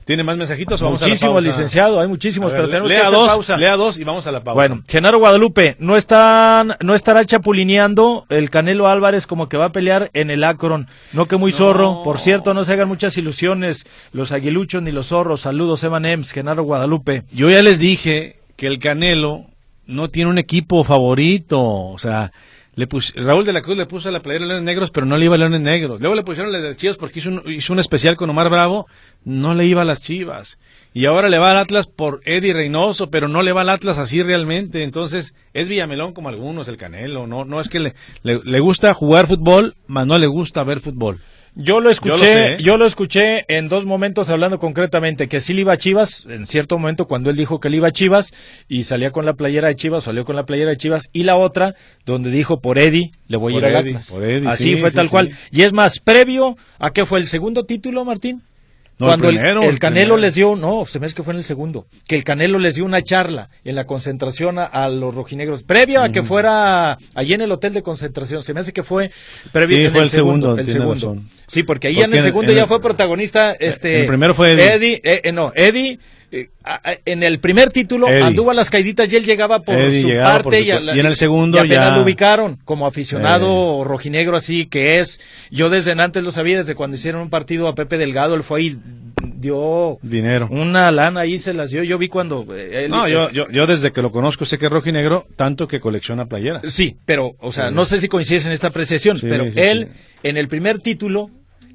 ¿Tiene 0.04 0.24
más 0.24 0.36
mensajitos 0.36 0.82
o 0.82 0.86
vamos 0.86 1.00
a 1.00 1.04
la 1.04 1.08
Muchísimos, 1.08 1.44
licenciado, 1.44 2.00
hay 2.00 2.08
muchísimos, 2.08 2.52
pero 2.52 2.68
tenemos 2.68 2.90
que 2.90 2.98
hacer 2.98 3.12
dos, 3.12 3.28
pausa. 3.28 3.56
Lea 3.56 3.76
dos 3.76 3.96
y 3.96 4.02
vamos 4.02 4.26
a 4.26 4.32
la 4.32 4.42
pausa. 4.42 4.54
Bueno, 4.56 4.82
Genaro 4.88 5.20
Guadalupe, 5.20 5.76
no 5.78 5.96
están, 5.96 6.76
no 6.80 6.96
estará 6.96 7.24
chapulineando 7.24 8.26
el 8.28 8.50
Canelo 8.50 8.88
Álvarez 8.88 9.28
como 9.28 9.48
que 9.48 9.56
va 9.56 9.66
a 9.66 9.70
pelear 9.70 10.10
en 10.14 10.30
el 10.30 10.42
Akron. 10.42 10.88
No 11.12 11.28
que 11.28 11.36
muy 11.36 11.52
zorro. 11.52 12.02
Por 12.02 12.18
cierto, 12.18 12.54
no 12.54 12.64
se 12.64 12.72
hagan 12.72 12.88
muchas 12.88 13.16
ilusiones 13.18 13.86
los 14.10 14.32
aguiluchos 14.32 14.82
ni 14.82 14.90
los 14.90 15.06
zorros. 15.06 15.42
Saludos, 15.42 15.84
Emanems, 15.84 16.32
Genaro 16.32 16.64
Guadalupe. 16.64 17.22
Yo 17.30 17.50
ya 17.50 17.62
les 17.62 17.78
dije 17.78 18.40
que 18.56 18.66
el 18.66 18.80
Canelo 18.80 19.44
no 19.86 20.08
tiene 20.08 20.28
un 20.28 20.38
equipo 20.38 20.82
favorito. 20.82 21.62
O 21.62 21.98
sea, 21.98 22.32
Le 22.76 22.88
Raúl 23.16 23.44
de 23.44 23.52
la 23.52 23.62
Cruz 23.62 23.76
le 23.76 23.86
puso 23.86 24.10
la 24.10 24.20
playera 24.20 24.46
Leones 24.46 24.64
Negros, 24.64 24.90
pero 24.90 25.06
no 25.06 25.16
le 25.16 25.26
iba 25.26 25.36
a 25.36 25.38
Leones 25.38 25.60
Negros. 25.60 26.00
Luego 26.00 26.16
le 26.16 26.24
pusieron 26.24 26.52
la 26.52 26.60
de 26.60 26.74
Chivas 26.74 26.96
porque 26.96 27.20
hizo 27.20 27.30
un, 27.30 27.42
hizo 27.46 27.72
un 27.72 27.78
especial 27.78 28.16
con 28.16 28.30
Omar 28.30 28.50
Bravo, 28.50 28.86
no 29.24 29.54
le 29.54 29.66
iba 29.66 29.82
a 29.82 29.84
las 29.84 30.02
Chivas. 30.02 30.58
Y 30.92 31.06
ahora 31.06 31.28
le 31.28 31.38
va 31.38 31.52
al 31.52 31.58
Atlas 31.58 31.86
por 31.86 32.20
Eddie 32.24 32.52
Reynoso, 32.52 33.10
pero 33.10 33.28
no 33.28 33.42
le 33.42 33.52
va 33.52 33.62
al 33.62 33.68
Atlas 33.68 33.98
así 33.98 34.22
realmente. 34.22 34.82
Entonces, 34.82 35.34
es 35.52 35.68
Villamelón 35.68 36.14
como 36.14 36.28
algunos, 36.28 36.68
el 36.68 36.76
Canelo. 36.76 37.26
No, 37.26 37.44
no 37.44 37.60
es 37.60 37.68
que 37.68 37.80
le, 37.80 37.94
le, 38.22 38.60
gusta 38.60 38.92
jugar 38.94 39.26
fútbol, 39.26 39.76
mas 39.86 40.06
no 40.06 40.18
le 40.18 40.26
gusta 40.26 40.64
ver 40.64 40.80
fútbol. 40.80 41.20
Yo 41.56 41.78
lo 41.78 41.88
escuché, 41.88 42.56
yo 42.60 42.76
lo, 42.76 42.84
escuché 42.84 43.44
en 43.46 43.68
dos 43.68 43.86
momentos 43.86 44.28
hablando 44.28 44.58
concretamente 44.58 45.28
que 45.28 45.40
sí 45.40 45.54
le 45.54 45.60
iba 45.60 45.72
a 45.72 45.76
Chivas, 45.76 46.26
en 46.28 46.46
cierto 46.46 46.78
momento 46.78 47.06
cuando 47.06 47.30
él 47.30 47.36
dijo 47.36 47.60
que 47.60 47.70
le 47.70 47.76
iba 47.76 47.88
a 47.88 47.92
Chivas 47.92 48.32
y 48.68 48.84
salía 48.84 49.12
con 49.12 49.24
la 49.24 49.34
playera 49.34 49.68
de 49.68 49.76
Chivas, 49.76 50.04
salió 50.04 50.24
con 50.24 50.34
la 50.34 50.46
playera 50.46 50.70
de 50.70 50.76
Chivas 50.76 51.08
y 51.12 51.22
la 51.22 51.36
otra 51.36 51.76
donde 52.04 52.30
dijo 52.30 52.60
por 52.60 52.78
Eddie 52.78 53.12
le 53.28 53.36
voy 53.36 53.54
a 53.54 53.58
ir 53.58 53.64
a 53.66 53.78
Atlas. 53.78 54.12
Así 54.46 54.76
fue 54.76 54.90
tal 54.90 55.10
cual. 55.10 55.30
Y 55.52 55.62
es 55.62 55.72
más, 55.72 56.00
previo 56.00 56.56
a 56.80 56.90
qué 56.90 57.06
fue 57.06 57.20
el 57.20 57.28
segundo 57.28 57.62
título, 57.62 58.04
Martín? 58.04 58.42
Cuando 58.98 59.28
el, 59.28 59.78
Canelo 59.80 60.16
les 60.16 60.34
dio, 60.34 60.54
no, 60.54 60.84
se 60.84 61.00
me 61.00 61.06
hace 61.06 61.16
que 61.16 61.24
fue 61.24 61.32
en 61.32 61.38
el 61.38 61.44
segundo, 61.44 61.86
que 62.06 62.14
el 62.14 62.22
Canelo 62.22 62.58
les 62.60 62.76
dio 62.76 62.84
una 62.84 63.02
charla 63.02 63.50
en 63.64 63.74
la 63.74 63.86
concentración 63.86 64.58
a, 64.58 64.88
los 64.88 65.14
rojinegros, 65.14 65.64
previo 65.64 66.00
a 66.02 66.10
que 66.10 66.22
fuera 66.22 66.98
allí 67.14 67.34
en 67.34 67.40
el 67.40 67.50
hotel 67.50 67.72
de 67.72 67.82
concentración, 67.82 68.44
se 68.44 68.54
me 68.54 68.60
hace 68.60 68.72
que 68.72 68.84
fue 68.84 69.10
previo 69.52 69.76
sí, 69.78 69.88
fue 69.90 70.02
el, 70.02 70.10
segundo, 70.10 70.56
el 70.56 70.68
segundo. 70.68 71.16
Sí, 71.48 71.64
porque 71.64 71.88
ahí 71.88 72.00
en 72.00 72.14
el 72.14 72.22
segundo 72.22 72.52
ya 72.52 72.66
fue 72.66 72.80
protagonista, 72.80 73.52
este, 73.52 74.02
el 74.02 74.06
primero 74.06 74.32
fue 74.32 74.52
Eddie, 74.52 74.74
Eddie 74.74 75.00
eh, 75.02 75.20
eh, 75.24 75.32
no, 75.32 75.52
Eddie 75.56 75.98
eh, 76.34 76.48
en 77.04 77.22
el 77.22 77.38
primer 77.38 77.70
título 77.70 78.08
anduvo 78.08 78.50
a 78.50 78.54
las 78.54 78.68
caiditas 78.68 79.12
y 79.12 79.16
él 79.16 79.24
llegaba 79.24 79.60
por 79.60 79.76
su 79.92 80.08
parte 80.08 80.62
y, 80.62 80.70
en 80.70 81.06
el 81.06 81.14
segundo 81.14 81.64
ya 81.64 81.94
lo 81.94 82.02
ubicaron 82.02 82.58
como 82.64 82.88
aficionado 82.88 83.84
rojinegro 83.84 84.36
así 84.36 84.66
que 84.66 84.98
es. 84.98 85.20
Yo 85.52 85.70
desde 85.70 85.92
antes 85.92 86.24
lo 86.24 86.32
sabía 86.32 86.58
desde 86.58 86.74
cuando 86.74 86.96
hicieron 86.96 87.22
un 87.22 87.30
partido 87.30 87.68
a 87.68 87.76
Pepe 87.76 87.98
Delgado 87.98 88.34
él 88.34 88.42
fue 88.42 88.60
ahí 88.60 88.76
dio 89.36 89.98
dinero. 90.02 90.48
una 90.50 90.90
lana 90.90 91.20
ahí 91.20 91.38
se 91.38 91.54
las 91.54 91.70
dio. 91.70 91.84
Yo 91.84 91.98
vi 91.98 92.08
cuando 92.08 92.44
eh, 92.50 92.88
no 92.90 93.06
yo, 93.06 93.30
yo, 93.30 93.66
desde 93.68 93.92
que 93.92 94.02
lo 94.02 94.10
conozco 94.10 94.44
sé 94.44 94.58
que 94.58 94.66
es 94.66 94.72
rojinegro 94.72 95.26
tanto 95.36 95.68
que 95.68 95.78
colecciona 95.78 96.26
playeras. 96.26 96.62
Sí 96.72 96.96
pero 97.06 97.36
o 97.38 97.52
sea 97.52 97.70
no 97.70 97.84
sé 97.84 98.00
si 98.00 98.08
coincides 98.08 98.46
en 98.46 98.52
esta 98.52 98.68
apreciación 98.68 99.18
pero 99.20 99.44
él 99.54 99.90
en 100.24 100.36
el 100.36 100.48
primer 100.48 100.80
título 100.80 101.30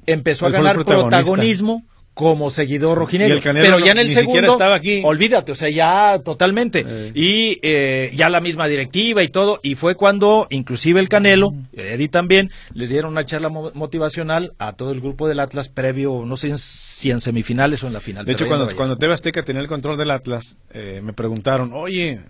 empezó 0.06 0.46
a 0.46 0.50
ganar 0.50 0.84
protagonismo 0.84 1.84
como 2.20 2.50
seguidor 2.50 2.98
rojinegro. 2.98 3.40
pero 3.42 3.78
ya 3.78 3.92
en 3.92 3.98
el 3.98 4.10
segundo, 4.10 4.52
estaba 4.52 4.74
aquí. 4.74 5.00
olvídate, 5.02 5.52
o 5.52 5.54
sea, 5.54 5.70
ya 5.70 6.20
totalmente. 6.22 6.84
Eh. 6.86 7.12
Y 7.14 7.58
eh, 7.62 8.10
ya 8.14 8.28
la 8.28 8.42
misma 8.42 8.68
directiva 8.68 9.22
y 9.22 9.28
todo. 9.28 9.58
Y 9.62 9.74
fue 9.74 9.94
cuando, 9.94 10.46
inclusive 10.50 11.00
el 11.00 11.08
Canelo, 11.08 11.54
Eddie 11.72 12.10
también, 12.10 12.50
les 12.74 12.90
dieron 12.90 13.12
una 13.12 13.24
charla 13.24 13.48
motivacional 13.48 14.52
a 14.58 14.74
todo 14.74 14.90
el 14.90 15.00
grupo 15.00 15.28
del 15.28 15.40
Atlas 15.40 15.70
previo, 15.70 16.26
no 16.26 16.36
sé 16.36 16.54
si 16.58 17.10
en 17.10 17.20
semifinales 17.20 17.82
o 17.84 17.86
en 17.86 17.94
la 17.94 18.00
final. 18.00 18.26
De 18.26 18.32
hecho, 18.32 18.46
cuando, 18.46 18.68
cuando 18.76 18.98
Teba 18.98 19.14
Azteca 19.14 19.42
tenía 19.42 19.62
el 19.62 19.68
control 19.68 19.96
del 19.96 20.10
Atlas, 20.10 20.58
eh, 20.74 21.00
me 21.02 21.14
preguntaron, 21.14 21.72
oye, 21.72 22.20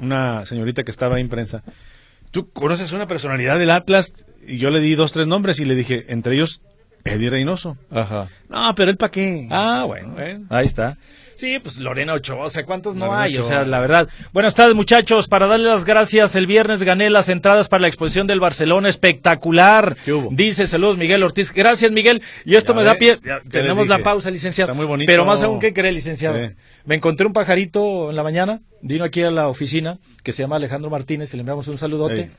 una, 0.00 0.44
señorita 0.46 0.82
que 0.82 0.90
estaba 0.90 1.20
en 1.20 1.28
prensa, 1.28 1.62
¿tú 2.32 2.50
conoces 2.50 2.90
una 2.90 3.06
personalidad 3.06 3.56
del 3.56 3.70
Atlas? 3.70 4.12
Y 4.44 4.58
yo 4.58 4.70
le 4.70 4.80
di 4.80 4.96
dos, 4.96 5.12
tres 5.12 5.28
nombres 5.28 5.60
y 5.60 5.64
le 5.64 5.76
dije, 5.76 6.06
entre 6.08 6.34
ellos 6.34 6.60
Eddie 7.06 7.30
Reynoso. 7.30 7.76
Ajá. 7.90 8.28
No, 8.48 8.74
pero 8.74 8.90
él 8.90 8.96
para 8.96 9.10
qué. 9.10 9.48
Ah, 9.50 9.84
bueno, 9.86 10.16
ahí 10.50 10.66
está. 10.66 10.98
Sí, 11.36 11.58
pues 11.62 11.76
Lorena 11.76 12.14
Ochoa, 12.14 12.46
o 12.46 12.50
sea, 12.50 12.64
¿cuántos 12.64 12.96
no 12.96 13.14
hay? 13.14 13.36
O 13.36 13.44
sea, 13.44 13.64
la 13.64 13.78
verdad. 13.78 14.08
Buenas 14.32 14.54
tardes, 14.54 14.74
muchachos. 14.74 15.28
Para 15.28 15.46
darle 15.46 15.66
las 15.66 15.84
gracias, 15.84 16.34
el 16.34 16.46
viernes 16.46 16.82
gané 16.82 17.10
las 17.10 17.28
entradas 17.28 17.68
para 17.68 17.82
la 17.82 17.88
exposición 17.88 18.26
del 18.26 18.40
Barcelona. 18.40 18.88
Espectacular. 18.88 19.98
Dice, 20.30 20.66
saludos, 20.66 20.96
Miguel 20.96 21.22
Ortiz. 21.22 21.52
Gracias, 21.52 21.92
Miguel. 21.92 22.22
Y 22.46 22.54
esto 22.54 22.74
me 22.74 22.84
da 22.84 22.94
pie. 22.94 23.18
Tenemos 23.50 23.86
la 23.86 23.98
pausa, 23.98 24.30
licenciado. 24.30 24.72
Está 24.72 24.76
muy 24.76 24.86
bonito. 24.86 25.06
Pero 25.06 25.26
más 25.26 25.42
aún, 25.42 25.60
¿qué 25.60 25.74
cree, 25.74 25.92
licenciado? 25.92 26.38
Me 26.86 26.94
encontré 26.94 27.26
un 27.26 27.34
pajarito 27.34 28.08
en 28.08 28.16
la 28.16 28.22
mañana. 28.22 28.62
Vino 28.80 29.04
aquí 29.04 29.22
a 29.22 29.30
la 29.30 29.48
oficina, 29.48 29.98
que 30.22 30.32
se 30.32 30.42
llama 30.42 30.56
Alejandro 30.56 30.88
Martínez, 30.88 31.34
y 31.34 31.36
le 31.36 31.42
enviamos 31.42 31.68
un 31.68 31.76
saludote. 31.76 32.30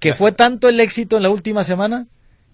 Que 0.00 0.12
fue 0.12 0.32
tanto 0.32 0.68
el 0.68 0.80
éxito 0.80 1.16
en 1.16 1.22
la 1.22 1.30
última 1.30 1.62
semana 1.62 2.08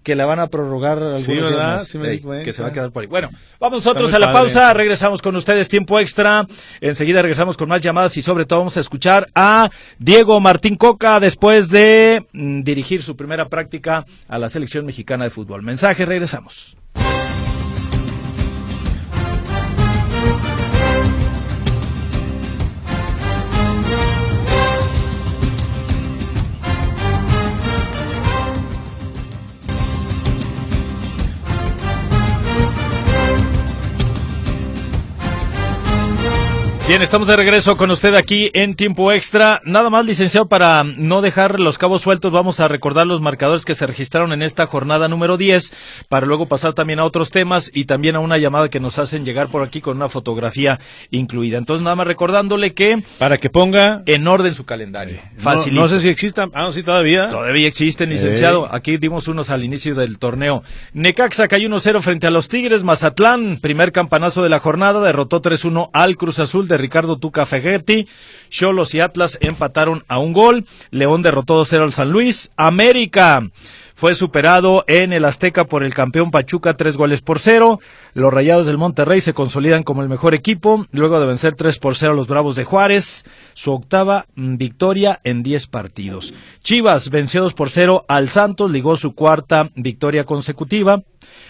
que 0.07 0.15
la 0.15 0.25
van 0.25 0.39
a 0.39 0.47
prorrogar 0.47 1.03
algunos 1.03 1.85
sí, 1.85 1.99
me 1.99 2.21
que 2.45 2.53
se 2.53 2.63
va 2.63 2.69
a 2.69 2.73
quedar 2.73 2.93
por 2.93 3.03
ahí. 3.03 3.09
Bueno, 3.09 3.29
vamos 3.59 3.85
nosotros 3.85 4.13
a 4.13 4.21
la 4.21 4.31
pausa, 4.31 4.73
regresamos 4.73 5.21
con 5.21 5.35
ustedes 5.35 5.67
tiempo 5.67 5.99
extra, 5.99 6.47
enseguida 6.81 7.23
regresamos 7.23 7.57
con 7.57 7.69
más 7.69 7.81
llamadas 7.81 8.17
y 8.17 8.23
sobre 8.23 8.45
todo 8.45 8.61
vamos 8.61 8.77
a 8.77 8.81
escuchar 8.81 9.27
a 9.35 9.69
Diego 9.99 10.39
Martín 10.39 10.77
Coca 10.77 11.19
después 11.19 11.71
de 11.71 12.25
mm, 12.33 12.63
dirigir 12.63 13.03
su 13.03 13.17
primera 13.17 13.49
práctica 13.49 14.05
a 14.29 14.39
la 14.39 14.49
selección 14.49 14.87
mexicana 14.87 15.25
de 15.25 15.31
fútbol. 15.31 15.65
Mensaje, 15.65 16.07
regresamos. 16.07 16.77
Bien, 36.89 37.03
estamos 37.03 37.27
de 37.27 37.35
regreso 37.35 37.77
con 37.77 37.91
usted 37.91 38.15
aquí 38.15 38.49
en 38.55 38.75
tiempo 38.75 39.11
extra. 39.11 39.61
Nada 39.65 39.91
más, 39.91 40.07
licenciado, 40.07 40.47
para 40.47 40.85
no 40.85 41.21
dejar 41.21 41.59
los 41.59 41.79
cabos 41.79 42.03
sueltos, 42.03 42.31
vamos 42.31 42.61
a 42.61 42.69
recordar 42.69 43.09
los 43.09 43.21
marcadores 43.21 43.65
que 43.65 43.75
se 43.75 43.89
registraron 43.89 44.33
en 44.33 44.41
esta 44.41 44.69
jornada 44.69 45.09
número 45.09 45.37
10, 45.37 45.75
para 46.09 46.27
luego 46.27 46.47
pasar 46.47 46.75
también 46.75 47.01
a 47.01 47.05
otros 47.05 47.33
temas 47.33 47.73
y 47.75 47.87
también 47.87 48.15
a 48.15 48.21
una 48.21 48.39
llamada 48.39 48.69
que 48.69 48.79
nos 48.79 49.01
hacen 49.01 49.25
llegar 49.25 49.49
por 49.49 49.65
aquí 49.65 49.81
con 49.81 49.97
una 49.97 50.09
fotografía 50.09 50.79
incluida. 51.11 51.59
Entonces, 51.59 51.83
nada 51.83 51.97
más 51.97 52.07
recordándole 52.07 52.73
que... 52.73 53.03
Para 53.19 53.39
que 53.39 53.51
ponga... 53.51 54.05
En 54.07 54.29
orden 54.29 54.55
su 54.55 54.65
calendario. 54.65 55.19
Fácil. 55.39 55.75
No, 55.75 55.89
sé 55.89 55.99
si 55.99 56.09
existan. 56.09 56.53
Ah, 56.55 56.71
sí, 56.73 56.85
todavía. 56.85 57.31
Todavía 57.31 57.67
existen, 57.67 58.11
licenciado. 58.11 58.73
Aquí 58.73 58.97
dimos 58.97 59.27
unos 59.27 59.51
al 59.51 59.65
inicio 59.65 59.97
del 59.97 60.21
torneo. 60.21 60.63
Necaxa 60.93 61.49
cayó 61.49 61.69
1-0 61.69 62.01
frente 62.01 62.29
a 62.29 62.31
los 62.31 62.47
Tigres. 62.47 62.85
Mazatlán, 62.85 63.59
primer 63.61 63.91
campanazo 63.91 64.45
de 64.45 64.51
la 64.51 64.61
jornada, 64.61 65.05
derrotó 65.05 65.43
3-1 65.43 65.91
al 65.93 66.17
Cruz 66.17 66.39
Azul 66.39 66.69
de 66.69 66.76
Ricardo 66.79 67.19
Tuca 67.19 67.47
Fegetti. 67.47 68.09
Cholos 68.51 68.95
y 68.95 69.01
Atlas 69.01 69.39
empataron 69.41 70.05
a 70.09 70.19
un 70.19 70.33
gol. 70.33 70.65
León 70.91 71.23
derrotó 71.23 71.63
2-0 71.65 71.83
al 71.83 71.93
San 71.93 72.11
Luis. 72.11 72.51
América 72.57 73.43
fue 73.97 74.15
superado 74.15 74.85
en 74.89 75.15
el 75.15 75.25
Azteca 75.25 75.65
por 75.65 75.83
el 75.83 75.95
campeón 75.95 76.31
Pachuca 76.31 76.77
tres 76.77 76.99
goles 76.99 77.23
por 77.23 77.39
cero. 77.39 77.81
Los 78.13 78.33
Rayados 78.33 78.67
del 78.67 78.77
Monterrey 78.77 79.23
se 79.23 79.33
consolidan 79.33 79.85
como 79.85 80.03
el 80.03 80.11
mejor 80.11 80.35
equipo 80.35 80.87
luego 80.93 81.19
de 81.19 81.25
vencer 81.25 81.55
tres 81.55 81.79
por 81.79 81.97
cero 81.97 82.13
a 82.13 82.15
los 82.15 82.29
Bravos 82.29 82.57
de 82.57 82.65
Juárez, 82.65 83.25
su 83.55 83.73
octava 83.73 84.27
victoria 84.35 85.19
en 85.25 85.43
diez 85.43 85.67
partidos. 85.67 86.35
Chivas 86.63 87.09
venció 87.09 87.41
dos 87.41 87.55
por 87.55 87.71
cero 87.71 88.05
al 88.07 88.29
Santos, 88.29 88.71
ligó 88.71 88.97
su 88.97 89.15
cuarta 89.15 89.71
victoria 89.75 90.25
consecutiva. 90.25 91.03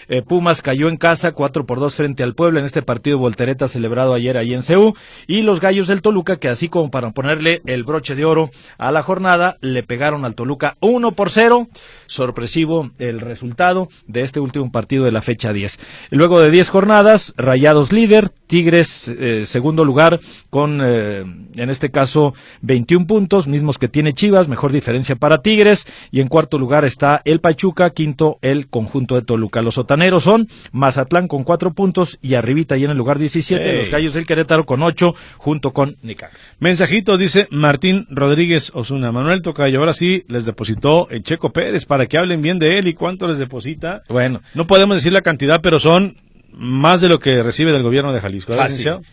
Eh, 0.07 0.21
Pumas 0.21 0.61
cayó 0.61 0.89
en 0.89 0.97
casa 0.97 1.31
4 1.31 1.65
por 1.65 1.79
2 1.79 1.95
frente 1.95 2.23
al 2.23 2.35
Puebla 2.35 2.59
en 2.59 2.65
este 2.65 2.81
partido 2.81 3.17
voltereta 3.17 3.67
celebrado 3.67 4.13
ayer 4.13 4.37
ahí 4.37 4.53
en 4.53 4.63
CEU. 4.63 4.93
Y 5.27 5.41
los 5.41 5.59
Gallos 5.59 5.87
del 5.87 6.01
Toluca, 6.01 6.37
que 6.37 6.49
así 6.49 6.69
como 6.69 6.91
para 6.91 7.11
ponerle 7.11 7.61
el 7.65 7.83
broche 7.83 8.15
de 8.15 8.25
oro 8.25 8.49
a 8.77 8.91
la 8.91 9.03
jornada, 9.03 9.57
le 9.61 9.83
pegaron 9.83 10.25
al 10.25 10.35
Toluca 10.35 10.77
1 10.79 11.11
por 11.11 11.29
0. 11.29 11.67
Sorpresivo 12.05 12.91
el 12.99 13.19
resultado 13.19 13.89
de 14.07 14.21
este 14.21 14.39
último 14.39 14.71
partido 14.71 15.05
de 15.05 15.11
la 15.11 15.21
fecha 15.21 15.53
10. 15.53 15.79
Luego 16.11 16.39
de 16.39 16.51
10 16.51 16.69
jornadas, 16.69 17.33
Rayados 17.37 17.91
líder, 17.91 18.29
Tigres 18.47 19.07
eh, 19.09 19.43
segundo 19.45 19.85
lugar 19.85 20.19
con, 20.49 20.81
eh, 20.83 21.19
en 21.55 21.69
este 21.69 21.91
caso, 21.91 22.33
21 22.61 23.05
puntos, 23.05 23.47
mismos 23.47 23.77
que 23.77 23.87
tiene 23.87 24.13
Chivas, 24.13 24.47
mejor 24.47 24.71
diferencia 24.71 25.15
para 25.15 25.41
Tigres. 25.41 25.85
Y 26.11 26.21
en 26.21 26.27
cuarto 26.27 26.57
lugar 26.57 26.85
está 26.85 27.21
el 27.25 27.39
Pachuca, 27.39 27.91
quinto 27.91 28.39
el 28.41 28.67
conjunto 28.67 29.15
de 29.15 29.21
Toluca. 29.21 29.61
Los 29.61 29.75
sotaneros 29.75 30.23
son 30.23 30.47
Mazatlán 30.71 31.27
con 31.27 31.43
cuatro 31.43 31.73
puntos 31.73 32.17
y 32.21 32.35
arribita 32.35 32.77
y 32.77 32.85
en 32.85 32.91
el 32.91 32.97
lugar 32.97 33.19
17 33.19 33.73
los 33.73 33.89
Gallos 33.89 34.13
del 34.13 34.25
Querétaro 34.25 34.65
con 34.65 34.81
ocho 34.81 35.13
junto 35.37 35.73
con 35.73 35.97
Nicax. 36.01 36.55
Mensajito 36.59 37.17
dice 37.17 37.47
Martín 37.51 38.07
Rodríguez 38.09 38.71
Osuna. 38.73 39.11
Manuel 39.11 39.41
Tocayo, 39.41 39.79
ahora 39.79 39.93
sí 39.93 40.23
les 40.27 40.45
depositó 40.45 41.09
el 41.09 41.23
Checo 41.23 41.51
Pérez 41.51 41.85
para 41.85 42.07
que 42.07 42.17
hablen 42.17 42.41
bien 42.41 42.57
de 42.57 42.79
él 42.79 42.87
y 42.87 42.93
cuánto 42.93 43.27
les 43.27 43.37
deposita. 43.37 44.03
Bueno. 44.09 44.41
No 44.53 44.67
podemos 44.67 44.97
decir 44.97 45.11
la 45.11 45.21
cantidad, 45.21 45.61
pero 45.61 45.79
son 45.79 46.17
más 46.57 47.01
de 47.01 47.07
lo 47.09 47.19
que 47.19 47.41
recibe 47.43 47.71
del 47.71 47.83
gobierno 47.83 48.11
de 48.13 48.19
Jalisco. 48.21 48.53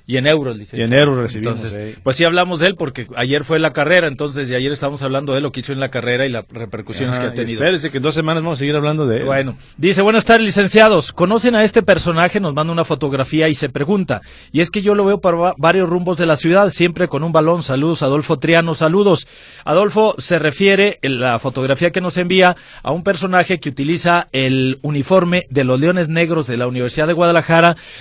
Y 0.07 0.17
en 0.17 0.27
euros, 0.27 0.57
licenciado. 0.57 0.83
Y 0.83 0.87
en 0.87 0.99
euros 0.99 1.17
recibimos, 1.19 1.57
Entonces, 1.65 1.99
pues 2.03 2.17
sí 2.17 2.25
hablamos 2.25 2.61
de 2.61 2.69
él 2.69 2.75
porque 2.77 3.07
ayer 3.17 3.45
fue 3.45 3.59
la 3.59 3.73
carrera, 3.73 4.09
entonces 4.09 4.51
y 4.51 4.55
ayer 4.55 4.73
estamos 4.73 5.03
hablando 5.03 5.35
de 5.35 5.41
lo 5.41 5.53
que 5.53 5.61
hizo 5.61 5.73
en 5.73 5.81
la 5.81 5.91
carrera 5.91 6.27
y 6.27 6.31
las 6.31 6.45
repercusiones 6.49 7.19
que 7.19 7.27
ha 7.27 7.35
tenido. 7.35 7.63
Espérese 7.63 7.91
que 7.91 7.99
en 7.99 8.03
dos 8.03 8.15
semanas 8.15 8.43
vamos 8.43 8.59
a 8.59 8.61
seguir 8.61 8.75
hablando 8.77 9.07
de 9.07 9.19
él. 9.19 9.25
Bueno, 9.25 9.57
dice, 9.77 10.03
buenas 10.03 10.25
tardes, 10.25 10.47
licenciados. 10.47 11.13
¿Conocen 11.13 11.55
a 11.55 11.65
este 11.65 11.83
personaje? 11.83 12.41
Nos 12.41 12.55
manda 12.55 12.73
una 12.73 12.85
fotografía 12.85 13.49
y 13.49 13.55
se 13.55 13.69
pregunta. 13.69 14.23
Y 14.53 14.61
es 14.61 14.71
que 14.71 14.83
yo 14.83 14.95
lo 14.95 15.05
veo 15.05 15.21
por 15.21 15.41
va- 15.41 15.55
varios 15.59 15.89
rumbos 15.89 16.17
de 16.17 16.27
la 16.27 16.37
ciudad, 16.37 16.71
siempre 16.71 17.09
con 17.09 17.23
un 17.25 17.33
balón. 17.33 17.63
Saludos, 17.63 18.03
Adolfo 18.03 18.39
Triano, 18.39 18.75
saludos. 18.75 19.27
Adolfo 19.65 20.15
se 20.19 20.39
refiere, 20.39 20.99
en 21.03 21.21
la 21.21 21.39
fotografía 21.39 21.91
que 21.91 22.01
nos 22.01 22.17
envía, 22.17 22.57
a 22.83 22.91
un 22.93 23.03
personaje 23.03 23.61
que 23.61 23.69
utiliza 23.69 24.29
el 24.33 24.79
uniforme 24.83 25.47
de 25.51 25.65
los 25.65 25.79
Leones 25.79 26.09
Negros 26.09 26.47
de 26.47 26.57
la 26.57 26.67
Universidad 26.67 27.07
de 27.07 27.13
Guadalajara, 27.13 27.34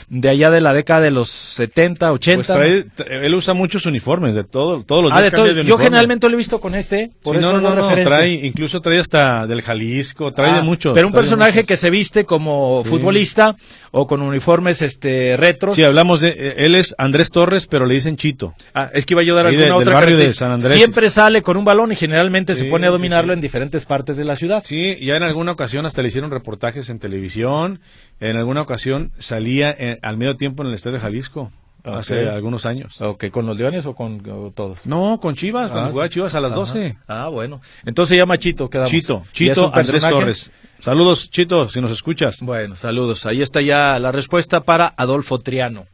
de 0.09 0.29
allá 0.29 0.49
de 0.51 0.61
la 0.61 0.73
década 0.73 1.01
de 1.01 1.11
los 1.11 1.29
70, 1.29 2.11
80. 2.11 2.55
Pues 2.55 2.85
trae- 2.95 3.25
él 3.25 3.35
usa 3.35 3.53
muchos 3.53 3.85
uniformes, 3.85 4.35
de 4.35 4.43
todo, 4.43 4.83
todos 4.83 5.03
los 5.03 5.13
Ah, 5.13 5.19
días 5.21 5.31
de 5.31 5.35
todo. 5.37 5.53
de 5.53 5.63
Yo 5.65 5.77
generalmente 5.77 6.27
lo 6.27 6.33
he 6.35 6.37
visto 6.37 6.59
con 6.59 6.75
este, 6.75 7.11
por 7.23 7.35
Sí, 7.35 7.39
eso 7.39 7.53
no, 7.53 7.61
no, 7.61 7.69
no, 7.75 7.81
referencia. 7.81 8.15
trae, 8.17 8.33
incluso 8.33 8.81
trae 8.81 8.99
hasta 8.99 9.47
del 9.47 9.61
Jalisco, 9.61 10.33
trae 10.33 10.51
Ah, 10.51 10.55
de 10.57 10.61
muchos. 10.61 10.93
Pero 10.93 11.07
un 11.07 11.13
de 11.13 11.17
personaje 11.19 11.63
que 11.63 11.77
se 11.77 11.89
viste 11.89 12.25
como 12.25 12.81
Sí. 12.83 12.89
futbolista 12.89 13.55
o 13.91 14.07
con 14.07 14.21
uniformes 14.21 14.81
este 14.81 15.37
retros. 15.37 15.75
Sí, 15.75 15.83
hablamos 15.83 16.21
de, 16.21 16.29
eh, 16.29 16.53
él 16.65 16.75
es 16.75 16.95
Andrés 16.97 17.31
Torres, 17.31 17.67
pero 17.67 17.85
le 17.85 17.95
dicen 17.95 18.17
Chito. 18.17 18.53
Ah, 18.73 18.89
es 18.93 19.05
que 19.05 19.13
iba 19.13 19.21
a 19.21 19.23
ayudar 19.23 19.47
a 19.47 19.49
de- 19.49 19.55
alguna 19.55 19.79
del 19.79 19.87
otra 19.95 20.05
de. 20.05 20.33
San 20.33 20.51
Andrés. 20.51 20.73
Siempre 20.73 21.09
sale 21.09 21.41
con 21.41 21.57
un 21.57 21.65
balón 21.65 21.91
y 21.91 21.95
generalmente 21.95 22.55
se 22.55 22.65
pone 22.65 22.87
a 22.87 22.89
dominarlo 22.89 23.33
en 23.33 23.41
diferentes 23.41 23.85
partes 23.85 24.17
de 24.17 24.25
la 24.25 24.35
ciudad. 24.35 24.63
Sí, 24.65 24.97
ya 25.01 25.15
en 25.15 25.23
alguna 25.23 25.51
ocasión 25.53 25.85
hasta 25.85 26.01
le 26.01 26.07
hicieron 26.09 26.31
reportajes 26.31 26.89
en 26.89 26.99
televisión. 26.99 27.79
En 28.19 28.37
alguna 28.37 28.61
ocasión 28.61 29.11
salía 29.17 29.71
eh, 29.77 29.99
al 30.01 30.17
medio 30.17 30.35
tiempo 30.35 30.63
en 30.63 30.69
el 30.69 30.75
Estadio 30.75 30.95
de 30.97 31.01
Jalisco, 31.01 31.51
hace 31.83 32.29
algunos 32.29 32.65
años. 32.65 32.99
Ok, 33.01 33.25
¿con 33.29 33.45
los 33.45 33.57
Leones 33.57 33.85
o 33.85 33.93
con 33.93 34.21
o 34.29 34.51
todos? 34.51 34.79
No, 34.85 35.19
con 35.21 35.35
Chivas, 35.35 35.69
cuando 35.71 35.87
Ah, 35.89 35.91
jugaba 35.91 36.09
Chivas 36.09 36.33
a 36.35 36.39
las 36.39 36.51
Ajá. 36.51 36.59
12. 36.59 36.97
Ah, 37.07 37.27
bueno. 37.29 37.61
Entonces 37.85 38.09
se 38.09 38.17
llama 38.17 38.37
Chito, 38.37 38.69
quedamos. 38.69 38.89
Chito, 38.91 39.23
¿Y 39.37 39.49
es 39.49 39.55
Chito 39.57 39.71
Andrés? 39.73 40.01
Torres. 40.01 40.51
Saludos, 40.79 41.29
Chito, 41.29 41.69
si 41.69 41.79
nos 41.79 41.91
escuchas. 41.91 42.39
Bueno, 42.41 42.75
saludos. 42.75 43.25
Ahí 43.25 43.41
está 43.41 43.61
ya 43.61 43.97
la 43.99 44.11
respuesta 44.11 44.61
para 44.61 44.93
Adolfo 44.97 45.39
Triano. 45.39 45.85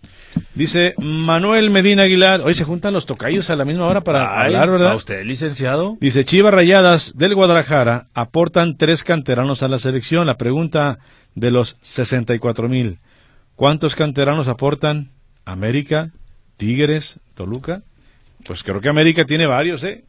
Dice 0.55 0.93
Manuel 0.97 1.70
Medina 1.70 2.03
Aguilar. 2.03 2.41
Hoy 2.41 2.53
se 2.55 2.63
juntan 2.63 2.93
los 2.93 3.05
tocayos 3.05 3.49
a 3.49 3.55
la 3.55 3.65
misma 3.65 3.86
hora 3.88 4.01
para 4.01 4.39
Ay, 4.39 4.47
hablar, 4.47 4.70
¿verdad? 4.72 4.91
¿A 4.91 4.95
usted, 4.95 5.24
licenciado? 5.26 5.97
Dice 5.99 6.26
Chivas 6.26 6.53
Rayadas 6.53 7.13
del 7.15 7.36
Guadalajara 7.36 8.07
aportan 8.13 8.78
tres 8.78 9.03
canteranos 9.03 9.61
a 9.63 9.67
la 9.67 9.78
selección. 9.80 10.26
La 10.28 10.38
pregunta 10.38 10.97
de 11.36 11.51
los 11.51 11.78
64 11.82 12.67
mil. 12.70 12.99
¿Cuántos 13.60 13.93
canteranos 13.93 14.47
aportan 14.47 15.10
América, 15.43 16.12
Tigres, 16.55 17.20
Toluca? 17.36 17.82
Pues 18.45 18.64
creo 18.64 18.80
que 18.80 18.88
América 18.88 19.26
tiene 19.26 19.47
varios, 19.47 19.84
¿eh? 19.84 20.05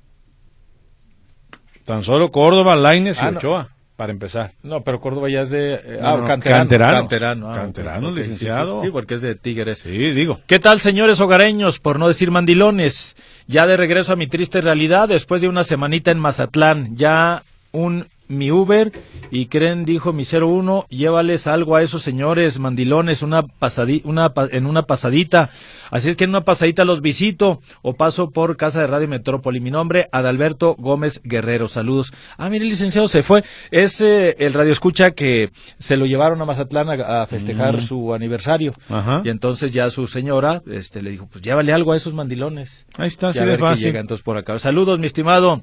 Tan 1.84 2.04
solo 2.04 2.30
Córdoba, 2.30 2.76
Laines 2.76 3.18
y 3.20 3.24
Ah, 3.24 3.32
no. 3.32 3.38
Ochoa, 3.38 3.70
para 3.96 4.12
empezar. 4.12 4.52
No, 4.62 4.82
pero 4.82 5.00
Córdoba 5.00 5.28
ya 5.30 5.40
es 5.42 5.50
de... 5.50 5.74
eh, 5.74 5.98
ah, 6.00 6.14
no, 6.16 6.24
canterano. 6.26 6.58
canteranos. 6.60 7.00
Canterano, 7.00 7.50
ah, 7.50 7.54
Canterano, 7.56 8.06
ok, 8.10 8.12
ok, 8.12 8.18
sí, 8.18 8.22
sí, 8.22 8.30
licenciado. 8.30 8.80
Sí, 8.82 8.90
porque 8.92 9.14
es 9.14 9.22
de 9.22 9.34
Tigres. 9.34 9.78
Sí, 9.80 10.12
digo. 10.12 10.38
¿Qué 10.46 10.60
tal, 10.60 10.78
señores 10.78 11.20
hogareños, 11.20 11.80
por 11.80 11.98
no 11.98 12.06
decir 12.06 12.30
mandilones? 12.30 13.16
Ya 13.48 13.66
de 13.66 13.76
regreso 13.76 14.12
a 14.12 14.16
mi 14.16 14.28
triste 14.28 14.60
realidad, 14.60 15.08
después 15.08 15.42
de 15.42 15.48
una 15.48 15.64
semanita 15.64 16.12
en 16.12 16.20
Mazatlán, 16.20 16.94
ya 16.94 17.42
un 17.72 18.06
mi 18.30 18.50
Uber 18.50 18.92
y 19.30 19.46
creen, 19.46 19.84
dijo 19.84 20.12
mi 20.12 20.24
01, 20.24 20.86
llévales 20.88 21.46
algo 21.46 21.76
a 21.76 21.82
esos 21.82 22.02
señores 22.02 22.58
mandilones 22.58 23.22
una 23.22 23.42
pasadi 23.46 24.00
una 24.04 24.32
pa- 24.32 24.48
en 24.50 24.66
una 24.66 24.84
pasadita. 24.84 25.50
Así 25.90 26.08
es 26.08 26.14
que 26.14 26.22
en 26.24 26.30
una 26.30 26.44
pasadita 26.44 26.84
los 26.84 27.02
visito 27.02 27.60
o 27.82 27.94
paso 27.94 28.30
por 28.30 28.56
Casa 28.56 28.80
de 28.80 28.86
Radio 28.86 29.08
Metrópoli. 29.08 29.58
Mi 29.58 29.72
nombre, 29.72 30.08
Adalberto 30.12 30.76
Gómez 30.78 31.20
Guerrero. 31.24 31.66
Saludos. 31.66 32.12
Ah, 32.38 32.48
mire, 32.48 32.64
el 32.64 32.70
licenciado 32.70 33.08
se 33.08 33.24
fue. 33.24 33.42
Es 33.72 34.00
eh, 34.00 34.36
el 34.38 34.52
radio 34.52 34.70
escucha 34.70 35.10
que 35.10 35.50
se 35.78 35.96
lo 35.96 36.06
llevaron 36.06 36.40
a 36.40 36.44
Mazatlán 36.44 36.88
a, 36.90 37.22
a 37.22 37.26
festejar 37.26 37.78
Mm. 37.78 37.80
su 37.80 38.14
aniversario. 38.14 38.72
Ajá. 38.88 39.22
Y 39.24 39.30
entonces 39.30 39.72
ya 39.72 39.90
su 39.90 40.06
señora 40.06 40.62
este, 40.70 41.02
le 41.02 41.10
dijo, 41.10 41.26
pues 41.30 41.42
llévale 41.42 41.72
algo 41.72 41.92
a 41.92 41.96
esos 41.96 42.14
mandilones. 42.14 42.86
Ahí 42.96 43.08
está, 43.08 43.30
a 43.30 43.32
de 43.32 43.58
fácil. 43.58 43.86
llega 43.86 43.98
entonces 43.98 44.22
por 44.22 44.36
acá. 44.36 44.56
Saludos, 44.60 45.00
mi 45.00 45.06
estimado. 45.06 45.62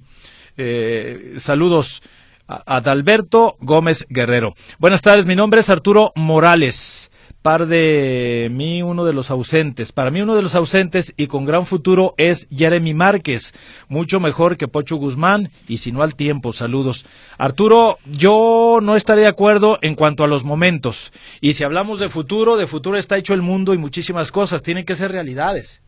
Eh, 0.58 1.36
saludos 1.38 2.02
Adalberto 2.48 3.58
Gómez 3.60 4.06
Guerrero. 4.10 4.56
Buenas 4.80 5.02
tardes, 5.02 5.26
mi 5.26 5.36
nombre 5.36 5.60
es 5.60 5.70
Arturo 5.70 6.14
Morales. 6.16 7.12
Par 7.42 7.68
de 7.68 8.50
mí, 8.52 8.82
uno 8.84 9.06
de 9.06 9.14
los 9.14 9.32
ausentes. 9.32 9.94
Para 9.94 10.12
mí, 10.12 10.22
uno 10.22 10.36
de 10.36 10.42
los 10.42 10.56
ausentes 10.56 11.14
y 11.16 11.28
con 11.28 11.46
gran 11.46 11.66
futuro 11.66 12.14
es 12.18 12.48
Jeremy 12.52 12.94
Márquez. 12.94 13.54
Mucho 13.88 14.20
mejor 14.20 14.58
que 14.58 14.68
Pocho 14.68 14.98
Guzmán 14.98 15.52
y 15.68 15.78
si 15.78 15.94
no 15.94 16.04
al 16.04 16.16
tiempo. 16.16 16.52
Saludos. 16.52 17.06
Arturo, 17.38 18.00
yo 18.06 18.80
no 18.82 18.98
estaré 18.98 19.22
de 19.22 19.28
acuerdo 19.28 19.78
en 19.82 19.96
cuanto 19.96 20.26
a 20.26 20.28
los 20.28 20.44
momentos. 20.44 21.14
Y 21.40 21.54
si 21.54 21.64
hablamos 21.64 22.00
de 22.00 22.10
futuro, 22.10 22.58
de 22.58 22.68
futuro 22.68 22.98
está 22.98 23.18
hecho 23.18 23.34
el 23.34 23.42
mundo 23.42 23.74
y 23.74 23.78
muchísimas 23.78 24.32
cosas. 24.32 24.62
Tienen 24.62 24.84
que 24.84 24.96
ser 24.96 25.14
realidades. 25.14 25.82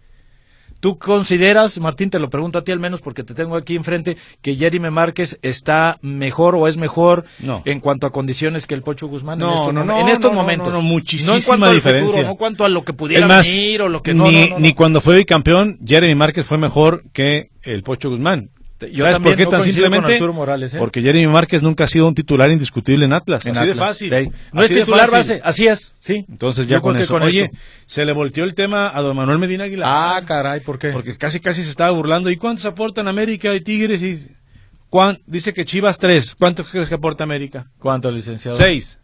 ¿Tú 0.80 0.98
consideras, 0.98 1.78
Martín, 1.80 2.10
te 2.10 2.20
lo 2.20 2.30
pregunto 2.30 2.58
a 2.60 2.64
ti 2.64 2.72
al 2.72 2.80
menos 2.80 3.02
porque 3.02 3.24
te 3.24 3.34
tengo 3.34 3.56
aquí 3.58 3.76
enfrente, 3.76 4.16
que 4.42 4.56
Jeremy 4.56 4.90
Márquez 4.90 5.38
está 5.42 5.98
mejor 6.02 6.56
o 6.56 6.68
es 6.68 6.78
mejor 6.78 7.26
No. 7.40 7.62
en 7.66 7.82
cuanto 7.82 8.08
a 8.08 8.12
condiciones 8.12 8.66
que 8.66 8.76
el 8.76 8.82
Pocho 8.82 9.08
Guzmán 9.08 9.42
en 9.42 9.48
No, 9.48 9.54
estos, 9.56 9.74
no, 9.74 9.82
momen- 9.82 9.86
no, 9.88 10.00
en 10.00 10.08
estos 10.08 10.32
no, 10.32 10.36
no, 10.38 10.42
momentos? 10.42 10.68
no, 10.70 10.74
no, 10.76 10.82
muchísima 10.82 11.32
No 11.34 11.38
en 11.38 11.44
cuanto 11.44 11.66
al 11.66 11.76
diferencia. 11.76 12.06
futuro, 12.08 12.24
no 12.26 12.32
en 12.32 12.38
cuanto 12.38 12.64
a 12.66 12.70
lo 12.70 12.84
que 12.84 12.94
pudiera 12.94 13.28
más, 13.28 13.46
venir 13.46 13.82
o 13.82 13.90
lo 13.90 14.02
que 14.02 14.14
no. 14.14 14.26
ni, 14.26 14.44
no, 14.44 14.50
no, 14.52 14.60
ni 14.60 14.70
no. 14.70 14.76
cuando 14.76 15.02
fue 15.02 15.18
bicampeón, 15.18 15.80
Jeremy 15.86 16.16
Márquez 16.16 16.46
fue 16.46 16.58
mejor 16.58 17.04
que 17.12 17.50
el 17.62 17.84
Pocho 17.84 18.10
Guzmán. 18.10 18.50
Yo 18.92 19.04
¿Sabes 19.04 19.20
por 19.20 19.36
qué 19.36 19.44
no 19.44 19.50
tan 19.50 19.64
simplemente? 19.64 20.20
Morales, 20.30 20.74
¿eh? 20.74 20.78
Porque 20.78 21.02
Jeremy 21.02 21.28
Márquez 21.28 21.62
nunca 21.62 21.84
ha 21.84 21.88
sido 21.88 22.08
un 22.08 22.16
titular 22.16 22.50
indiscutible 22.50 23.06
en 23.06 23.14
Atlas. 23.14 23.46
En 23.46 23.58
así 23.58 23.68
de 23.68 23.74
fácil. 23.76 24.32
No 24.54 24.62
Así 24.62 24.74
es 24.74 24.80
titular 24.80 25.12
base, 25.12 25.42
así 25.44 25.68
es, 25.68 25.94
sí. 26.00 26.26
Entonces 26.30 26.68
ya 26.68 26.80
con 26.80 26.96
eso. 26.98 27.12
con 27.14 27.24
Oye, 27.24 27.46
esto. 27.46 27.58
se 27.88 28.06
le 28.06 28.14
volteó 28.14 28.44
el 28.44 28.54
tema 28.56 28.90
a 28.96 29.02
don 29.02 29.16
Manuel 29.16 29.40
Medina 29.40 29.66
Aguilar. 29.66 29.88
Ah, 29.90 30.22
caray, 30.26 30.62
¿por 30.62 30.80
qué? 30.80 30.90
Porque 30.90 31.18
casi 31.18 31.40
casi 31.40 31.64
se 31.64 31.70
estaba 31.70 31.92
burlando. 31.92 32.30
¿Y 32.30 32.38
cuántos 32.38 32.66
aportan 32.66 33.08
América 33.08 33.54
y 33.54 33.62
Tigres? 33.62 34.02
Y... 34.02 34.28
¿Cuán- 34.90 35.20
Dice 35.26 35.54
que 35.54 35.66
Chivas 35.66 35.98
tres. 35.98 36.36
¿Cuántos 36.36 36.68
crees 36.70 36.90
que 36.90 36.96
aporta 36.96 37.24
América? 37.24 37.68
¿Cuánto, 37.80 38.12
licenciado? 38.12 38.58
Seis. 38.58 38.98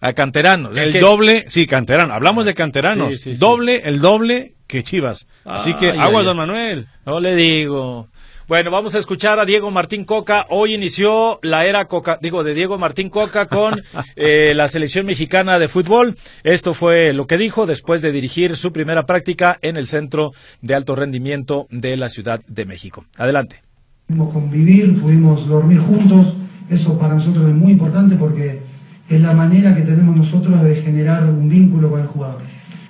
A 0.00 0.12
canteranos. 0.12 0.76
es 0.76 0.86
el 0.86 0.92
que- 0.92 1.00
doble, 1.00 1.44
sí, 1.48 1.66
canterano. 1.66 2.14
Hablamos 2.14 2.46
de 2.46 2.54
canteranos. 2.54 3.10
Sí, 3.12 3.18
sí, 3.18 3.34
sí. 3.34 3.40
doble, 3.40 3.82
el 3.84 4.00
doble 4.00 4.54
que 4.66 4.84
Chivas. 4.84 5.26
Así 5.44 5.74
que 5.74 5.90
Ay, 5.90 5.98
aguas, 5.98 6.20
ay, 6.22 6.26
don. 6.26 6.36
Manuel. 6.36 6.86
No 7.04 7.20
le 7.20 7.34
digo. 7.34 8.08
Bueno, 8.48 8.70
vamos 8.70 8.94
a 8.94 8.98
escuchar 8.98 9.38
a 9.38 9.44
Diego 9.44 9.70
Martín 9.70 10.06
Coca. 10.06 10.46
Hoy 10.48 10.72
inició 10.72 11.38
la 11.42 11.66
era 11.66 11.84
Coca, 11.84 12.18
digo, 12.22 12.44
de 12.44 12.54
Diego 12.54 12.78
Martín 12.78 13.10
Coca 13.10 13.44
con 13.44 13.82
eh, 14.16 14.54
la 14.54 14.68
selección 14.68 15.04
mexicana 15.04 15.58
de 15.58 15.68
fútbol. 15.68 16.16
Esto 16.44 16.72
fue 16.72 17.12
lo 17.12 17.26
que 17.26 17.36
dijo 17.36 17.66
después 17.66 18.00
de 18.00 18.10
dirigir 18.10 18.56
su 18.56 18.72
primera 18.72 19.04
práctica 19.04 19.58
en 19.60 19.76
el 19.76 19.86
Centro 19.86 20.32
de 20.62 20.74
Alto 20.74 20.94
Rendimiento 20.94 21.66
de 21.70 21.98
la 21.98 22.08
Ciudad 22.08 22.40
de 22.48 22.64
México. 22.64 23.04
Adelante. 23.18 23.60
Pudimos 24.06 24.32
convivir, 24.32 24.98
pudimos 24.98 25.46
dormir 25.46 25.80
juntos, 25.80 26.34
eso 26.70 26.98
para 26.98 27.16
nosotros 27.16 27.46
es 27.50 27.54
muy 27.54 27.72
importante 27.72 28.16
porque 28.16 28.62
es 29.10 29.20
la 29.20 29.34
manera 29.34 29.76
que 29.76 29.82
tenemos 29.82 30.16
nosotros 30.16 30.62
de 30.62 30.76
generar 30.76 31.22
un 31.26 31.50
vínculo 31.50 31.90
con 31.90 32.00
el 32.00 32.06
jugador. 32.06 32.40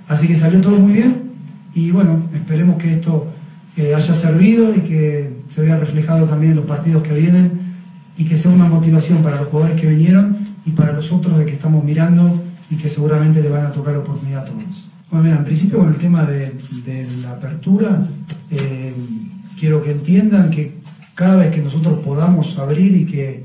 Así 0.06 0.28
que 0.28 0.36
salió 0.36 0.60
todo 0.60 0.76
muy 0.76 0.92
bien 0.92 1.32
y 1.74 1.90
bueno, 1.90 2.30
esperemos 2.32 2.80
que 2.80 2.92
esto 2.92 3.26
eh, 3.78 3.94
haya 3.94 4.12
servido 4.12 4.74
y 4.74 4.80
que 4.80 5.30
se 5.48 5.62
vea 5.62 5.78
reflejado 5.78 6.26
también 6.26 6.50
en 6.50 6.56
los 6.56 6.66
partidos 6.66 7.04
que 7.04 7.12
vienen 7.12 7.52
y 8.16 8.24
que 8.24 8.36
sea 8.36 8.50
una 8.50 8.68
motivación 8.68 9.22
para 9.22 9.36
los 9.36 9.48
jugadores 9.48 9.80
que 9.80 9.86
vinieron 9.86 10.38
y 10.66 10.70
para 10.70 10.92
los 10.92 11.12
otros 11.12 11.38
de 11.38 11.46
que 11.46 11.52
estamos 11.52 11.84
mirando 11.84 12.42
y 12.70 12.74
que 12.74 12.90
seguramente 12.90 13.40
le 13.40 13.48
van 13.48 13.66
a 13.66 13.72
tocar 13.72 13.94
oportunidad 13.94 14.42
a 14.42 14.44
todos. 14.46 14.88
Bueno, 15.10 15.24
mira, 15.24 15.36
en 15.36 15.44
principio 15.44 15.78
con 15.78 15.90
el 15.90 15.96
tema 15.96 16.24
de, 16.24 16.54
de 16.84 17.06
la 17.22 17.30
apertura, 17.30 18.04
eh, 18.50 18.92
quiero 19.58 19.82
que 19.84 19.92
entiendan 19.92 20.50
que 20.50 20.78
cada 21.14 21.36
vez 21.36 21.54
que 21.54 21.62
nosotros 21.62 22.00
podamos 22.00 22.58
abrir 22.58 22.96
y 22.96 23.06
que, 23.06 23.44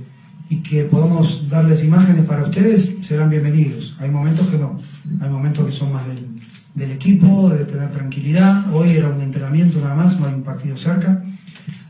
y 0.50 0.58
que 0.58 0.84
podamos 0.86 1.48
darles 1.48 1.84
imágenes 1.84 2.26
para 2.26 2.42
ustedes, 2.42 2.92
serán 3.02 3.30
bienvenidos. 3.30 3.96
Hay 4.00 4.10
momentos 4.10 4.48
que 4.48 4.58
no, 4.58 4.78
hay 5.22 5.30
momentos 5.30 5.68
que 5.68 5.72
son 5.72 5.94
más 5.94 6.08
del, 6.08 6.26
del 6.74 6.92
equipo, 6.92 7.50
de 7.50 7.66
tener 7.66 7.92
tranquilidad. 7.92 8.74
Hoy 8.74 8.92
era 8.92 9.10
un 9.10 9.22
entrenamiento 9.22 9.80
nada 9.80 9.96
más, 9.96 10.20
no 10.20 10.28
hay 10.28 10.34
un 10.34 10.44
partido 10.44 10.78
cerca. 10.78 11.24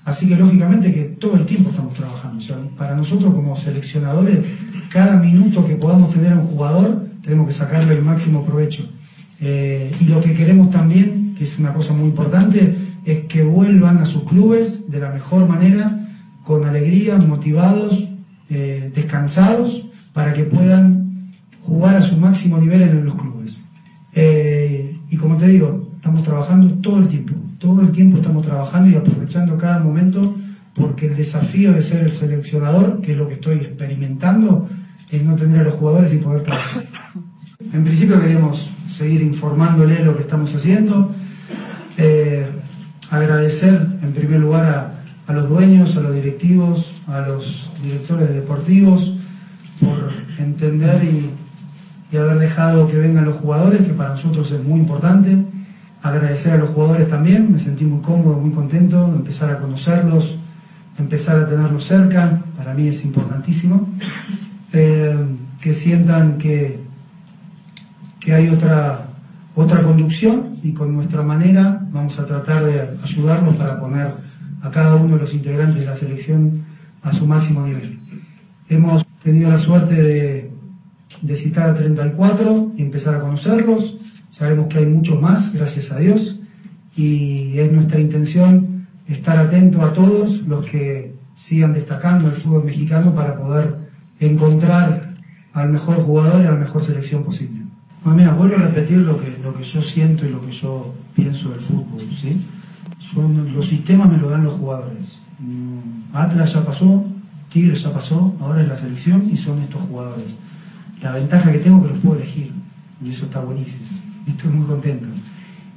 Así 0.05 0.27
que 0.27 0.35
lógicamente 0.35 0.93
que 0.93 1.03
todo 1.03 1.35
el 1.35 1.45
tiempo 1.45 1.69
estamos 1.69 1.93
trabajando. 1.93 2.43
Para 2.77 2.95
nosotros 2.95 3.33
como 3.33 3.55
seleccionadores, 3.55 4.39
cada 4.89 5.15
minuto 5.15 5.65
que 5.65 5.75
podamos 5.75 6.13
tener 6.13 6.33
a 6.33 6.39
un 6.39 6.47
jugador, 6.47 7.07
tenemos 7.21 7.47
que 7.47 7.53
sacarle 7.53 7.93
el 7.95 8.03
máximo 8.03 8.45
provecho. 8.45 8.89
Eh, 9.39 9.91
y 9.99 10.05
lo 10.05 10.19
que 10.19 10.33
queremos 10.33 10.69
también, 10.69 11.35
que 11.37 11.45
es 11.45 11.57
una 11.57 11.73
cosa 11.73 11.93
muy 11.93 12.09
importante, 12.09 12.75
es 13.05 13.21
que 13.25 13.43
vuelvan 13.43 13.97
a 13.99 14.05
sus 14.05 14.23
clubes 14.23 14.91
de 14.91 14.99
la 14.99 15.09
mejor 15.09 15.47
manera, 15.47 16.07
con 16.43 16.65
alegría, 16.65 17.17
motivados, 17.17 18.09
eh, 18.49 18.91
descansados, 18.93 19.85
para 20.11 20.33
que 20.33 20.43
puedan 20.43 21.31
jugar 21.61 21.95
a 21.95 22.01
su 22.01 22.17
máximo 22.17 22.57
nivel 22.57 22.81
en 22.81 23.05
los 23.05 23.15
clubes. 23.15 23.62
Eh, 24.15 24.97
y 25.09 25.17
como 25.17 25.37
te 25.37 25.47
digo, 25.47 25.91
estamos 25.95 26.23
trabajando 26.23 26.69
todo 26.81 26.99
el 26.99 27.07
tiempo, 27.07 27.33
todo 27.59 27.81
el 27.81 27.91
tiempo 27.91 28.17
estamos 28.17 28.45
trabajando 28.45 28.89
y 28.89 28.95
aprovechando 28.95 29.57
cada 29.57 29.79
momento 29.79 30.21
porque 30.75 31.07
el 31.07 31.15
desafío 31.15 31.71
de 31.71 31.81
ser 31.81 32.03
el 32.03 32.11
seleccionador, 32.11 33.01
que 33.01 33.11
es 33.11 33.17
lo 33.17 33.27
que 33.27 33.35
estoy 33.35 33.57
experimentando, 33.57 34.67
es 35.11 35.23
no 35.23 35.35
tener 35.35 35.61
a 35.61 35.63
los 35.65 35.75
jugadores 35.75 36.13
y 36.13 36.17
poder 36.17 36.43
trabajar. 36.43 36.83
En 37.71 37.83
principio 37.83 38.19
queríamos 38.19 38.69
seguir 38.89 39.21
informándole 39.21 40.03
lo 40.03 40.15
que 40.15 40.23
estamos 40.23 40.53
haciendo, 40.53 41.11
eh, 41.97 42.47
agradecer 43.09 43.87
en 44.01 44.11
primer 44.13 44.39
lugar 44.39 44.93
a 45.27 45.33
los 45.33 45.49
dueños, 45.49 45.95
a 45.95 46.01
los 46.01 46.13
directivos, 46.15 46.95
a 47.07 47.21
los 47.21 47.69
directores 47.83 48.33
deportivos 48.33 49.13
por 49.79 50.11
entender 50.37 51.03
y 51.03 51.29
y 52.13 52.17
haber 52.17 52.37
dejado 52.37 52.87
que 52.87 52.95
vengan 52.95 53.25
los 53.25 53.37
jugadores, 53.37 53.81
que 53.81 53.93
para 53.93 54.11
nosotros 54.11 54.51
es 54.51 54.63
muy 54.63 54.79
importante. 54.79 55.35
Agradecer 56.03 56.53
a 56.53 56.57
los 56.57 56.69
jugadores 56.69 57.09
también, 57.09 57.51
me 57.51 57.57
sentí 57.57 57.85
muy 57.85 58.01
cómodo, 58.01 58.39
muy 58.39 58.51
contento, 58.51 59.11
empezar 59.15 59.49
a 59.49 59.57
conocerlos, 59.57 60.37
empezar 60.99 61.39
a 61.39 61.49
tenerlos 61.49 61.85
cerca, 61.85 62.39
para 62.55 62.75
mí 62.75 62.87
es 62.87 63.03
importantísimo. 63.03 63.89
Eh, 64.73 65.17
que 65.59 65.73
sientan 65.73 66.37
que, 66.37 66.81
que 68.19 68.33
hay 68.35 68.49
otra, 68.49 69.07
otra 69.55 69.81
conducción 69.81 70.57
y 70.61 70.73
con 70.73 70.93
nuestra 70.93 71.23
manera 71.23 71.81
vamos 71.91 72.19
a 72.19 72.27
tratar 72.27 72.65
de 72.65 72.89
ayudarlos 73.03 73.55
para 73.55 73.79
poner 73.79 74.11
a 74.61 74.69
cada 74.69 74.95
uno 74.95 75.15
de 75.15 75.21
los 75.21 75.33
integrantes 75.33 75.79
de 75.79 75.85
la 75.85 75.95
selección 75.95 76.63
a 77.01 77.11
su 77.11 77.25
máximo 77.25 77.65
nivel. 77.65 77.97
Hemos 78.69 79.03
tenido 79.23 79.49
la 79.49 79.57
suerte 79.57 79.95
de 79.95 80.52
de 81.21 81.35
citar 81.35 81.69
a 81.69 81.75
34 81.75 82.73
y 82.77 82.81
empezar 82.81 83.15
a 83.15 83.19
conocerlos. 83.19 83.97
Sabemos 84.29 84.67
que 84.67 84.79
hay 84.79 84.85
muchos 84.85 85.21
más, 85.21 85.53
gracias 85.53 85.91
a 85.91 85.99
Dios, 85.99 86.39
y 86.95 87.57
es 87.57 87.71
nuestra 87.71 87.99
intención 87.99 88.87
estar 89.07 89.37
atento 89.37 89.81
a 89.81 89.93
todos 89.93 90.41
los 90.47 90.65
que 90.65 91.13
sigan 91.35 91.73
destacando 91.73 92.27
el 92.27 92.35
fútbol 92.35 92.65
mexicano 92.65 93.13
para 93.13 93.37
poder 93.37 93.75
encontrar 94.19 95.13
al 95.53 95.69
mejor 95.69 96.03
jugador 96.03 96.41
y 96.41 96.47
a 96.47 96.51
la 96.51 96.57
mejor 96.57 96.83
selección 96.83 97.23
posible. 97.23 97.61
Bueno, 98.03 98.17
mira, 98.17 98.33
vuelvo 98.33 98.55
a 98.55 98.67
repetir 98.67 98.97
lo 98.97 99.19
que, 99.19 99.37
lo 99.41 99.53
que 99.55 99.63
yo 99.63 99.81
siento 99.81 100.25
y 100.25 100.29
lo 100.29 100.45
que 100.45 100.51
yo 100.51 100.93
pienso 101.15 101.49
del 101.49 101.59
fútbol. 101.59 102.01
¿sí? 102.19 102.39
los 103.53 103.67
sistemas 103.67 104.09
me 104.09 104.17
lo 104.17 104.29
dan 104.29 104.43
los 104.43 104.53
jugadores. 104.55 105.19
Mm, 105.39 106.15
Atlas 106.15 106.53
ya 106.53 106.65
pasó, 106.65 107.05
Tigres 107.49 107.83
ya 107.83 107.93
pasó, 107.93 108.35
ahora 108.39 108.61
es 108.61 108.67
la 108.67 108.77
selección 108.77 109.29
y 109.31 109.37
son 109.37 109.61
estos 109.61 109.81
jugadores. 109.83 110.35
La 111.03 111.11
ventaja 111.11 111.51
que 111.51 111.59
tengo 111.59 111.79
es 111.79 111.83
que 111.83 111.89
los 111.89 111.99
puedo 111.99 112.15
elegir. 112.15 112.51
Y 113.03 113.09
eso 113.09 113.25
está 113.25 113.41
buenísimo. 113.41 113.85
Estoy 114.25 114.51
muy 114.51 114.65
contento. 114.65 115.09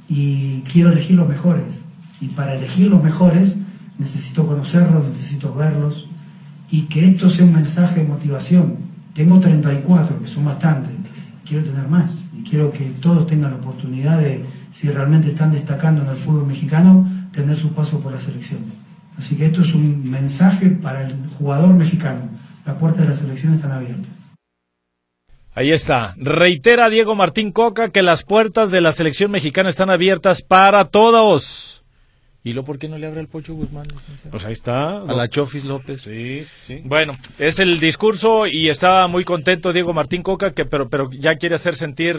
Y 0.07 0.61
quiero 0.61 0.93
elegir 0.93 1.17
los 1.17 1.27
mejores. 1.27 1.81
Y 2.21 2.29
para 2.29 2.55
elegir 2.55 2.87
los 2.87 3.03
mejores 3.03 3.57
necesito 3.97 4.47
conocerlos, 4.47 5.05
necesito 5.05 5.53
verlos. 5.53 6.07
Y 6.71 6.83
que 6.83 7.05
esto 7.05 7.29
sea 7.29 7.43
un 7.43 7.53
mensaje 7.53 7.99
de 8.01 8.07
motivación. 8.07 8.77
Tengo 9.13 9.37
34, 9.37 10.21
que 10.21 10.27
son 10.27 10.45
bastantes. 10.45 10.93
Quiero 11.45 11.65
tener 11.65 11.89
más. 11.89 12.23
Y 12.33 12.49
quiero 12.49 12.71
que 12.71 12.85
todos 13.01 13.27
tengan 13.27 13.51
la 13.51 13.57
oportunidad 13.57 14.19
de, 14.19 14.45
si 14.71 14.89
realmente 14.89 15.27
están 15.27 15.51
destacando 15.51 16.03
en 16.03 16.07
el 16.07 16.15
fútbol 16.15 16.47
mexicano, 16.47 17.05
tener 17.33 17.57
su 17.57 17.73
paso 17.73 17.99
por 17.99 18.13
la 18.13 18.19
selección. 18.19 18.59
Así 19.17 19.35
que 19.35 19.47
esto 19.47 19.61
es 19.61 19.73
un 19.73 20.09
mensaje 20.09 20.69
para 20.69 21.05
el 21.05 21.15
jugador 21.37 21.73
mexicano. 21.73 22.21
Las 22.65 22.77
puertas 22.77 23.01
de 23.01 23.09
la 23.09 23.15
selección 23.15 23.53
están 23.53 23.71
abiertas. 23.71 24.16
Ahí 25.57 25.71
está. 25.71 26.13
Reitera 26.17 26.87
Diego 26.87 27.15
Martín 27.15 27.51
Coca 27.51 27.89
que 27.89 28.03
las 28.03 28.21
puertas 28.21 28.69
de 28.69 28.79
la 28.79 28.91
selección 28.91 29.31
mexicana 29.31 29.71
están 29.71 29.89
abiertas 29.89 30.43
para 30.43 30.85
todos. 30.85 31.76
¿Y 32.47 32.53
lo 32.53 32.63
por 32.63 32.79
qué 32.79 32.87
no 32.87 32.97
le 32.97 33.05
abre 33.05 33.19
el 33.19 33.27
Pocho 33.27 33.53
Guzmán, 33.53 33.87
Pues 34.31 34.45
ahí 34.45 34.53
está. 34.53 34.99
A 35.01 35.13
la 35.13 35.27
Chofis 35.27 35.65
López. 35.65 36.03
Sí, 36.03 36.45
sí. 36.45 36.79
Bueno, 36.85 37.17
es 37.39 37.59
el 37.59 37.81
discurso 37.81 38.47
y 38.47 38.69
está 38.69 39.05
muy 39.09 39.25
contento 39.25 39.73
Diego 39.73 39.91
Martín 39.91 40.23
Coca, 40.23 40.53
que 40.53 40.63
pero, 40.63 40.87
pero 40.87 41.09
ya 41.11 41.35
quiere 41.35 41.55
hacer 41.55 41.75
sentir 41.75 42.17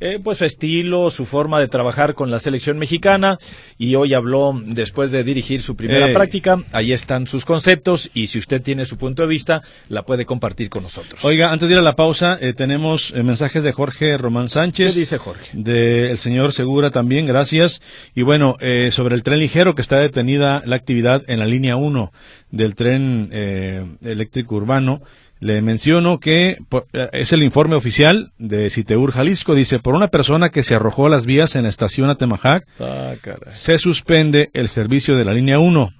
eh, 0.00 0.20
pues 0.24 0.38
su 0.38 0.46
estilo, 0.46 1.10
su 1.10 1.26
forma 1.26 1.60
de 1.60 1.68
trabajar 1.68 2.14
con 2.14 2.30
la 2.30 2.40
selección 2.40 2.78
mexicana 2.78 3.36
y 3.76 3.94
hoy 3.94 4.14
habló 4.14 4.58
después 4.64 5.12
de 5.12 5.22
dirigir 5.22 5.60
su 5.60 5.76
primera 5.76 6.14
práctica. 6.14 6.56
Ahí 6.72 6.92
están 6.92 7.26
sus 7.26 7.44
conceptos 7.44 8.10
y 8.14 8.28
si 8.28 8.38
usted 8.38 8.62
tiene 8.62 8.86
su 8.86 8.96
punto 8.96 9.20
de 9.20 9.28
vista, 9.28 9.60
la 9.90 10.04
puede 10.04 10.24
compartir 10.24 10.70
con 10.70 10.82
nosotros. 10.84 11.22
Oiga, 11.26 11.52
antes 11.52 11.68
de 11.68 11.74
ir 11.74 11.78
a 11.78 11.82
la 11.82 11.94
pausa, 11.94 12.38
eh, 12.40 12.54
tenemos 12.54 13.12
eh, 13.14 13.22
mensajes 13.22 13.62
de 13.62 13.72
Jorge 13.72 14.16
Román 14.16 14.48
Sánchez. 14.48 14.94
¿Qué 14.94 15.00
dice 15.00 15.18
Jorge? 15.18 15.50
Del 15.52 16.16
señor 16.16 16.54
Segura 16.54 16.90
también, 16.90 17.26
gracias. 17.26 17.82
Y 18.14 18.22
bueno, 18.22 18.56
sobre 18.90 19.14
el 19.14 19.22
tren 19.22 19.38
ligero 19.38 19.57
que 19.74 19.82
está 19.82 19.98
detenida 19.98 20.62
la 20.64 20.76
actividad 20.76 21.22
en 21.26 21.38
la 21.38 21.46
línea 21.46 21.76
1 21.76 22.12
del 22.50 22.74
tren 22.74 23.28
eh, 23.32 23.84
eléctrico 24.02 24.56
urbano. 24.56 25.02
Le 25.40 25.62
menciono 25.62 26.18
que 26.18 26.58
eh, 26.92 27.08
es 27.12 27.32
el 27.32 27.42
informe 27.42 27.76
oficial 27.76 28.32
de 28.38 28.70
Citeur 28.70 29.12
Jalisco. 29.12 29.54
Dice, 29.54 29.78
por 29.78 29.94
una 29.94 30.08
persona 30.08 30.50
que 30.50 30.62
se 30.62 30.74
arrojó 30.74 31.06
a 31.06 31.10
las 31.10 31.26
vías 31.26 31.54
en 31.54 31.62
la 31.62 31.68
estación 31.68 32.10
Atemajac, 32.10 32.66
ah, 32.80 33.14
se 33.50 33.78
suspende 33.78 34.50
el 34.52 34.68
servicio 34.68 35.16
de 35.16 35.24
la 35.24 35.32
línea 35.32 35.58
1. 35.58 35.92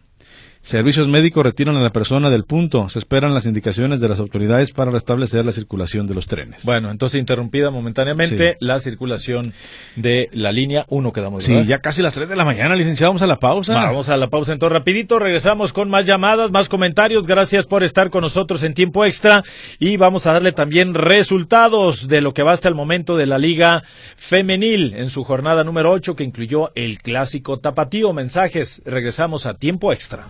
Servicios 0.69 1.09
médicos 1.09 1.45
retiran 1.45 1.77
a 1.77 1.81
la 1.81 1.93
persona 1.93 2.29
del 2.29 2.45
punto. 2.45 2.91
Se 2.91 2.99
esperan 2.99 3.33
las 3.33 3.47
indicaciones 3.47 4.03
de 4.03 4.09
las 4.11 4.19
autoridades 4.19 4.71
para 4.73 4.91
restablecer 4.91 5.43
la 5.47 5.53
circulación 5.53 6.07
de 6.07 6.13
los 6.13 6.27
trenes. 6.27 6.63
Bueno, 6.63 6.91
entonces 6.91 7.19
interrumpida 7.19 7.71
momentáneamente 7.71 8.59
la 8.61 8.79
circulación 8.79 9.55
de 9.97 10.29
la 10.35 10.53
línea 10.53 10.85
1 10.91 11.11
quedamos. 11.11 11.45
Sí, 11.45 11.65
ya 11.65 11.79
casi 11.79 12.03
las 12.03 12.13
3 12.13 12.29
de 12.29 12.37
la 12.37 12.45
mañana, 12.45 12.77
licenciado. 12.77 13.13
Vamos 13.13 13.23
a 13.23 13.27
la 13.27 13.39
pausa. 13.39 13.73
vamos 13.73 14.11
a 14.11 14.19
la 14.19 14.29
pausa. 14.29 14.53
Entonces, 14.53 14.77
rapidito, 14.77 15.19
regresamos 15.19 15.73
con 15.73 15.89
más 15.89 16.05
llamadas, 16.05 16.51
más 16.51 16.69
comentarios. 16.69 17.27
Gracias 17.27 17.67
por 17.67 17.83
estar 17.83 18.11
con 18.11 18.21
nosotros 18.21 18.63
en 18.63 18.75
tiempo 18.75 19.07
extra. 19.07 19.45
Y 19.79 19.97
vamos 19.97 20.27
a 20.27 20.35
darle 20.35 20.53
también 20.53 20.93
resultados 20.93 22.09
de 22.09 22.21
lo 22.21 22.35
que 22.35 22.43
va 22.43 22.53
hasta 22.53 22.69
el 22.69 22.75
momento 22.75 23.17
de 23.17 23.25
la 23.25 23.39
Liga 23.39 23.85
Femenil 24.19 24.93
en 24.93 25.09
su 25.09 25.25
jornada 25.25 25.65
número 25.65 25.93
8 25.93 26.15
que 26.15 26.25
incluyó 26.25 26.73
el 26.75 26.99
clásico 26.99 27.59
tapatío. 27.59 28.13
Mensajes. 28.13 28.83
Regresamos 28.85 29.47
a 29.47 29.55
tiempo 29.55 29.95
extra. 29.95 30.27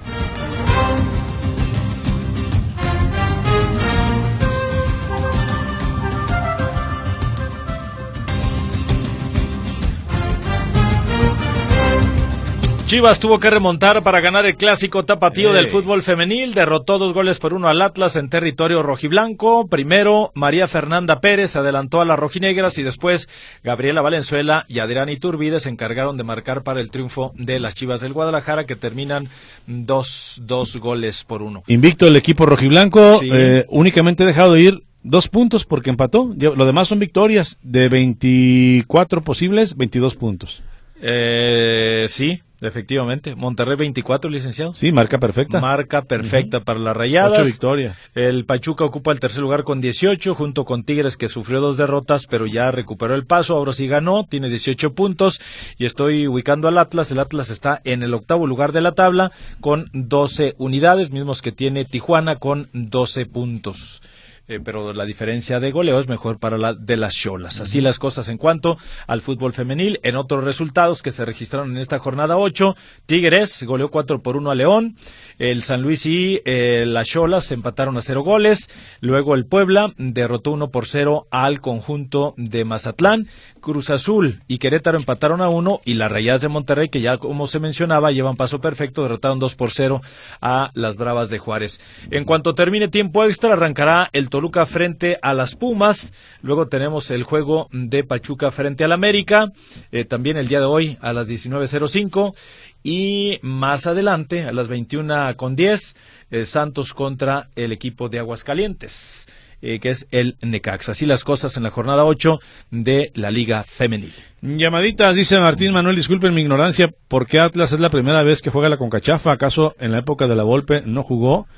Chivas 12.88 13.20
tuvo 13.20 13.38
que 13.38 13.50
remontar 13.50 14.02
para 14.02 14.22
ganar 14.22 14.46
el 14.46 14.56
clásico 14.56 15.04
tapatío 15.04 15.52
del 15.52 15.68
fútbol 15.68 16.02
femenil. 16.02 16.54
Derrotó 16.54 16.96
dos 16.96 17.12
goles 17.12 17.38
por 17.38 17.52
uno 17.52 17.68
al 17.68 17.82
Atlas 17.82 18.16
en 18.16 18.30
territorio 18.30 18.82
rojiblanco. 18.82 19.68
Primero, 19.68 20.32
María 20.34 20.66
Fernanda 20.68 21.20
Pérez 21.20 21.54
adelantó 21.54 22.00
a 22.00 22.06
las 22.06 22.18
rojinegras 22.18 22.78
y 22.78 22.82
después 22.82 23.28
Gabriela 23.62 24.00
Valenzuela 24.00 24.64
y 24.68 24.78
Adrián 24.78 25.10
Iturbide 25.10 25.60
se 25.60 25.68
encargaron 25.68 26.16
de 26.16 26.24
marcar 26.24 26.62
para 26.62 26.80
el 26.80 26.90
triunfo 26.90 27.34
de 27.36 27.60
las 27.60 27.74
Chivas 27.74 28.00
del 28.00 28.14
Guadalajara 28.14 28.64
que 28.64 28.74
terminan 28.74 29.28
dos, 29.66 30.40
dos 30.46 30.78
goles 30.78 31.24
por 31.24 31.42
uno. 31.42 31.64
Invicto 31.66 32.06
el 32.06 32.16
equipo 32.16 32.46
rojiblanco, 32.46 33.20
eh, 33.22 33.66
únicamente 33.68 34.24
dejado 34.24 34.54
de 34.54 34.62
ir 34.62 34.82
dos 35.02 35.28
puntos 35.28 35.66
porque 35.66 35.90
empató. 35.90 36.34
Lo 36.34 36.64
demás 36.64 36.88
son 36.88 37.00
victorias 37.00 37.58
de 37.62 37.90
24 37.90 39.20
posibles, 39.20 39.76
22 39.76 40.14
puntos. 40.14 40.62
Eh, 41.02 42.06
sí, 42.08 42.40
Efectivamente, 42.60 43.36
Monterrey 43.36 43.76
24, 43.76 44.28
licenciado. 44.28 44.74
Sí, 44.74 44.90
marca 44.90 45.18
perfecta. 45.18 45.60
Marca 45.60 46.02
perfecta 46.02 46.60
para 46.60 46.80
las 46.80 46.96
rayadas. 46.96 47.38
Ocho 47.38 47.44
victorias. 47.44 47.96
El 48.16 48.46
Pachuca 48.46 48.84
ocupa 48.84 49.12
el 49.12 49.20
tercer 49.20 49.42
lugar 49.42 49.62
con 49.62 49.80
18, 49.80 50.34
junto 50.34 50.64
con 50.64 50.82
Tigres 50.82 51.16
que 51.16 51.28
sufrió 51.28 51.60
dos 51.60 51.76
derrotas, 51.76 52.26
pero 52.26 52.46
ya 52.46 52.72
recuperó 52.72 53.14
el 53.14 53.26
paso, 53.26 53.56
ahora 53.56 53.72
sí 53.72 53.86
ganó, 53.86 54.26
tiene 54.26 54.48
18 54.48 54.92
puntos 54.92 55.40
y 55.76 55.86
estoy 55.86 56.26
ubicando 56.26 56.66
al 56.66 56.78
Atlas. 56.78 57.12
El 57.12 57.20
Atlas 57.20 57.50
está 57.50 57.80
en 57.84 58.02
el 58.02 58.12
octavo 58.12 58.46
lugar 58.48 58.72
de 58.72 58.80
la 58.80 58.92
tabla 58.92 59.30
con 59.60 59.88
12 59.92 60.54
unidades, 60.58 61.12
mismos 61.12 61.42
que 61.42 61.52
tiene 61.52 61.84
Tijuana 61.84 62.36
con 62.36 62.68
12 62.72 63.26
puntos. 63.26 64.02
Eh, 64.48 64.60
pero 64.64 64.94
la 64.94 65.04
diferencia 65.04 65.60
de 65.60 65.70
goleo 65.70 65.98
es 65.98 66.08
mejor 66.08 66.38
para 66.38 66.56
la 66.56 66.72
de 66.72 66.96
las 66.96 67.14
Cholas. 67.14 67.60
Así 67.60 67.82
las 67.82 67.98
cosas 67.98 68.30
en 68.30 68.38
cuanto 68.38 68.78
al 69.06 69.20
fútbol 69.20 69.52
femenil. 69.52 70.00
En 70.02 70.16
otros 70.16 70.42
resultados 70.42 71.02
que 71.02 71.10
se 71.10 71.26
registraron 71.26 71.72
en 71.72 71.76
esta 71.76 71.98
jornada 71.98 72.38
8, 72.38 72.74
Tigres 73.04 73.62
goleó 73.64 73.90
4 73.90 74.22
por 74.22 74.38
1 74.38 74.50
a 74.50 74.54
León, 74.54 74.96
el 75.38 75.62
San 75.62 75.82
Luis 75.82 76.06
y 76.06 76.40
eh, 76.44 76.84
las 76.86 77.08
Cholas 77.08 77.50
empataron 77.52 77.96
a 77.96 78.02
0 78.02 78.22
goles, 78.22 78.68
luego 79.00 79.34
el 79.34 79.46
Puebla 79.46 79.92
derrotó 79.96 80.52
1 80.52 80.70
por 80.70 80.86
0 80.86 81.26
al 81.30 81.60
conjunto 81.60 82.34
de 82.36 82.64
Mazatlán, 82.64 83.28
Cruz 83.60 83.90
Azul 83.90 84.42
y 84.48 84.58
Querétaro 84.58 84.98
empataron 84.98 85.40
a 85.40 85.48
1 85.48 85.80
y 85.84 85.94
las 85.94 86.10
Rayadas 86.10 86.40
de 86.40 86.48
Monterrey, 86.48 86.88
que 86.88 87.00
ya 87.00 87.18
como 87.18 87.46
se 87.46 87.60
mencionaba, 87.60 88.12
llevan 88.12 88.36
paso 88.36 88.60
perfecto, 88.60 89.02
derrotaron 89.02 89.38
2 89.38 89.54
por 89.54 89.70
0 89.70 90.00
a 90.40 90.70
las 90.74 90.96
Bravas 90.96 91.30
de 91.30 91.38
Juárez. 91.38 91.80
En 92.10 92.24
cuanto 92.24 92.54
termine 92.54 92.88
tiempo 92.88 93.24
extra, 93.24 93.52
arrancará 93.52 94.10
el 94.12 94.30
Toluca 94.30 94.66
frente 94.66 95.18
a 95.22 95.34
las 95.34 95.54
Pumas. 95.54 96.12
Luego 96.42 96.68
tenemos 96.68 97.10
el 97.10 97.22
juego 97.22 97.68
de 97.72 98.04
Pachuca 98.04 98.50
frente 98.50 98.84
al 98.84 98.92
América. 98.92 99.52
Eh, 99.92 100.04
también 100.04 100.36
el 100.36 100.48
día 100.48 100.60
de 100.60 100.66
hoy 100.66 100.98
a 101.00 101.12
las 101.12 101.28
19.05. 101.28 102.34
Y 102.82 103.38
más 103.42 103.86
adelante, 103.86 104.44
a 104.44 104.52
las 104.52 104.68
21 104.68 105.36
con 105.36 105.56
10, 105.56 105.96
eh, 106.30 106.46
Santos 106.46 106.94
contra 106.94 107.48
el 107.56 107.72
equipo 107.72 108.08
de 108.08 108.18
Aguascalientes. 108.18 109.26
Eh, 109.60 109.80
que 109.80 109.88
es 109.88 110.06
el 110.12 110.36
Necax. 110.40 110.88
Así 110.88 111.04
las 111.04 111.24
cosas 111.24 111.56
en 111.56 111.64
la 111.64 111.72
jornada 111.72 112.04
8 112.04 112.38
de 112.70 113.10
la 113.16 113.32
Liga 113.32 113.64
Femenil. 113.64 114.12
Llamaditas, 114.40 115.16
dice 115.16 115.40
Martín 115.40 115.72
Manuel, 115.72 115.96
disculpen 115.96 116.32
mi 116.32 116.42
ignorancia, 116.42 116.94
¿por 117.08 117.26
qué 117.26 117.40
Atlas 117.40 117.72
es 117.72 117.80
la 117.80 117.90
primera 117.90 118.22
vez 118.22 118.40
que 118.40 118.50
juega 118.50 118.68
la 118.68 118.76
Concachafa? 118.76 119.32
¿Acaso 119.32 119.74
en 119.80 119.90
la 119.90 119.98
época 119.98 120.28
de 120.28 120.36
la 120.36 120.44
Volpe 120.44 120.82
no 120.82 121.02
jugó? 121.02 121.48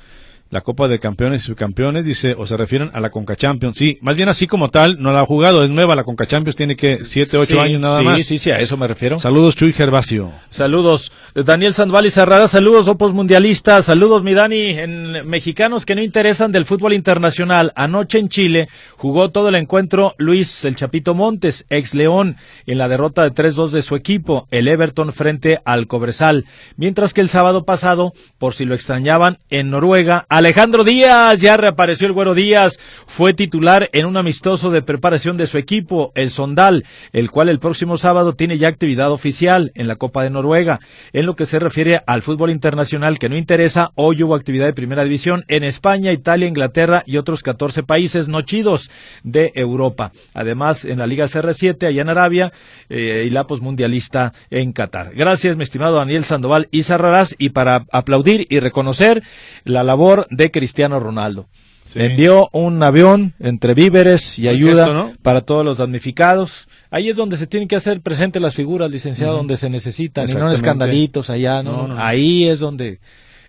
La 0.51 0.61
Copa 0.61 0.87
de 0.87 0.99
Campeones 0.99 1.43
y 1.43 1.45
Subcampeones, 1.47 2.05
dice, 2.05 2.35
o 2.37 2.45
se 2.45 2.57
refieren 2.57 2.91
a 2.93 2.99
la 2.99 3.09
Conca 3.09 3.35
Champions. 3.35 3.77
Sí, 3.77 3.97
más 4.01 4.17
bien 4.17 4.29
así 4.29 4.47
como 4.47 4.69
tal, 4.69 5.01
no 5.01 5.11
la 5.13 5.21
ha 5.21 5.25
jugado, 5.25 5.63
es 5.63 5.71
nueva, 5.71 5.95
la 5.95 6.03
Conca 6.03 6.27
Champions 6.27 6.57
tiene 6.57 6.75
que 6.75 7.03
7, 7.03 7.37
8 7.37 7.61
años 7.61 7.81
nada 7.81 8.01
más. 8.01 8.17
Sí, 8.17 8.23
sí, 8.23 8.37
sí, 8.37 8.51
a 8.51 8.59
eso 8.59 8.77
me 8.77 8.87
refiero. 8.87 9.17
Saludos, 9.17 9.55
Chuy 9.55 9.71
Gervasio. 9.71 10.31
Saludos, 10.49 11.11
Daniel 11.33 11.73
Sandoval 11.73 12.05
y 12.05 12.11
Cerrada, 12.11 12.47
saludos, 12.47 12.87
Opos 12.89 13.13
Mundialistas, 13.13 13.85
saludos, 13.85 14.23
mi 14.23 14.33
Dani, 14.33 14.77
en 14.77 15.27
mexicanos 15.27 15.85
que 15.85 15.95
no 15.95 16.03
interesan 16.03 16.51
del 16.51 16.65
fútbol 16.65 16.93
internacional. 16.93 17.71
Anoche 17.75 18.19
en 18.19 18.27
Chile 18.27 18.67
jugó 18.97 19.31
todo 19.31 19.47
el 19.47 19.55
encuentro 19.55 20.15
Luis 20.17 20.65
El 20.65 20.75
Chapito 20.75 21.15
Montes, 21.15 21.65
ex 21.69 21.93
León, 21.93 22.35
en 22.65 22.77
la 22.77 22.89
derrota 22.89 23.23
de 23.23 23.31
3-2 23.31 23.69
de 23.69 23.81
su 23.81 23.95
equipo, 23.95 24.47
el 24.51 24.67
Everton 24.67 25.13
frente 25.13 25.59
al 25.63 25.87
Cobresal. 25.87 26.45
Mientras 26.75 27.13
que 27.13 27.21
el 27.21 27.29
sábado 27.29 27.63
pasado, 27.63 28.13
por 28.37 28.53
si 28.53 28.65
lo 28.65 28.75
extrañaban, 28.75 29.39
en 29.49 29.69
Noruega, 29.69 30.25
Alejandro 30.41 30.83
Díaz, 30.83 31.39
ya 31.39 31.55
reapareció 31.55 32.07
el 32.07 32.13
Güero 32.13 32.33
Díaz, 32.33 32.79
fue 33.05 33.35
titular 33.35 33.91
en 33.93 34.07
un 34.07 34.17
amistoso 34.17 34.71
de 34.71 34.81
preparación 34.81 35.37
de 35.37 35.45
su 35.45 35.59
equipo, 35.59 36.11
el 36.15 36.31
Sondal, 36.31 36.83
el 37.13 37.29
cual 37.29 37.47
el 37.47 37.59
próximo 37.59 37.95
sábado 37.95 38.33
tiene 38.33 38.57
ya 38.57 38.67
actividad 38.67 39.11
oficial 39.11 39.71
en 39.75 39.87
la 39.87 39.97
Copa 39.97 40.23
de 40.23 40.31
Noruega. 40.31 40.79
En 41.13 41.27
lo 41.27 41.35
que 41.35 41.45
se 41.45 41.59
refiere 41.59 42.01
al 42.07 42.23
fútbol 42.23 42.49
internacional 42.49 43.19
que 43.19 43.29
no 43.29 43.37
interesa, 43.37 43.91
hoy 43.93 44.23
hubo 44.23 44.33
actividad 44.33 44.65
de 44.65 44.73
primera 44.73 45.03
división 45.03 45.45
en 45.47 45.63
España, 45.63 46.11
Italia, 46.11 46.47
Inglaterra 46.47 47.03
y 47.05 47.17
otros 47.17 47.43
14 47.43 47.83
países 47.83 48.27
no 48.27 48.41
chidos 48.41 48.89
de 49.21 49.51
Europa. 49.53 50.11
Además, 50.33 50.85
en 50.85 50.97
la 50.97 51.05
Liga 51.05 51.25
CR7, 51.25 51.85
allá 51.85 52.01
en 52.01 52.09
Arabia, 52.09 52.51
eh, 52.89 53.25
y 53.27 53.29
la 53.29 53.45
posmundialista 53.45 54.33
en 54.49 54.73
Qatar. 54.73 55.13
Gracias, 55.13 55.55
mi 55.55 55.61
estimado 55.61 55.97
Daniel 55.97 56.25
Sandoval 56.25 56.67
y 56.71 56.81
Sarrarás, 56.81 57.35
y 57.37 57.49
para 57.49 57.85
aplaudir 57.91 58.47
y 58.49 58.59
reconocer 58.59 59.21
la 59.65 59.83
labor 59.83 60.25
de 60.31 60.49
Cristiano 60.49 60.99
Ronaldo. 60.99 61.47
Envió 61.93 62.49
un 62.53 62.81
avión 62.81 63.33
entre 63.39 63.73
víveres 63.73 64.39
y 64.39 64.47
ayuda 64.47 65.11
para 65.21 65.41
todos 65.41 65.65
los 65.65 65.77
damnificados. 65.77 66.69
Ahí 66.89 67.09
es 67.09 67.17
donde 67.17 67.35
se 67.37 67.47
tienen 67.47 67.67
que 67.67 67.75
hacer 67.75 68.01
presentes 68.01 68.41
las 68.41 68.55
figuras, 68.55 68.89
licenciado, 68.89 69.35
donde 69.35 69.57
se 69.57 69.69
necesitan, 69.69 70.29
y 70.29 70.33
no 70.33 70.47
en 70.47 70.53
escandalitos 70.53 71.29
allá, 71.29 71.61
¿no? 71.63 71.89
Ahí 71.97 72.47
es 72.47 72.59
donde 72.59 72.99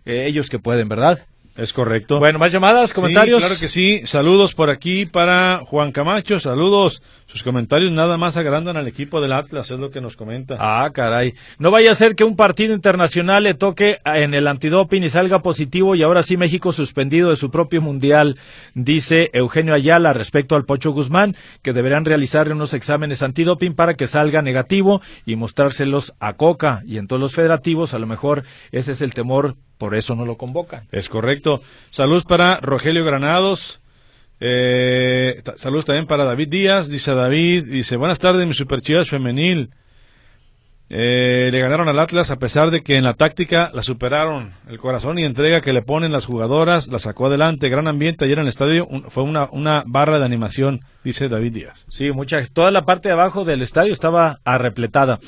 eh, 0.04 0.26
ellos 0.26 0.50
que 0.50 0.58
pueden, 0.58 0.88
¿verdad? 0.88 1.24
Es 1.56 1.72
correcto. 1.72 2.18
Bueno, 2.18 2.38
más 2.38 2.50
llamadas, 2.50 2.94
comentarios. 2.94 3.40
claro 3.40 3.54
que 3.60 3.68
sí. 3.68 4.00
Saludos 4.04 4.54
por 4.54 4.70
aquí 4.70 5.04
para 5.04 5.60
Juan 5.66 5.92
Camacho. 5.92 6.40
Saludos. 6.40 7.02
Sus 7.32 7.42
comentarios 7.42 7.90
nada 7.90 8.18
más 8.18 8.36
agrandan 8.36 8.76
al 8.76 8.86
equipo 8.86 9.22
del 9.22 9.32
Atlas, 9.32 9.70
es 9.70 9.78
lo 9.78 9.90
que 9.90 10.02
nos 10.02 10.16
comenta. 10.16 10.56
Ah, 10.60 10.90
caray. 10.92 11.32
No 11.58 11.70
vaya 11.70 11.90
a 11.90 11.94
ser 11.94 12.14
que 12.14 12.24
un 12.24 12.36
partido 12.36 12.74
internacional 12.74 13.44
le 13.44 13.54
toque 13.54 14.00
en 14.04 14.34
el 14.34 14.46
antidoping 14.46 15.02
y 15.02 15.08
salga 15.08 15.40
positivo 15.40 15.94
y 15.94 16.02
ahora 16.02 16.22
sí 16.22 16.36
México 16.36 16.72
suspendido 16.72 17.30
de 17.30 17.36
su 17.36 17.50
propio 17.50 17.80
mundial, 17.80 18.38
dice 18.74 19.30
Eugenio 19.32 19.72
Ayala 19.72 20.12
respecto 20.12 20.56
al 20.56 20.66
Pocho 20.66 20.90
Guzmán, 20.90 21.34
que 21.62 21.72
deberán 21.72 22.04
realizarle 22.04 22.52
unos 22.52 22.74
exámenes 22.74 23.22
antidoping 23.22 23.74
para 23.74 23.94
que 23.94 24.08
salga 24.08 24.42
negativo 24.42 25.00
y 25.24 25.36
mostrárselos 25.36 26.12
a 26.20 26.34
Coca 26.34 26.82
y 26.84 26.98
en 26.98 27.06
todos 27.06 27.22
los 27.22 27.34
federativos. 27.34 27.94
A 27.94 27.98
lo 27.98 28.06
mejor 28.06 28.44
ese 28.72 28.92
es 28.92 29.00
el 29.00 29.14
temor, 29.14 29.56
por 29.78 29.94
eso 29.94 30.14
no 30.14 30.26
lo 30.26 30.36
convocan. 30.36 30.86
Es 30.92 31.08
correcto. 31.08 31.62
Saludos 31.88 32.26
para 32.26 32.58
Rogelio 32.60 33.06
Granados. 33.06 33.81
Eh, 34.44 35.40
saludos 35.54 35.84
también 35.84 36.08
para 36.08 36.24
David 36.24 36.48
Díaz, 36.48 36.88
dice 36.88 37.14
David, 37.14 37.64
dice, 37.66 37.96
buenas 37.96 38.18
tardes, 38.18 38.44
mi 38.44 38.54
superchivas 38.54 39.08
femenil. 39.08 39.70
Eh, 40.94 41.48
le 41.52 41.60
ganaron 41.60 41.88
al 41.88 41.98
Atlas 42.00 42.32
a 42.32 42.40
pesar 42.40 42.72
de 42.72 42.82
que 42.82 42.96
en 42.96 43.04
la 43.04 43.14
táctica 43.14 43.70
la 43.72 43.82
superaron. 43.82 44.52
El 44.68 44.78
corazón 44.78 45.18
y 45.18 45.24
entrega 45.24 45.60
que 45.60 45.72
le 45.72 45.80
ponen 45.80 46.10
las 46.10 46.26
jugadoras 46.26 46.88
la 46.88 46.98
sacó 46.98 47.28
adelante. 47.28 47.68
Gran 47.68 47.86
ambiente 47.86 48.24
ayer 48.24 48.38
en 48.38 48.42
el 48.42 48.48
estadio. 48.48 48.86
fue 49.08 49.22
una, 49.22 49.48
una 49.52 49.84
barra 49.86 50.18
de 50.18 50.26
animación, 50.26 50.80
dice 51.04 51.28
David 51.28 51.52
Díaz. 51.54 51.86
Sí, 51.88 52.10
mucha, 52.10 52.44
toda 52.52 52.72
la 52.72 52.84
parte 52.84 53.08
de 53.08 53.14
abajo 53.14 53.44
del 53.44 53.62
estadio 53.62 53.92
estaba 53.92 54.40
arrepletada. 54.44 55.20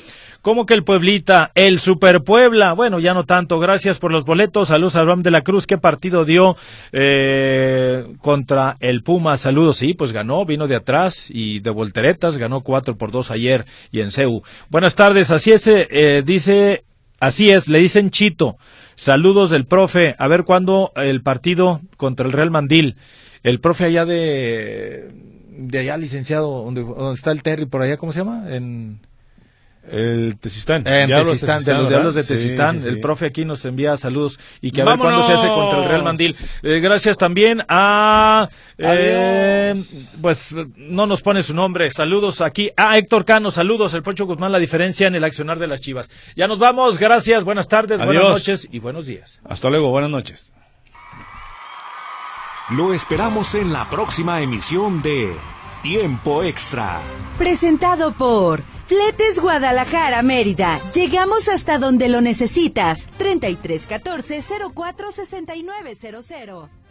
¿Cómo 0.45 0.67
que 0.67 0.75
el 0.75 0.83
Pueblita? 0.83 1.51
El 1.55 1.79
Super 1.79 2.21
Puebla. 2.23 2.73
Bueno, 2.73 2.99
ya 2.99 3.15
no 3.15 3.25
tanto. 3.25 3.57
Gracias 3.57 3.97
por 3.97 4.11
los 4.11 4.25
boletos. 4.25 4.67
Saludos 4.67 4.95
a 4.95 4.99
Abraham 4.99 5.23
de 5.23 5.31
la 5.31 5.41
Cruz. 5.41 5.65
¿Qué 5.65 5.79
partido 5.79 6.23
dio 6.23 6.55
eh, 6.91 8.05
contra 8.21 8.77
el 8.79 9.01
Puma? 9.01 9.37
Saludos. 9.37 9.77
Sí, 9.77 9.95
pues 9.95 10.11
ganó. 10.11 10.45
Vino 10.45 10.67
de 10.67 10.75
atrás 10.75 11.31
y 11.33 11.61
de 11.61 11.71
volteretas. 11.71 12.37
Ganó 12.37 12.61
4 12.61 12.95
por 12.95 13.09
2 13.09 13.31
ayer 13.31 13.65
y 13.91 14.01
en 14.01 14.11
CEU. 14.11 14.43
Buenas 14.69 14.93
tardes. 14.93 15.31
Así 15.31 15.51
es, 15.51 15.65
eh, 15.65 16.21
dice, 16.23 16.83
así 17.19 17.49
es, 17.49 17.67
le 17.67 17.79
dicen 17.79 18.11
Chito. 18.11 18.57
Saludos 18.93 19.49
del 19.49 19.65
profe. 19.65 20.13
A 20.19 20.27
ver 20.27 20.43
cuándo 20.43 20.91
el 20.95 21.23
partido 21.23 21.81
contra 21.97 22.27
el 22.27 22.33
Real 22.33 22.51
Mandil. 22.51 22.97
El 23.41 23.59
profe 23.59 23.85
allá 23.85 24.05
de, 24.05 25.09
de 25.57 25.79
allá, 25.79 25.97
licenciado, 25.97 26.65
donde, 26.65 26.83
donde 26.83 27.15
está 27.15 27.31
el 27.31 27.41
Terry, 27.41 27.65
por 27.65 27.81
allá, 27.81 27.97
¿cómo 27.97 28.11
se 28.11 28.19
llama? 28.19 28.55
En... 28.55 28.99
El 29.89 30.37
Tesistán. 30.39 30.85
En 30.87 31.09
Tesistán, 31.09 31.63
de 31.63 31.73
los 31.73 31.89
Diablos 31.89 32.15
de 32.15 32.23
Tesistán. 32.23 32.81
el 32.85 32.99
profe 32.99 33.27
aquí 33.27 33.45
nos 33.45 33.63
envía 33.65 33.95
saludos 33.97 34.39
y 34.61 34.71
que 34.71 34.81
a 34.81 34.85
ver 34.85 34.97
cuándo 34.97 35.25
se 35.25 35.33
hace 35.33 35.47
contra 35.47 35.79
el 35.79 35.85
Real 35.85 36.03
Mandil. 36.03 36.35
Eh, 36.63 36.79
gracias 36.79 37.17
también 37.17 37.63
a... 37.67 38.49
Eh, 38.77 39.73
pues 40.21 40.53
no 40.75 41.05
nos 41.05 41.21
pone 41.21 41.43
su 41.43 41.53
nombre. 41.53 41.91
Saludos 41.91 42.41
aquí 42.41 42.71
a 42.75 42.97
Héctor 42.97 43.25
Cano. 43.25 43.51
Saludos, 43.51 43.93
el 43.93 44.03
Pocho 44.03 44.25
Guzmán, 44.25 44.51
la 44.51 44.59
diferencia 44.59 45.07
en 45.07 45.15
el 45.15 45.23
accionar 45.23 45.59
de 45.59 45.67
las 45.67 45.81
Chivas. 45.81 46.09
Ya 46.35 46.47
nos 46.47 46.59
vamos. 46.59 46.97
Gracias, 46.97 47.43
buenas 47.43 47.67
tardes, 47.67 48.03
buenas 48.03 48.23
noches 48.23 48.67
y 48.71 48.79
buenos 48.79 49.05
días. 49.05 49.41
Hasta 49.47 49.69
luego, 49.69 49.89
buenas 49.89 50.09
noches. 50.09 50.51
Lo 52.71 52.93
esperamos 52.93 53.53
en 53.53 53.71
la 53.71 53.87
próxima 53.89 54.41
emisión 54.41 55.03
de 55.03 55.35
Tiempo 55.83 56.41
Extra. 56.43 56.99
Presentado 57.37 58.11
por... 58.13 58.74
Fletes 58.87 59.41
Guadalajara 59.41 60.21
Mérida. 60.21 60.79
Llegamos 60.93 61.49
hasta 61.49 61.79
donde 61.79 62.07
lo 62.07 62.21
necesitas. 62.21 63.07
3314 63.17 64.43
046900. 64.75 66.84